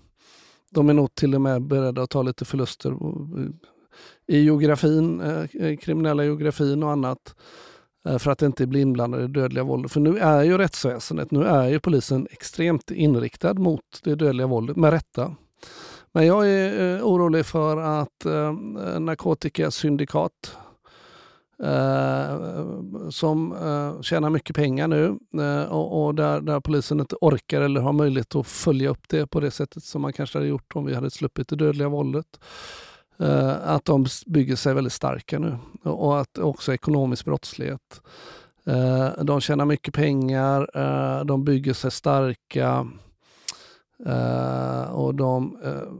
[0.70, 2.96] De är nog till och med beredda att ta lite förluster
[4.26, 7.34] i geografin, eh, kriminella geografin och annat
[8.08, 9.92] eh, för att inte bli inblandade i dödliga våldet.
[9.92, 14.76] För nu är ju rättsväsendet, nu är ju polisen extremt inriktad mot det dödliga våldet,
[14.76, 15.36] med rätta.
[16.12, 18.26] Men jag är eh, orolig för att
[18.98, 20.56] narkotikasyndikat
[21.62, 27.60] eh, som eh, tjänar mycket pengar nu eh, och, och där, där polisen inte orkar
[27.60, 30.76] eller har möjlighet att följa upp det på det sättet som man kanske hade gjort
[30.76, 32.40] om vi hade sluppit det dödliga våldet.
[33.18, 38.02] Eh, att de bygger sig väldigt starka nu och och att också ekonomisk brottslighet.
[38.66, 42.86] Eh, de tjänar mycket pengar, eh, de bygger sig starka
[44.06, 45.92] eh, och de eh,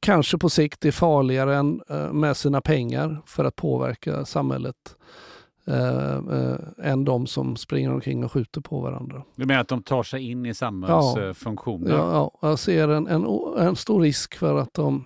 [0.00, 4.96] kanske på sikt är farligare än, eh, med sina pengar för att påverka samhället
[5.66, 9.22] eh, eh, än de som springer omkring och skjuter på varandra.
[9.36, 11.90] Du menar att de tar sig in i samhällsfunktioner?
[11.90, 13.26] Ja, ja, jag ser en, en,
[13.58, 15.04] en stor risk för att de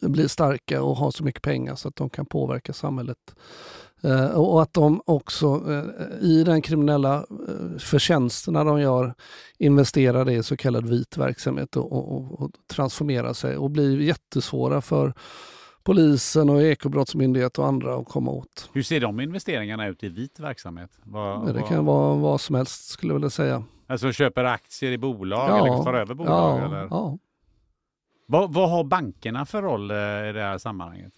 [0.00, 3.34] blir starka och har så mycket pengar så att de kan påverka samhället.
[4.04, 9.14] Eh, och att de också eh, i den kriminella eh, förtjänsterna de gör
[9.58, 15.14] investerar i så kallad vit verksamhet och, och, och transformerar sig och blir jättesvåra för
[15.82, 18.70] polisen och ekobrottsmyndighet och andra att komma åt.
[18.72, 20.90] Hur ser de investeringarna ut i vit verksamhet?
[21.04, 23.64] Vad, Det kan vara vad som helst skulle jag vilja säga.
[23.86, 26.60] Alltså köper aktier i bolag eller tar över bolag?
[26.60, 26.88] ja, eller?
[26.90, 27.18] ja.
[28.26, 31.12] Vad, vad har bankerna för roll i det här sammanhanget?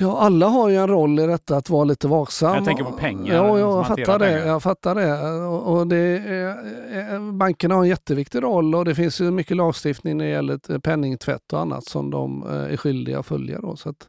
[0.00, 2.54] Ja, alla har ju en roll i detta att vara lite vaksam.
[2.54, 4.24] Jag tänker på pengar, Ja, ja jag fattar det.
[4.26, 4.46] pengar.
[4.46, 5.46] Jag fattar det.
[5.46, 9.56] Och, och det är, eh, bankerna har en jätteviktig roll och det finns ju mycket
[9.56, 13.60] lagstiftning när det gäller penningtvätt och annat som de eh, är skyldiga att följa.
[13.60, 14.08] Då, så att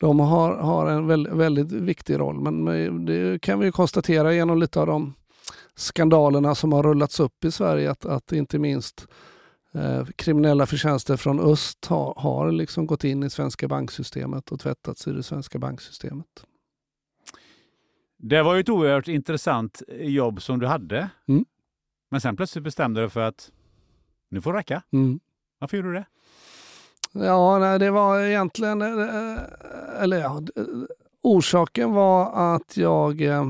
[0.00, 2.40] de har, har en väldigt, väldigt viktig roll.
[2.40, 5.14] Men det kan vi ju konstatera genom lite av de
[5.76, 9.06] skandalerna som har rullats upp i Sverige att, att inte minst
[9.74, 15.06] eh, kriminella förtjänster från öst har, har liksom gått in i svenska banksystemet och tvättats
[15.06, 16.44] i det svenska banksystemet.
[18.16, 21.10] Det var ju ett oerhört intressant jobb som du hade.
[21.28, 21.44] Mm.
[22.10, 23.50] Men sen plötsligt bestämde du för att
[24.28, 24.82] nu får det räcka.
[24.92, 25.20] Mm.
[25.58, 26.06] Varför gjorde du det?
[27.12, 29.38] Ja, nej, det var egentligen, eh,
[30.00, 30.42] eller ja,
[31.22, 33.48] orsaken var att jag eh,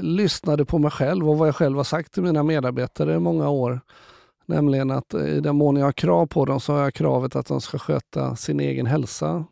[0.00, 3.48] lyssnade på mig själv och vad jag själv har sagt till mina medarbetare i många
[3.48, 3.80] år.
[4.50, 7.36] Nämligen att eh, i den mån jag har krav på dem så har jag kravet
[7.36, 9.44] att de ska sköta sin egen hälsa,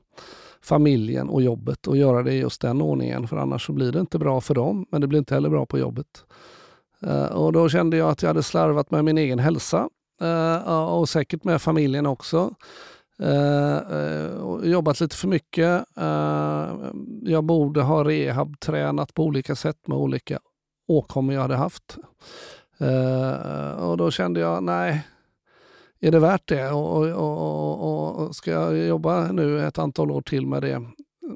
[0.63, 3.29] familjen och jobbet och göra det i just den ordningen.
[3.29, 5.67] För annars så blir det inte bra för dem, men det blir inte heller bra
[5.67, 6.25] på jobbet.
[7.03, 9.89] Eh, och då kände jag att jag hade slarvat med min egen hälsa
[10.21, 12.55] eh, och säkert med familjen också.
[13.23, 15.85] Uh, jobbat lite för mycket.
[16.01, 16.91] Uh,
[17.23, 20.39] jag borde ha rehab-tränat på olika sätt med olika
[20.89, 21.99] åkommor jag hade haft.
[22.81, 25.07] Eh, och då kände jag, nej,
[26.01, 26.71] är det värt det?
[26.71, 30.83] Och, och, och, och, ska jag jobba nu ett antal år till med det,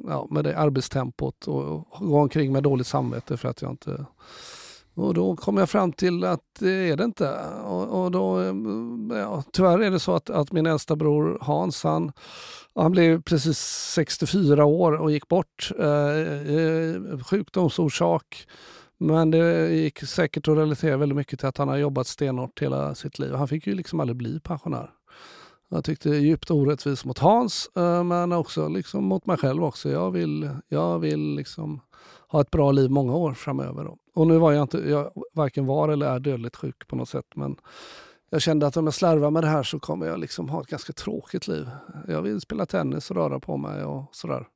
[0.08, 4.06] ja, med det arbetstempot och, och gå omkring med dåligt samvete för att jag inte
[4.94, 7.38] och då kom jag fram till att det är det inte.
[7.64, 8.54] Och, och då, eh,
[9.18, 12.12] ja, tyvärr är det så att, att min äldsta bror Hans, han,
[12.74, 13.58] han blev precis
[13.94, 15.72] 64 år och gick bort.
[15.78, 18.46] Eh, eh sjukdomsorsak.
[19.02, 22.94] Men det gick säkert att relatera väldigt mycket till att han har jobbat stenhårt hela
[22.94, 23.34] sitt liv.
[23.34, 24.90] Han fick ju liksom aldrig bli pensionär.
[25.68, 29.64] Jag tyckte det är djupt orättvist mot Hans, eh, men också liksom mot mig själv
[29.64, 29.90] också.
[29.90, 31.80] Jag vill, jag vill liksom
[32.28, 33.84] ha ett bra liv många år framöver.
[33.84, 33.96] Då.
[34.14, 37.26] Och nu var jag inte, jag varken var eller är dödligt sjuk på något sätt,
[37.34, 37.56] men
[38.30, 40.66] jag kände att om jag slarvar med det här så kommer jag liksom ha ett
[40.66, 41.70] ganska tråkigt liv.
[42.08, 44.46] Jag vill spela tennis och röra på mig och sådär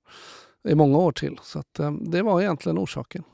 [0.68, 1.38] i många år till.
[1.42, 3.24] Så att, eh, det var egentligen orsaken.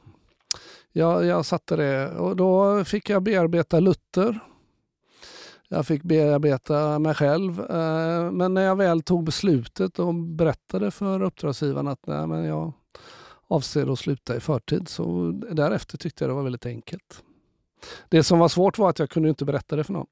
[0.92, 4.40] Jag, jag satte det och då fick jag bearbeta Luther.
[5.68, 7.60] Jag fick bearbeta mig själv.
[7.60, 12.72] Eh, men när jag väl tog beslutet och berättade för uppdragsgivaren att nej, men jag
[13.48, 17.22] avser att sluta i förtid så därefter tyckte jag det var väldigt enkelt.
[18.08, 20.06] Det som var svårt var att jag kunde inte berätta det för någon.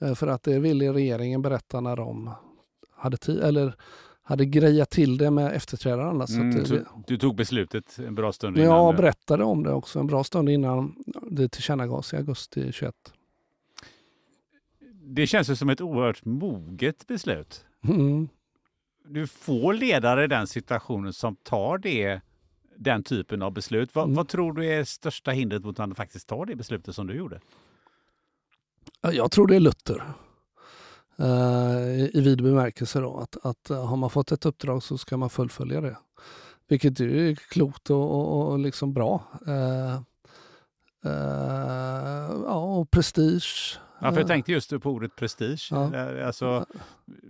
[0.00, 2.30] Eh, för att det ville regeringen berätta när de
[2.96, 3.76] hade tid, eller
[4.28, 6.26] hade grejat till det med efterträdaren.
[6.26, 8.68] Så Mm, det, du tog beslutet en bra stund innan.
[8.76, 10.94] jag du- berättade om det också en bra stund innan
[11.30, 12.94] det tillkännagavs i augusti 21.
[15.02, 17.64] Det känns ju som ett oerhört moget beslut.
[17.88, 18.28] Mm.
[19.04, 22.20] Du får ledare i den situationen som tar det,
[22.76, 23.94] den typen av beslut.
[23.94, 24.16] Vad, Mm.
[24.16, 27.40] vad tror du är största hindret mot att faktiskt ta det beslutet som du gjorde?
[29.00, 30.02] Ja, Jag tror det är Luther.
[31.20, 33.16] Eh, i- vid bemärkelse då.
[33.18, 35.96] Att, att eh, har man fått ett uppdrag så ska man fullfölja det.
[36.68, 39.22] Vilket ju är klokt och, och, och liksom bra.
[39.46, 39.94] Eh,
[41.04, 43.78] eh, ja, och prestige.
[44.00, 45.68] Ja, för jag Eh, tänkte just på ordet prestige.
[45.70, 45.90] Ja.
[46.26, 46.66] Alltså,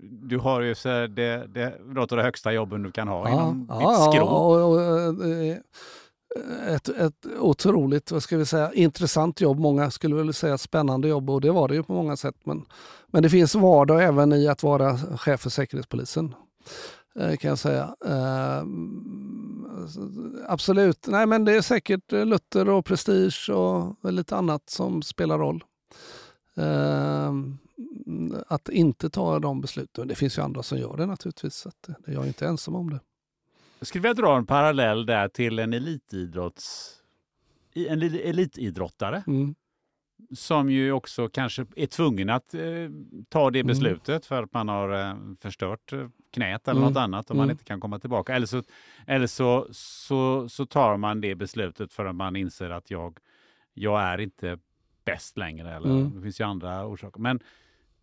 [0.02, 3.66] du har ju så det, det, något av de högsta jobben du kan ha inom
[3.69, 4.27] ja, ditt skrå.
[4.27, 4.81] och, och,
[5.27, 5.62] är
[6.69, 9.59] ett, ett otroligt, vad ska vi säga, intressant jobb.
[9.59, 12.37] Många skulle väl säga spännande jobb och det var det ju på många sätt.
[12.45, 12.65] Men,
[13.07, 16.35] men det finns vardag även i att vara chef för Säkerhetspolisen.
[17.19, 17.95] Eh, kan jag säga.
[18.07, 18.65] Eh,
[20.49, 21.07] Absolut.
[21.07, 25.65] Nej, men det är säkert eh, Luther och prestige och lite annat som spelar roll.
[26.57, 27.33] Eh,
[28.47, 30.09] Att inte ta de besluten.
[30.09, 31.55] Det finns ju andra som gör det naturligtvis.
[31.55, 33.01] Så att eh, jag är inte ensam om det.
[33.79, 36.95] Jag skulle vilja dra en parallell där till en elitidrotts...
[37.75, 39.55] En eli- elitidrottare Mm.
[40.37, 42.61] som ju också kanske är tvungen att eh,
[43.29, 43.67] ta det Mm.
[43.67, 46.93] beslutet för att man har eh, förstört eh, knät eller Mm.
[46.93, 47.51] något annat och man Mm.
[47.55, 48.35] inte kan komma tillbaka.
[48.35, 48.63] Eller, så,
[49.07, 53.19] eller så, så, så tar man det beslutet för att man inser att jag,
[53.75, 54.59] jag är inte
[55.05, 55.75] bäst längre.
[55.77, 56.15] Eller, Mm.
[56.17, 57.21] Det finns ju andra orsaker.
[57.21, 57.41] Men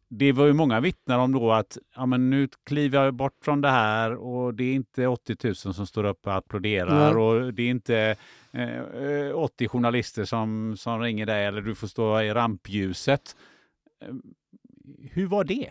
[0.10, 3.62] det var ju många vittnar om då att ja, men nu kliver jag bort från
[3.62, 7.24] det här och det är inte 80 000 som står upp och applåderar Nej.
[7.24, 8.16] och det är inte
[8.52, 13.36] eh, eh, 80 journalister som, som ringer dig eller du får stå i rampljuset.
[14.06, 14.14] Eh,
[15.12, 15.70] Hur var det?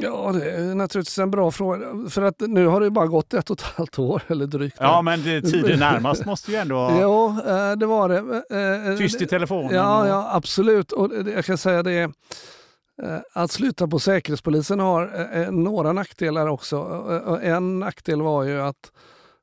[0.00, 2.08] Ja, det är naturligtvis en bra fråga.
[2.10, 4.76] För att nu har det bara gått ett och ett halvt år eller drygt.
[4.80, 8.90] Ja, men det, tiden närmast måste ju ändå ha Jo, eh, det var det.
[8.90, 9.74] Eh, tyst i telefonen.
[9.74, 10.92] Ja, och- ja, absolut.
[10.92, 12.10] Och jag kan säga det.
[13.02, 16.76] Eh, att sluta på Säkerhetspolisen har eh, eh, några nackdelar också.
[17.42, 18.92] En nackdel var ju att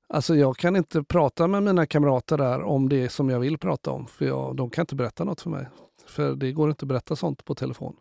[0.10, 3.92] alltså jag kan inte prata med mina kamrater där om det som jag vill prata
[3.92, 4.08] om.
[4.08, 5.68] För jag, de kan inte berätta något för mig.
[6.08, 7.96] För det går inte att berätta sånt på telefon.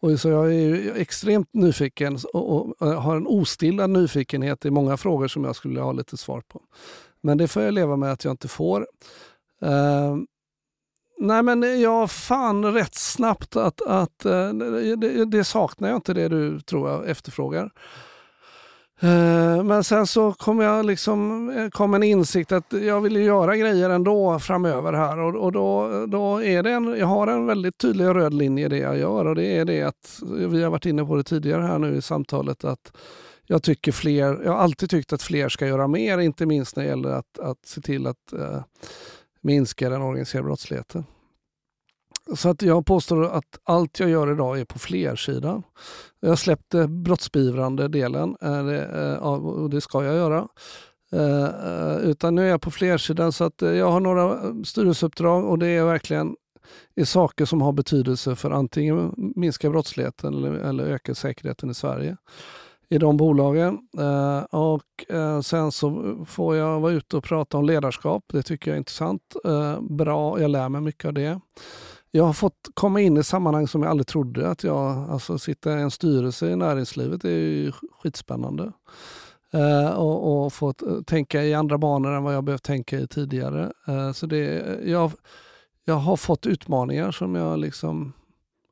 [0.00, 4.96] Och så jag är ju extremt nyfiken och, och har en ostillad nyfikenhet i många
[4.96, 6.62] frågor som jag skulle ha lite svar på.
[7.20, 8.86] Men det får jag leva med att jag inte får.
[9.62, 10.26] Ehm,
[11.18, 14.48] Nej men jag fann rätt snabbt att, att eh,
[14.96, 17.70] det, det saknar jag inte det du tror jag efterfrågar.
[19.02, 23.56] Eh, men sen så kom jag liksom, eh, kom en insikt att jag vill göra
[23.56, 27.78] grejer ändå framöver här och, och då, då är det en, jag har en väldigt
[27.78, 30.86] tydlig röd linje i det jag gör och det är det att, vi har varit
[30.86, 32.92] inne på det tidigare här nu i samtalet, att
[33.46, 36.82] jag tycker fler, jag har alltid tyckt att fler ska göra mer, inte minst när
[36.82, 38.62] det gäller att, att se till att eh,
[39.42, 41.04] minska den organiserade brottsligheten.
[42.34, 45.62] Så att jag påstår att allt jag gör idag är på flersidan.
[46.20, 50.48] Jag släppte brottsbeivrande delen eh, eh, och det ska jag göra.
[51.12, 55.66] Eh, utan nu är jag på flersidan så att jag har några styrelseuppdrag och det
[55.66, 56.36] är verkligen
[56.94, 62.16] är saker som har betydelse för antingen minska brottsligheten eller, eller öka säkerheten i Sverige
[62.92, 63.78] i de bolagen.
[63.98, 68.24] Eh, och eh, sen så får jag vara ute och prata om ledarskap.
[68.32, 69.36] Det tycker jag är intressant.
[69.44, 71.40] Eh, bra, jag lär mig mycket av det.
[72.10, 74.48] Jag har fått komma in i sammanhang som jag aldrig trodde.
[74.48, 78.72] Att jag alltså, sitta i en styrelse i näringslivet är ju skitspännande.
[79.52, 83.06] Eh, och, och fått eh, tänka i andra banor än vad jag behövt tänka i
[83.06, 83.72] tidigare.
[83.86, 85.12] Eh, så det, jag,
[85.84, 88.12] jag har fått utmaningar som jag liksom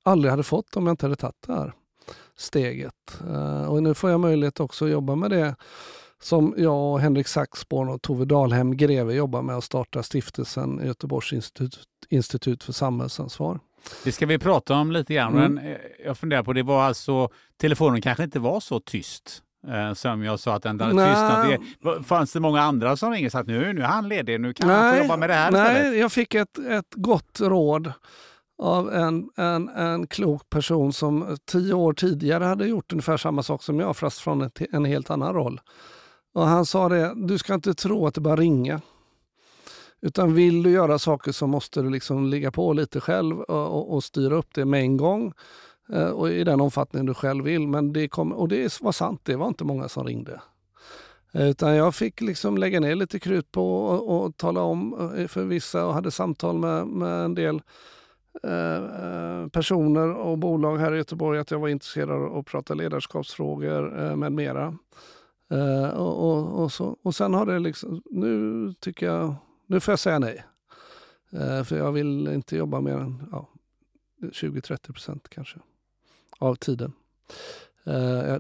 [0.03, 1.75] aldrig hade fått om jag inte hade tagit det här
[2.41, 3.21] steget.
[3.29, 5.57] Uh, och nu får jag möjlighet också att jobba med det
[6.23, 11.33] som jag och Henrik Saxborn och Tove Dalhem Greve jobbar med att starta stiftelsen Göteborgs
[11.33, 13.61] institut, institut för samhällsansvar.
[14.05, 15.55] Det ska vi prata om lite grann, mm.
[15.55, 17.29] men eh, jag funderar på, det var alltså,
[17.61, 21.61] telefonen kanske inte var så tyst eh, som jag sa att den hade tystnat.
[21.81, 24.41] Det, fanns det många andra som ringde och sa att nu, nu är han ledig,
[24.41, 25.99] nu kan nej, han få jobba med det här Nej, istället?
[25.99, 27.93] jag fick ett, ett gott råd
[28.61, 33.63] av en, en, en klok person som tio år tidigare hade gjort ungefär samma sak
[33.63, 35.61] som jag, fast från en, en helt annan roll.
[36.35, 38.81] Och han sa det, du ska inte tro att det bara ringa.
[40.03, 43.95] Utan vill du göra saker så måste du liksom ligga på lite själv och, och,
[43.95, 45.33] och styra upp det med en gång.
[45.93, 47.69] Eh, och i den omfattning du själv vill.
[47.69, 50.41] Men det kom, och det var sant, det var inte många som ringde.
[51.33, 55.27] Eh, utan jag fick liksom lägga ner lite krut på och, och tala om eh,
[55.27, 57.63] för vissa och hade samtal med, med en del
[58.43, 62.75] Eh, eh, personer och bolag här i Göteborg att jag var intresserad av att prata
[62.75, 64.79] ledarskapsfrågor eh, med mera.
[65.95, 69.35] Och, och, och, så, och sen har det liksom, nu tycker jag,
[69.67, 70.45] nu får jag säga nej.
[71.65, 73.49] För jag vill inte jobba mer än ja,
[74.23, 75.59] 20-30 procent kanske
[76.39, 76.93] av tiden.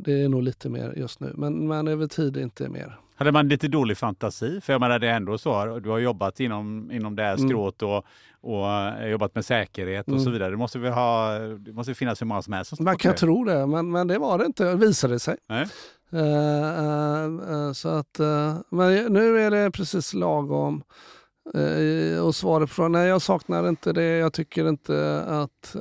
[0.00, 2.98] Det är nog lite mer just nu, men, men över tid inte mer.
[3.20, 4.60] Hade man lite dålig fantasi?
[4.60, 7.48] För jag menar det är ändå så, du har jobbat inom, inom det här mm.
[7.48, 8.04] skrået och,
[8.40, 8.66] och
[9.10, 10.24] jobbat med säkerhet och mm.
[10.24, 10.50] så vidare.
[10.50, 13.44] Det måste, vi ha, det måste finnas hur många som helst som Man kan tro
[13.44, 15.36] det, men, men det var det inte, visade det sig.
[15.48, 15.66] Nej.
[16.14, 18.18] Uh, uh, så att,
[18.68, 20.82] men nu är det precis lagom.
[22.22, 24.18] och svaret på frågan, nej jag saknar inte det.
[24.18, 25.76] Jag tycker inte att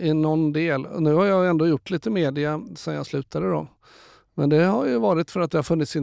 [0.00, 0.86] i någon del.
[1.00, 3.66] Nu har jag ändå gjort lite media sen jag slutade då.
[4.38, 5.96] Men det har ju varit för att det har funnits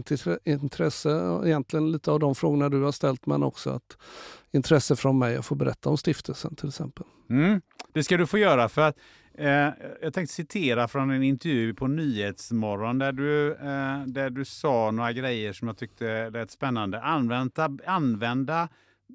[0.46, 3.98] intresse, egentligen lite av de frågorna du har ställt, men också att
[4.52, 7.06] intresse från mig att få berätta om stiftelsen till exempel.
[7.30, 7.62] Mm,
[7.94, 8.98] det ska du få göra för att
[9.34, 9.70] eh,
[10.02, 15.14] jag tänkte citera från en intervju på Nyhetsmorgon där du, eh, där du sa några
[15.14, 17.02] grejer som jag tyckte lät spännande.
[17.02, 18.70] Använda, använda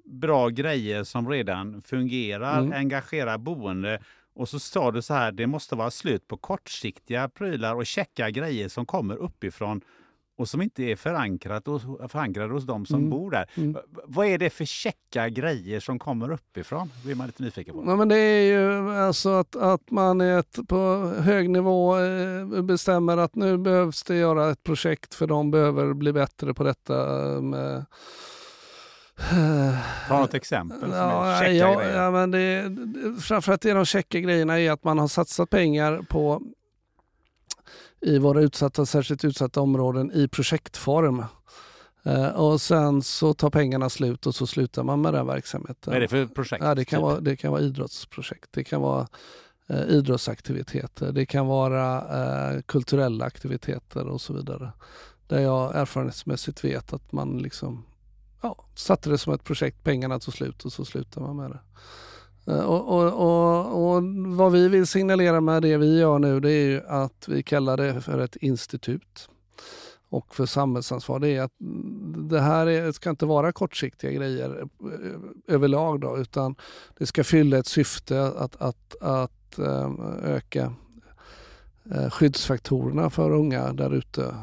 [0.05, 2.73] bra grejer som redan fungerar, mm.
[2.73, 4.01] engagera boende
[4.41, 8.31] och så sa du så här, det måste vara slut på kortsiktiga prylar och checka
[8.31, 9.81] grejer som kommer uppifrån
[10.37, 13.11] och som inte är förankrat hos, förankrade hos de som mm.
[13.11, 13.51] bor där.
[13.55, 13.77] Mm.
[14.05, 16.91] Vad är det för checka grejer som kommer uppifrån?
[16.97, 17.85] Det blir man lite nyfiken på.
[17.87, 23.17] Ja, men det är ju alltså att, att man ett, på hög nivå eh, bestämmer
[23.17, 26.95] att nu behövs det göra ett projekt för de behöver bli bättre på detta
[27.41, 27.85] med
[30.09, 30.91] Ta något exempel.
[30.91, 32.73] Ja, ja, ja, men det,
[33.21, 36.43] framförallt är de checka grejerna är att man har satsat pengar på
[38.01, 41.25] i våra utsatta, särskilt utsatta områden i projektform.
[42.07, 45.93] Uh, och sen så tar pengarna slut och så slutar man med den verksamheten.
[45.93, 46.65] Vad är det för projekt?
[46.65, 47.03] Ja, det, kan typ?
[47.03, 49.07] vara, det kan vara idrottsprojekt, det kan vara
[49.71, 52.01] uh, idrottsaktiviteter, det kan vara
[52.55, 54.73] uh, kulturella aktiviteter och så vidare.
[55.27, 57.85] Där jag erfarenhetsmässigt vet att man liksom
[58.41, 61.61] ja, satte det som ett projekt, pengarna tog slut och så slutade man med det.
[62.47, 64.03] Eh, och, och, och, och,
[64.37, 67.77] vad vi vill signalera med det vi gör nu det är ju att vi kallar
[67.77, 69.29] det för ett institut.
[70.09, 74.61] Och för samhällsansvar det är att mm, det här är, ska inte vara kortsiktiga grejer
[74.61, 76.55] eh, överlag då, utan
[76.99, 79.93] det ska fylla ett syfte att, att, att eh,
[80.23, 80.75] öka
[82.13, 84.35] skyddsfaktorerna för unga där ute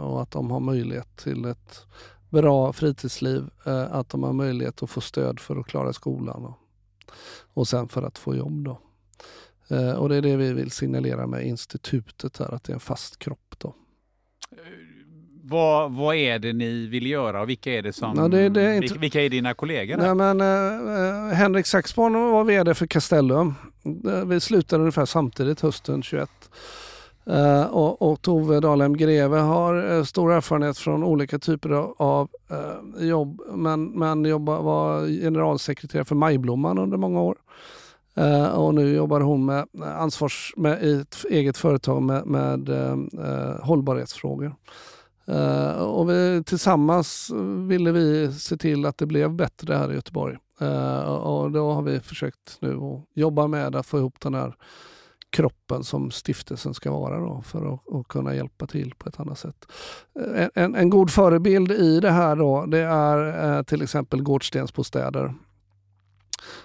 [0.00, 1.86] och att de har möjlighet till ett
[2.30, 6.58] bra fritidsliv, eh, att de har möjlighet att få stöd för att klara skolan och,
[7.54, 8.64] och sen för att få jobb.
[8.64, 8.80] Då.
[9.76, 12.80] Eh, och det är det vi vill signalera med institutet här, att det är en
[12.80, 13.54] fast kropp.
[13.58, 13.74] Då.
[15.42, 18.14] Vad, vad är det ni vill göra och vilka är det som...
[18.16, 19.96] Ja, det- det är inte- vilka, är dina kollegor?
[19.96, 23.54] Nej, men, eh, eh, Henrik Saxborn var vd för Castellum.
[24.08, 26.30] Eh, Vi slutade ungefär samtidigt hösten 21.
[27.30, 32.28] Uh, och, och Tove Dalhem Greve har uh, stor erfarenhet från olika typer av, av
[32.50, 37.36] eh, jobb men, men jobba, var generalsekreterare för Majblomman under många år.
[38.54, 39.66] Och nu jobbar hon med
[39.98, 42.70] ansvars med, i ett eget företag med, med
[43.62, 44.54] hållbarhetsfrågor.
[45.78, 47.30] Och vi, tillsammans
[47.68, 50.36] ville vi se till att det blev bättre här i Göteborg.
[51.06, 54.54] Och då har vi försökt nu att jobba med att få ihop den här
[55.30, 59.38] kroppen som stiftelsen ska vara då, för att, att kunna hjälpa till på ett annat
[59.38, 59.66] sätt.
[60.20, 64.22] Eh, en, En, en god förebild i det här då, det är eh, till exempel
[64.22, 65.34] Gårdstensbostäder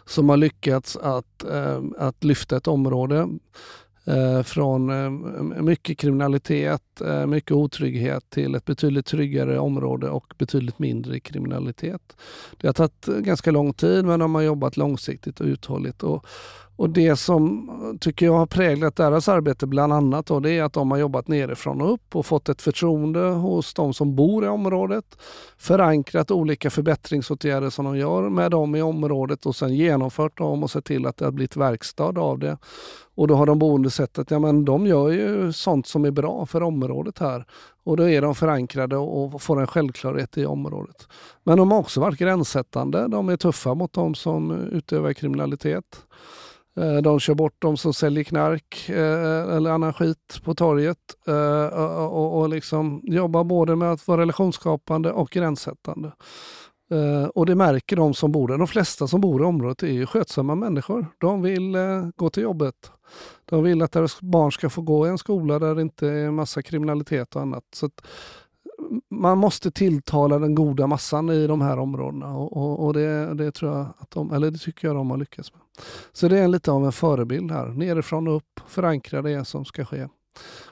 [0.05, 3.29] som har lyckats att, eh, att lyfta ett område
[4.05, 5.09] eh, från eh,
[5.61, 12.17] mycket kriminalitet, eh, mycket otrygghet till ett betydligt tryggare område och betydligt mindre kriminalitet.
[12.57, 16.03] Det har tagit ganska lång tid men de har jobbat långsiktigt och uthålligt.
[16.03, 16.25] Och,
[16.75, 20.63] och det som eh, tycker jag har präglat deras arbete bland annat då, det är
[20.63, 24.45] att de har jobbat nerifrån och upp och fått ett förtroende hos de som bor
[24.45, 25.05] i området.
[25.57, 30.71] Förankrat olika förbättringsåtgärder som de gör med dem i området och sen genomfört dem och
[30.71, 32.57] sett till att det har blivit verkstad av det.
[33.15, 36.11] Och då har de boende sett att ja, men de gör ju sånt som är
[36.11, 37.45] bra för området här.
[37.83, 41.07] Och då är de förankrade och får en självklarhet i området.
[41.43, 43.07] Men de har också varit gränssättande.
[43.07, 45.85] De är tuffa mot de som utövar kriminalitet.
[46.79, 50.97] Eh, de kör bort de som säljer knark eh, eller annan skit på torget
[51.27, 56.11] eh, och, och, liksom jobbar både med att vara relationsskapande och gränssättande.
[57.33, 58.57] Och det märker de som bor där.
[58.57, 61.07] De flesta som bor i området är ju skötsamma människor.
[61.17, 61.75] De vill
[62.15, 62.91] gå till jobbet.
[63.45, 66.31] De vill att deras barn ska få gå i en skola där det inte är
[66.31, 67.63] massa kriminalitet och annat.
[67.75, 68.01] Så att
[69.09, 73.51] man måste tilltala den goda massan i de här områdena och, och, och det, det
[73.51, 75.61] tror jag att de, eller det tycker jag de har lyckats med.
[76.11, 77.67] Så det är lite av en förebild här.
[77.67, 80.07] Nerifrån och upp, förankra det som ska ske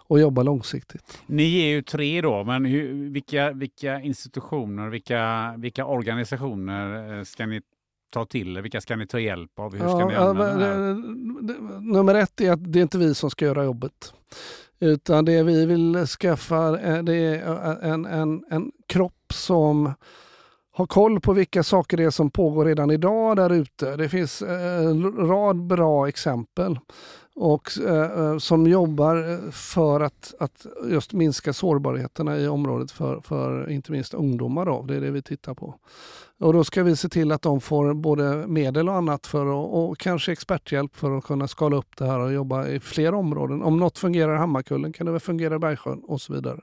[0.07, 1.21] och jobba långsiktigt.
[1.25, 7.45] Ni är ju tre då, men hur, vilka, vilka institutioner, vilka, vilka organisationer eh, ska
[7.45, 7.61] ni
[8.13, 8.61] ta till?
[8.61, 9.71] Vilka ska ni ta hjälp av?
[9.73, 12.97] Hur ska ni Ja, använda ja, det- det- Nummer ett är att det är inte
[12.97, 14.13] vi som ska göra jobbet.
[14.81, 16.71] Utan det vi vill skaffa
[17.01, 19.93] det är eh, en, en, en kropp som
[20.71, 23.95] har koll på vilka saker det är som pågår redan idag där ute.
[23.95, 26.79] Det finns eh, en rad bra exempel
[27.35, 33.69] och eh, eh som jobbar för att, att just minska sårbarheterna i området för, för
[33.69, 34.65] inte minst ungdomar.
[34.65, 34.81] Då.
[34.81, 35.75] Det är det vi tittar på.
[36.41, 39.73] Och då ska vi se till att de får både medel och annat för att,
[39.73, 43.61] och kanske experthjälp för att kunna skala upp det här och jobba i fler områden.
[43.63, 46.59] Om något fungerar i Hammarkullen kan det väl fungera i Bergsjön och så vidare.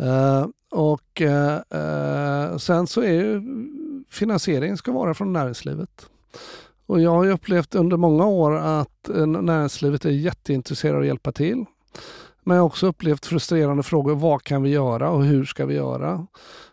[0.00, 3.42] Uh, och uh, uh, sen så är ju
[4.10, 6.06] finansieringen ska vara från näringslivet.
[6.86, 11.32] Och jag har ju upplevt under många år att näringslivet är jätteintresserade av att hjälpa
[11.32, 11.64] till.
[12.44, 14.14] Men jag har också upplevt frustrerande frågor.
[14.14, 16.26] Vad kan vi göra och hur ska vi göra?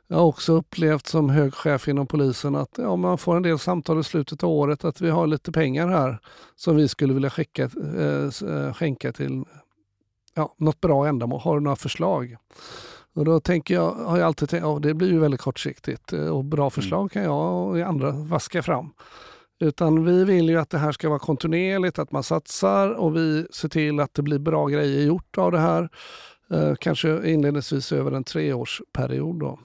[0.07, 3.59] Jag har också upplevt som hög chef inom polisen att ja, man får en del
[3.59, 6.19] samtal i slutet av året att vi har lite pengar här
[6.55, 9.43] som vi skulle vilja skicka, eh, skänka till
[10.33, 11.39] ja, något bra ändamål.
[11.39, 12.37] Har du några förslag?
[13.13, 16.27] Och då tänker jag, har jag alltid tänkt, ja, det blir ju väldigt kortsiktigt eh,
[16.27, 18.93] och bra förslag kan jag och andra vaska fram.
[19.59, 23.47] Utan vi vill ju att det här ska vara kontinuerligt, att man satsar och vi
[23.51, 25.89] ser till att det blir bra grejer gjort av det här.
[26.51, 29.39] Eh, kanske inledningsvis över en treårsperiod.
[29.39, 29.59] Då.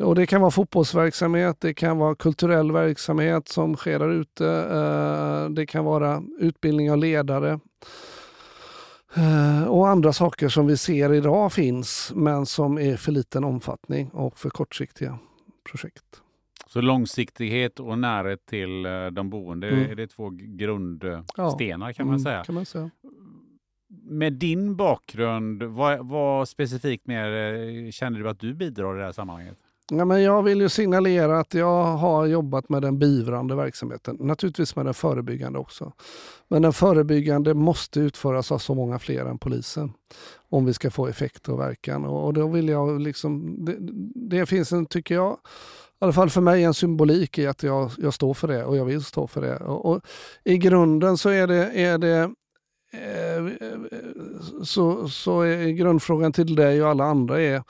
[0.00, 4.46] Och det kan vara fotbollsverksamhet, det kan vara kulturell verksamhet som sker där ute.
[4.46, 7.60] Eh, det kan vara utbildning av ledare.
[9.14, 14.08] Eh, och andra saker som vi ser idag finns men som är för liten omfattning
[14.08, 15.18] och för kortsiktiga
[15.70, 16.21] projekt.
[16.72, 19.90] Så långsiktighet och närhet till eh, de boende, Mm.
[19.90, 22.44] är det två grundstenar kan man Mm, säga.
[22.44, 22.90] Kan man säga.
[24.04, 29.04] Med din bakgrund, vad, vad specifikt mer eh, känner du att du bidrar i det
[29.04, 29.56] här sammanhanget?
[29.90, 34.16] Ja, men jag vill ju signalera att jag har jobbat med den beivrande verksamheten.
[34.20, 35.92] Naturligtvis med den förebyggande också.
[36.48, 39.92] Men den förebyggande måste utföras av så många fler än polisen.
[40.50, 42.04] Om vi ska få effekt och verkan.
[42.04, 43.76] Och och då vill jag liksom, det,
[44.38, 45.36] det finns en, tycker jag,
[46.02, 48.76] i alla fall för mig en symbolik i att jag, jag står för det och
[48.76, 49.56] jag vill stå för det.
[49.56, 50.00] Och, och
[50.44, 52.20] I grunden så är det, är det
[52.92, 53.68] eh,
[54.64, 57.62] så, så är grundfrågan till dig och alla andra är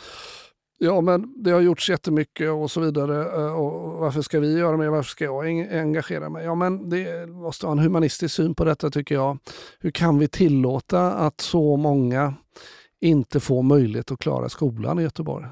[0.78, 3.44] Ja, men det har gjorts jättemycket och så vidare.
[3.44, 4.88] Eh, och varför ska vi göra mer?
[4.88, 6.44] Varför ska jag engagera mig?
[6.44, 9.38] Ja, men det måste ha en humanistisk syn på detta tycker jag.
[9.80, 12.34] Hur kan vi tillåta att så många
[13.00, 15.46] inte får möjlighet att klara skolan i Göteborg?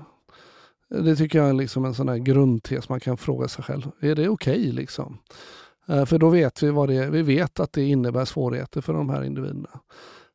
[0.91, 3.91] Det tycker jag är liksom en sån här grundtes man kan fråga sig själv.
[4.01, 5.19] Är det okej liksom?
[5.89, 7.11] Eh, för då vet vi vad det är.
[7.11, 9.81] Vi vet att det innebär svårigheter för de här individerna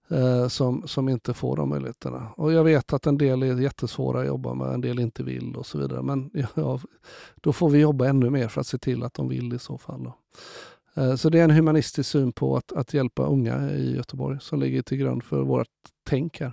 [0.09, 2.29] eh, som, som inte får de möjligheterna.
[2.37, 5.55] Och jag vet att en del är jättesvåra att jobba med, en del inte vill
[5.55, 6.01] och så vidare.
[6.01, 6.79] Men ja,
[7.35, 9.77] då får vi jobba ännu mer för att se till att de vill i så
[9.77, 10.03] fall.
[10.03, 10.13] Då.
[11.01, 14.59] Eh, så det är en humanistisk syn på att, att hjälpa unga i Göteborg som
[14.59, 15.67] ligger till grund för vårt
[16.03, 16.51] tänk här.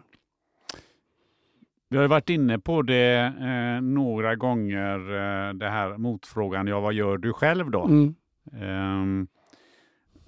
[1.92, 6.92] Vi har varit inne på det eh, några gånger, eh, det här motfrågan, ja vad
[6.92, 7.84] gör du själv då?
[7.84, 9.26] Mm.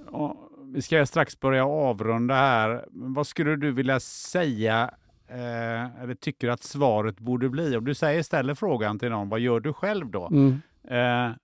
[0.06, 0.36] Och
[0.74, 2.84] vi ska strax börja avrunda här.
[2.90, 4.90] Vad skulle du vilja säga,
[5.28, 7.76] eh, eller tycker att svaret borde bli?
[7.76, 10.26] Om du säger, ställer frågan till någon, vad gör du själv då?
[10.26, 10.60] Mm.
[10.88, 11.36] Eh,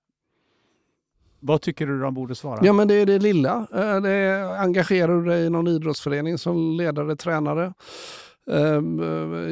[1.40, 2.60] vad tycker du de borde svara?
[2.62, 3.66] Ja men det är det lilla.
[3.74, 7.72] Eh, Det är, engagerar du dig i någon idrottsförening som ledare, tränare?
[8.50, 8.82] Eh,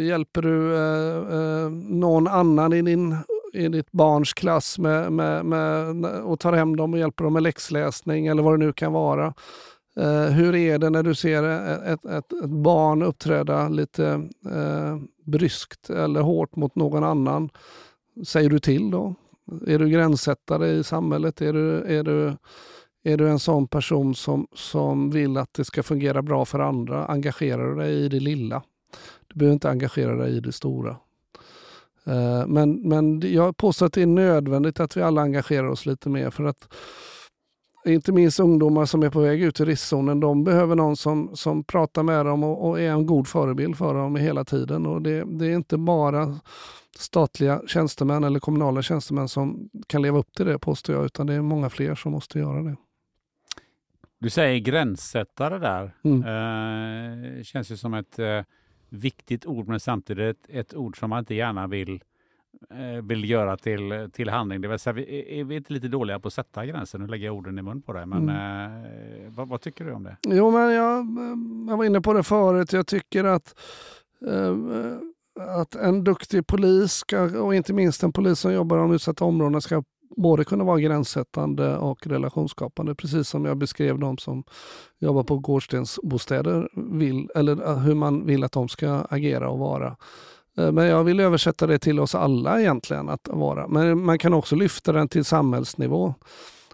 [0.03, 3.17] Hjälper du eh, eh, någon annan i, din,
[3.53, 7.43] i ditt barns klass med, med, med, och tar hem dem och hjälper dem med
[7.43, 9.35] läxläsning eller vad det nu kan vara?
[9.97, 14.97] Eh, hur är det när du ser eh, ett, ett, ett barn uppträda lite eh,
[15.25, 17.51] bryskt eller hårt mot någon annan?
[18.27, 19.15] Säger du till då?
[19.67, 21.41] Är du gränssättare i samhället?
[21.41, 22.37] Är du, är du,
[23.05, 27.07] är du en sån person som, som vill att det ska fungera bra för andra?
[27.07, 28.63] Engagerar du dig i det lilla?
[29.39, 30.97] Behöver inte engagera dig i det stora.
[32.07, 36.09] Eh, Men, men jag påstår att det är nödvändigt att vi alla engagerar oss lite
[36.09, 36.69] mer för att
[37.87, 41.65] inte minst ungdomar som är på väg ut i riskzonen, de behöver någon som, som
[41.65, 44.87] pratar med dem och, och är en god förebild för dem hela tiden.
[44.87, 46.39] Och det, det är inte bara
[46.97, 51.35] statliga tjänstemän eller kommunala tjänstemän som kan leva upp till det påstår jag, utan det
[51.35, 52.77] är många fler som måste göra det.
[54.21, 55.95] Du säger gränssättare där.
[56.05, 56.23] Mm.
[56.23, 58.41] Eh, känns ju som ett eh,
[58.89, 62.03] viktigt ord, men samtidigt ett, ord som man inte gärna vill,
[62.71, 64.61] eh, vill göra till, till handling.
[64.61, 67.01] Det vill säga, vi, är vi inte lite dåliga på att sätta gränsen?
[67.01, 70.03] Nu lägger jag orden i mun på dig, men eh, vad, vad tycker du om
[70.03, 70.17] det?
[70.27, 71.07] Jo, men jag,
[71.69, 72.73] jag var inne på det förut.
[72.73, 73.55] Jag tycker att,
[74.27, 74.57] eh,
[75.59, 79.25] att en duktig polis, ska, och inte minst en polis som jobbar i de utsatta
[79.25, 79.83] områdena, ska
[80.17, 82.95] både kunna vara gränssättande och relationsskapande.
[82.95, 84.45] Precis som jag beskrev de som
[84.99, 86.69] jobbar på gårdstensbostäder,
[86.99, 89.97] vill, eller eh, hur man vill att de ska agera och vara.
[90.57, 93.69] Eh, men jag vill översätta det till oss alla egentligen att vara.
[93.69, 96.15] Men man kan också lyfta den till samhällsnivå.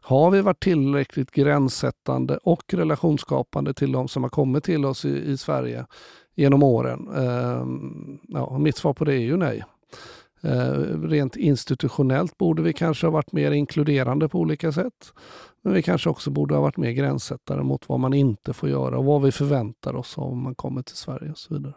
[0.03, 5.33] Har vi varit tillräckligt gränssättande och relationsskapande till de som har kommit till oss i,
[5.33, 5.87] i Sverige
[6.35, 7.09] genom åren?
[7.17, 9.65] Ehm, ja, mitt svar på det är ju nej.
[10.45, 15.13] Eh, rent institutionellt borde vi kanske ha varit mer inkluderande på olika sätt.
[15.63, 18.99] Men vi kanske också borde ha varit mer gränssättare mot vad man inte får göra
[18.99, 21.75] och vad vi förväntar oss om man kommer till Sverige och så vidare.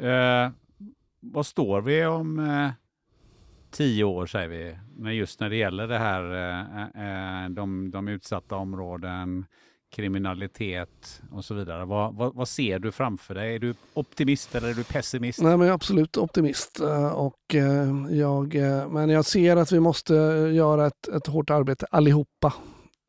[0.00, 0.50] Eh,
[1.20, 2.70] vad står vi om eh,
[3.70, 4.48] tio år, säger
[4.98, 9.46] vi, just när det gäller det här, eh, eh, de, de utsatta områden,
[9.90, 11.84] kriminalitet och så vidare.
[11.84, 13.54] Vad, vad, vad ser du framför dig?
[13.54, 15.40] Är du optimist eller är du pessimist?
[15.40, 16.80] Nej, men jag är absolut optimist.
[16.80, 20.14] Eh, och eh, jag, eh, men jag ser att vi måste
[20.54, 22.54] göra ett, ett hårt arbete allihopa.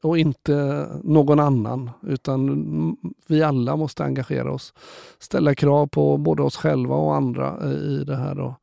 [0.03, 1.89] Och inte någon annan.
[2.03, 2.97] Utan
[3.27, 4.73] vi alla måste engagera oss.
[5.19, 8.35] Ställa krav på både oss själva och andra i det här.
[8.35, 8.55] Då.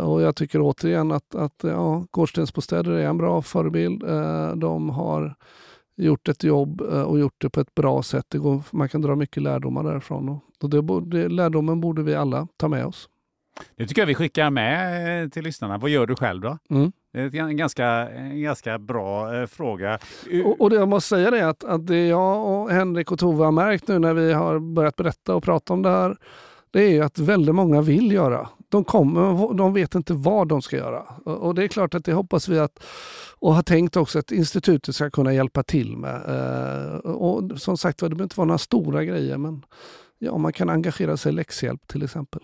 [0.00, 4.04] Och jag tycker återigen att, att ja, Gårdstensbostäder är en bra förebild.
[4.56, 5.34] De har
[5.96, 8.24] gjort ett jobb eh, och gjort det på ett bra sätt.
[8.28, 10.28] Det går, man kan dra mycket lärdomar därifrån.
[10.28, 13.08] Och- det, borde- lärdomen borde vi alla ta med oss.
[13.76, 15.78] Det tycker jag vi skickar med eh, till lyssnarna.
[15.78, 16.58] Vad gör du själv då?
[16.70, 16.92] Mm.
[17.12, 19.98] Det är en ganska, en ganska bra eh, fråga.
[20.44, 23.44] Och, och det jag måste säga är att, att det jag och Henrik och Tove
[23.44, 26.16] har märkt nu när vi har börjat berätta och prata om det här,
[26.70, 28.48] det är att väldigt många vill göra.
[28.74, 31.00] De, kommer, de vet inte vad de ska göra.
[31.24, 32.84] Och, det är klart att det hoppas vi att,
[33.38, 36.14] och har tänkt också att institutet ska kunna hjälpa till med.
[36.14, 39.64] Eh, och som sagt det behöver inte vara några stora grejer, men
[40.18, 42.40] ja, man kan engagera sig i läxhjälp till exempel.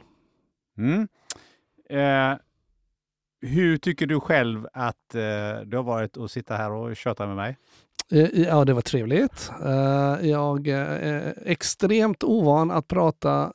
[0.79, 1.09] Mm.
[1.91, 2.39] Eh,
[3.43, 5.21] hur tycker du själv att eh,
[5.67, 7.57] det har varit att sitta här och köta med mig?
[8.11, 9.51] Eh, Ja, det var trevligt.
[9.65, 13.53] Eh, Jag är extremt ovan att prata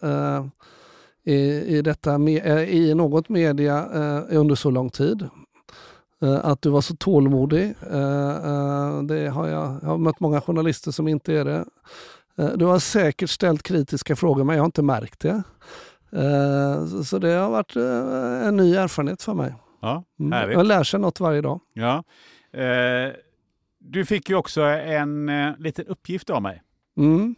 [1.25, 1.35] i,
[1.77, 5.29] i, detta, eh, i något media eh, under så lång tid.
[6.21, 7.73] Eh, Att du var så tålmodig.
[9.07, 11.65] Det har jag, jag har mött många journalister som inte är det.
[12.55, 15.43] Du har säkert ställt kritiska frågor men jag har inte märkt det.
[17.05, 17.75] Så, det har varit
[18.47, 19.53] en ny erfarenhet för mig.
[19.81, 20.31] Ja, Mm.
[20.31, 20.57] härligt.
[20.57, 21.59] Jag lär sig något varje dag.
[21.73, 22.03] Ja.
[23.79, 26.61] Du fick ju också en liten uppgift av mig.
[26.97, 27.35] Mm.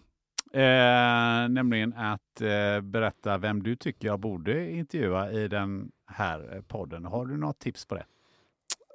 [0.58, 7.06] Eh, nämligen att eh, berätta vem du tycker jag borde intervjua i den här podden.
[7.06, 8.06] Har du något tips på det?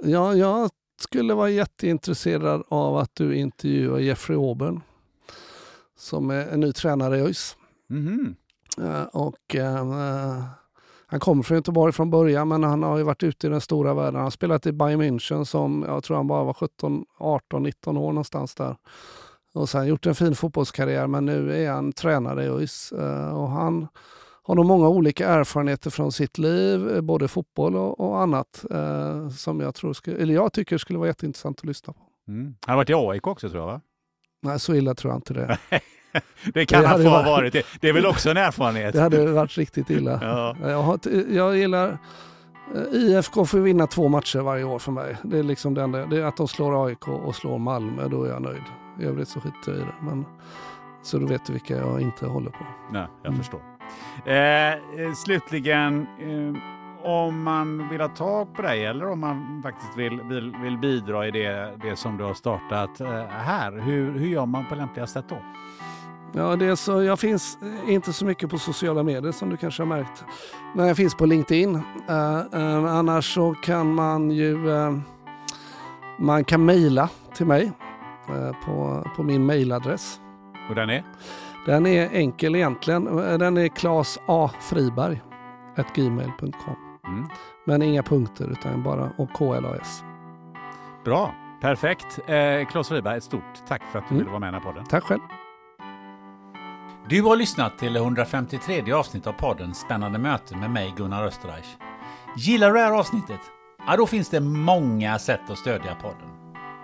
[0.01, 0.71] Ja, jag
[1.01, 4.81] skulle vara jätteintresserad av att du intervjuar Jeffrey Auburn
[5.97, 7.57] som är en ny tränare i ÖIS.
[7.89, 8.35] Mhm.
[8.81, 10.43] Eh, Och, eh,
[11.07, 13.95] han kommer från Göteborg från början men han har ju varit ute i den stora
[13.95, 14.15] världen.
[14.15, 17.97] Han har spelat i Bayern München som jag tror han bara var 17, 18, 19
[17.97, 18.77] år någonstans där.
[19.55, 22.93] Och sen gjort en fin fotbollskarriär men nu är han tränare i ÖIS.
[22.93, 23.89] Eh, Och han
[24.43, 29.29] har nog många olika erfarenheter från sitt liv, eh, både fotboll och, och annat eh,
[29.29, 32.01] som jag, tror skulle, eller jag tycker skulle vara jätteintressant att lyssna på.
[32.29, 32.55] Mm.
[32.67, 33.81] Han har varit i AIK också tror jag va?
[34.43, 35.59] Nej, så illa tror jag inte det.
[36.55, 37.53] Det kan Det han få ha varit-.
[37.53, 38.95] Det, det är väl också en erfarenhet?
[38.95, 40.19] Det hade varit riktigt illa.
[40.23, 40.57] Ja.
[40.69, 40.99] Jag, har,
[41.31, 41.99] jag gillar...
[42.93, 45.17] IFK får vinna två matcher varje år för mig.
[45.23, 46.07] Det är liksom det enda.
[46.07, 48.63] Det är att de slår AIK och slår Malmö, då är jag nöjd.
[49.01, 49.95] I övrigt så skiter jag i det.
[50.01, 50.27] Men,
[51.03, 52.65] så då vet du vilka jag inte håller på.
[52.93, 53.39] Nej, jag Mm.
[53.39, 53.61] förstår.
[54.27, 56.63] Eh, eh, slutligen, eh,
[57.11, 61.27] om man vill ha tag på dig eller om man faktiskt vill, vill, vill bidra
[61.27, 65.07] i det, det som du har startat eh, här, hur, hur gör man på lämpliga
[65.07, 65.37] sätt då?
[66.35, 69.83] Ja, det så, jag finns eh, inte så mycket på sociala medier som du kanske
[69.83, 70.25] har märkt.
[70.75, 71.75] Men jag finns på LinkedIn.
[72.09, 74.59] Eh, annars så kan man ju
[76.19, 77.73] man kan mejla till mig
[78.65, 80.21] på, på min mejladress.
[80.69, 81.05] Och den är?
[81.67, 83.19] Den är enkel egentligen.
[83.19, 84.51] Eh, Den är Claes A.
[84.61, 85.23] Friberg
[85.95, 86.77] gmail.com.
[87.07, 87.29] Mm.
[87.67, 90.05] Men inga punkter utan bara och KLAS.
[91.05, 92.19] Bra, perfekt.
[92.27, 94.19] Eh, Claes Friberg, ett stort tack för att du Mm.
[94.19, 94.85] ville vara med i den här podden.
[94.87, 95.21] Tack själv.
[97.09, 101.77] Du har lyssnat till det 153 avsnitt av podden Spännande möten med mig Gunnar Österreich.
[102.37, 103.41] Gillar du det här avsnittet?
[103.87, 106.29] Ja, då finns det många sätt att stödja podden.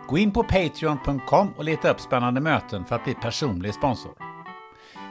[0.09, 4.12] Gå in på Patreon.com och leta upp Spännande möten för att bli personlig sponsor.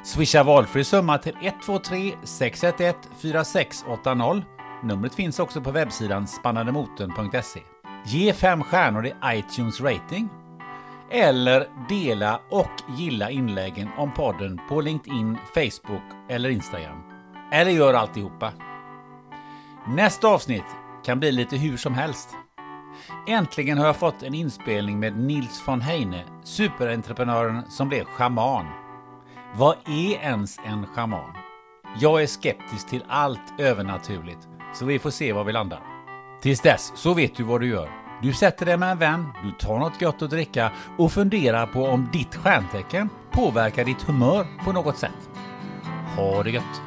[0.04, 4.44] Swisha valfri summa till 123 611 4680.
[4.84, 7.60] Numret finns också på webbsidan spannandemoten.se.
[8.06, 10.30] Ge fem stjärnor i iTunes rating
[11.12, 17.04] eller dela och gilla inläggen om podden på LinkedIn, Facebook eller Instagram.
[17.52, 18.54] Eller gör alltihopa.
[19.88, 20.66] Nästa avsnitt
[21.06, 22.30] kan bli lite hur som helst.
[23.28, 28.66] Äntligen har jag fått en inspelning med Nils von Heine, superentreprenören som blev schaman.
[29.56, 31.34] Vad är ens en schaman?
[32.00, 35.82] Jag är skeptisk till allt övernaturligt, så vi får se var vi landar.
[36.42, 37.90] Tills dess så vet du vad du gör.
[38.22, 41.84] Du sätter dig med en vän, du tar något gott att dricka och funderar på
[41.84, 45.30] om ditt stjärntecken påverkar ditt humör på något sätt.
[46.16, 46.87] Ha det gött!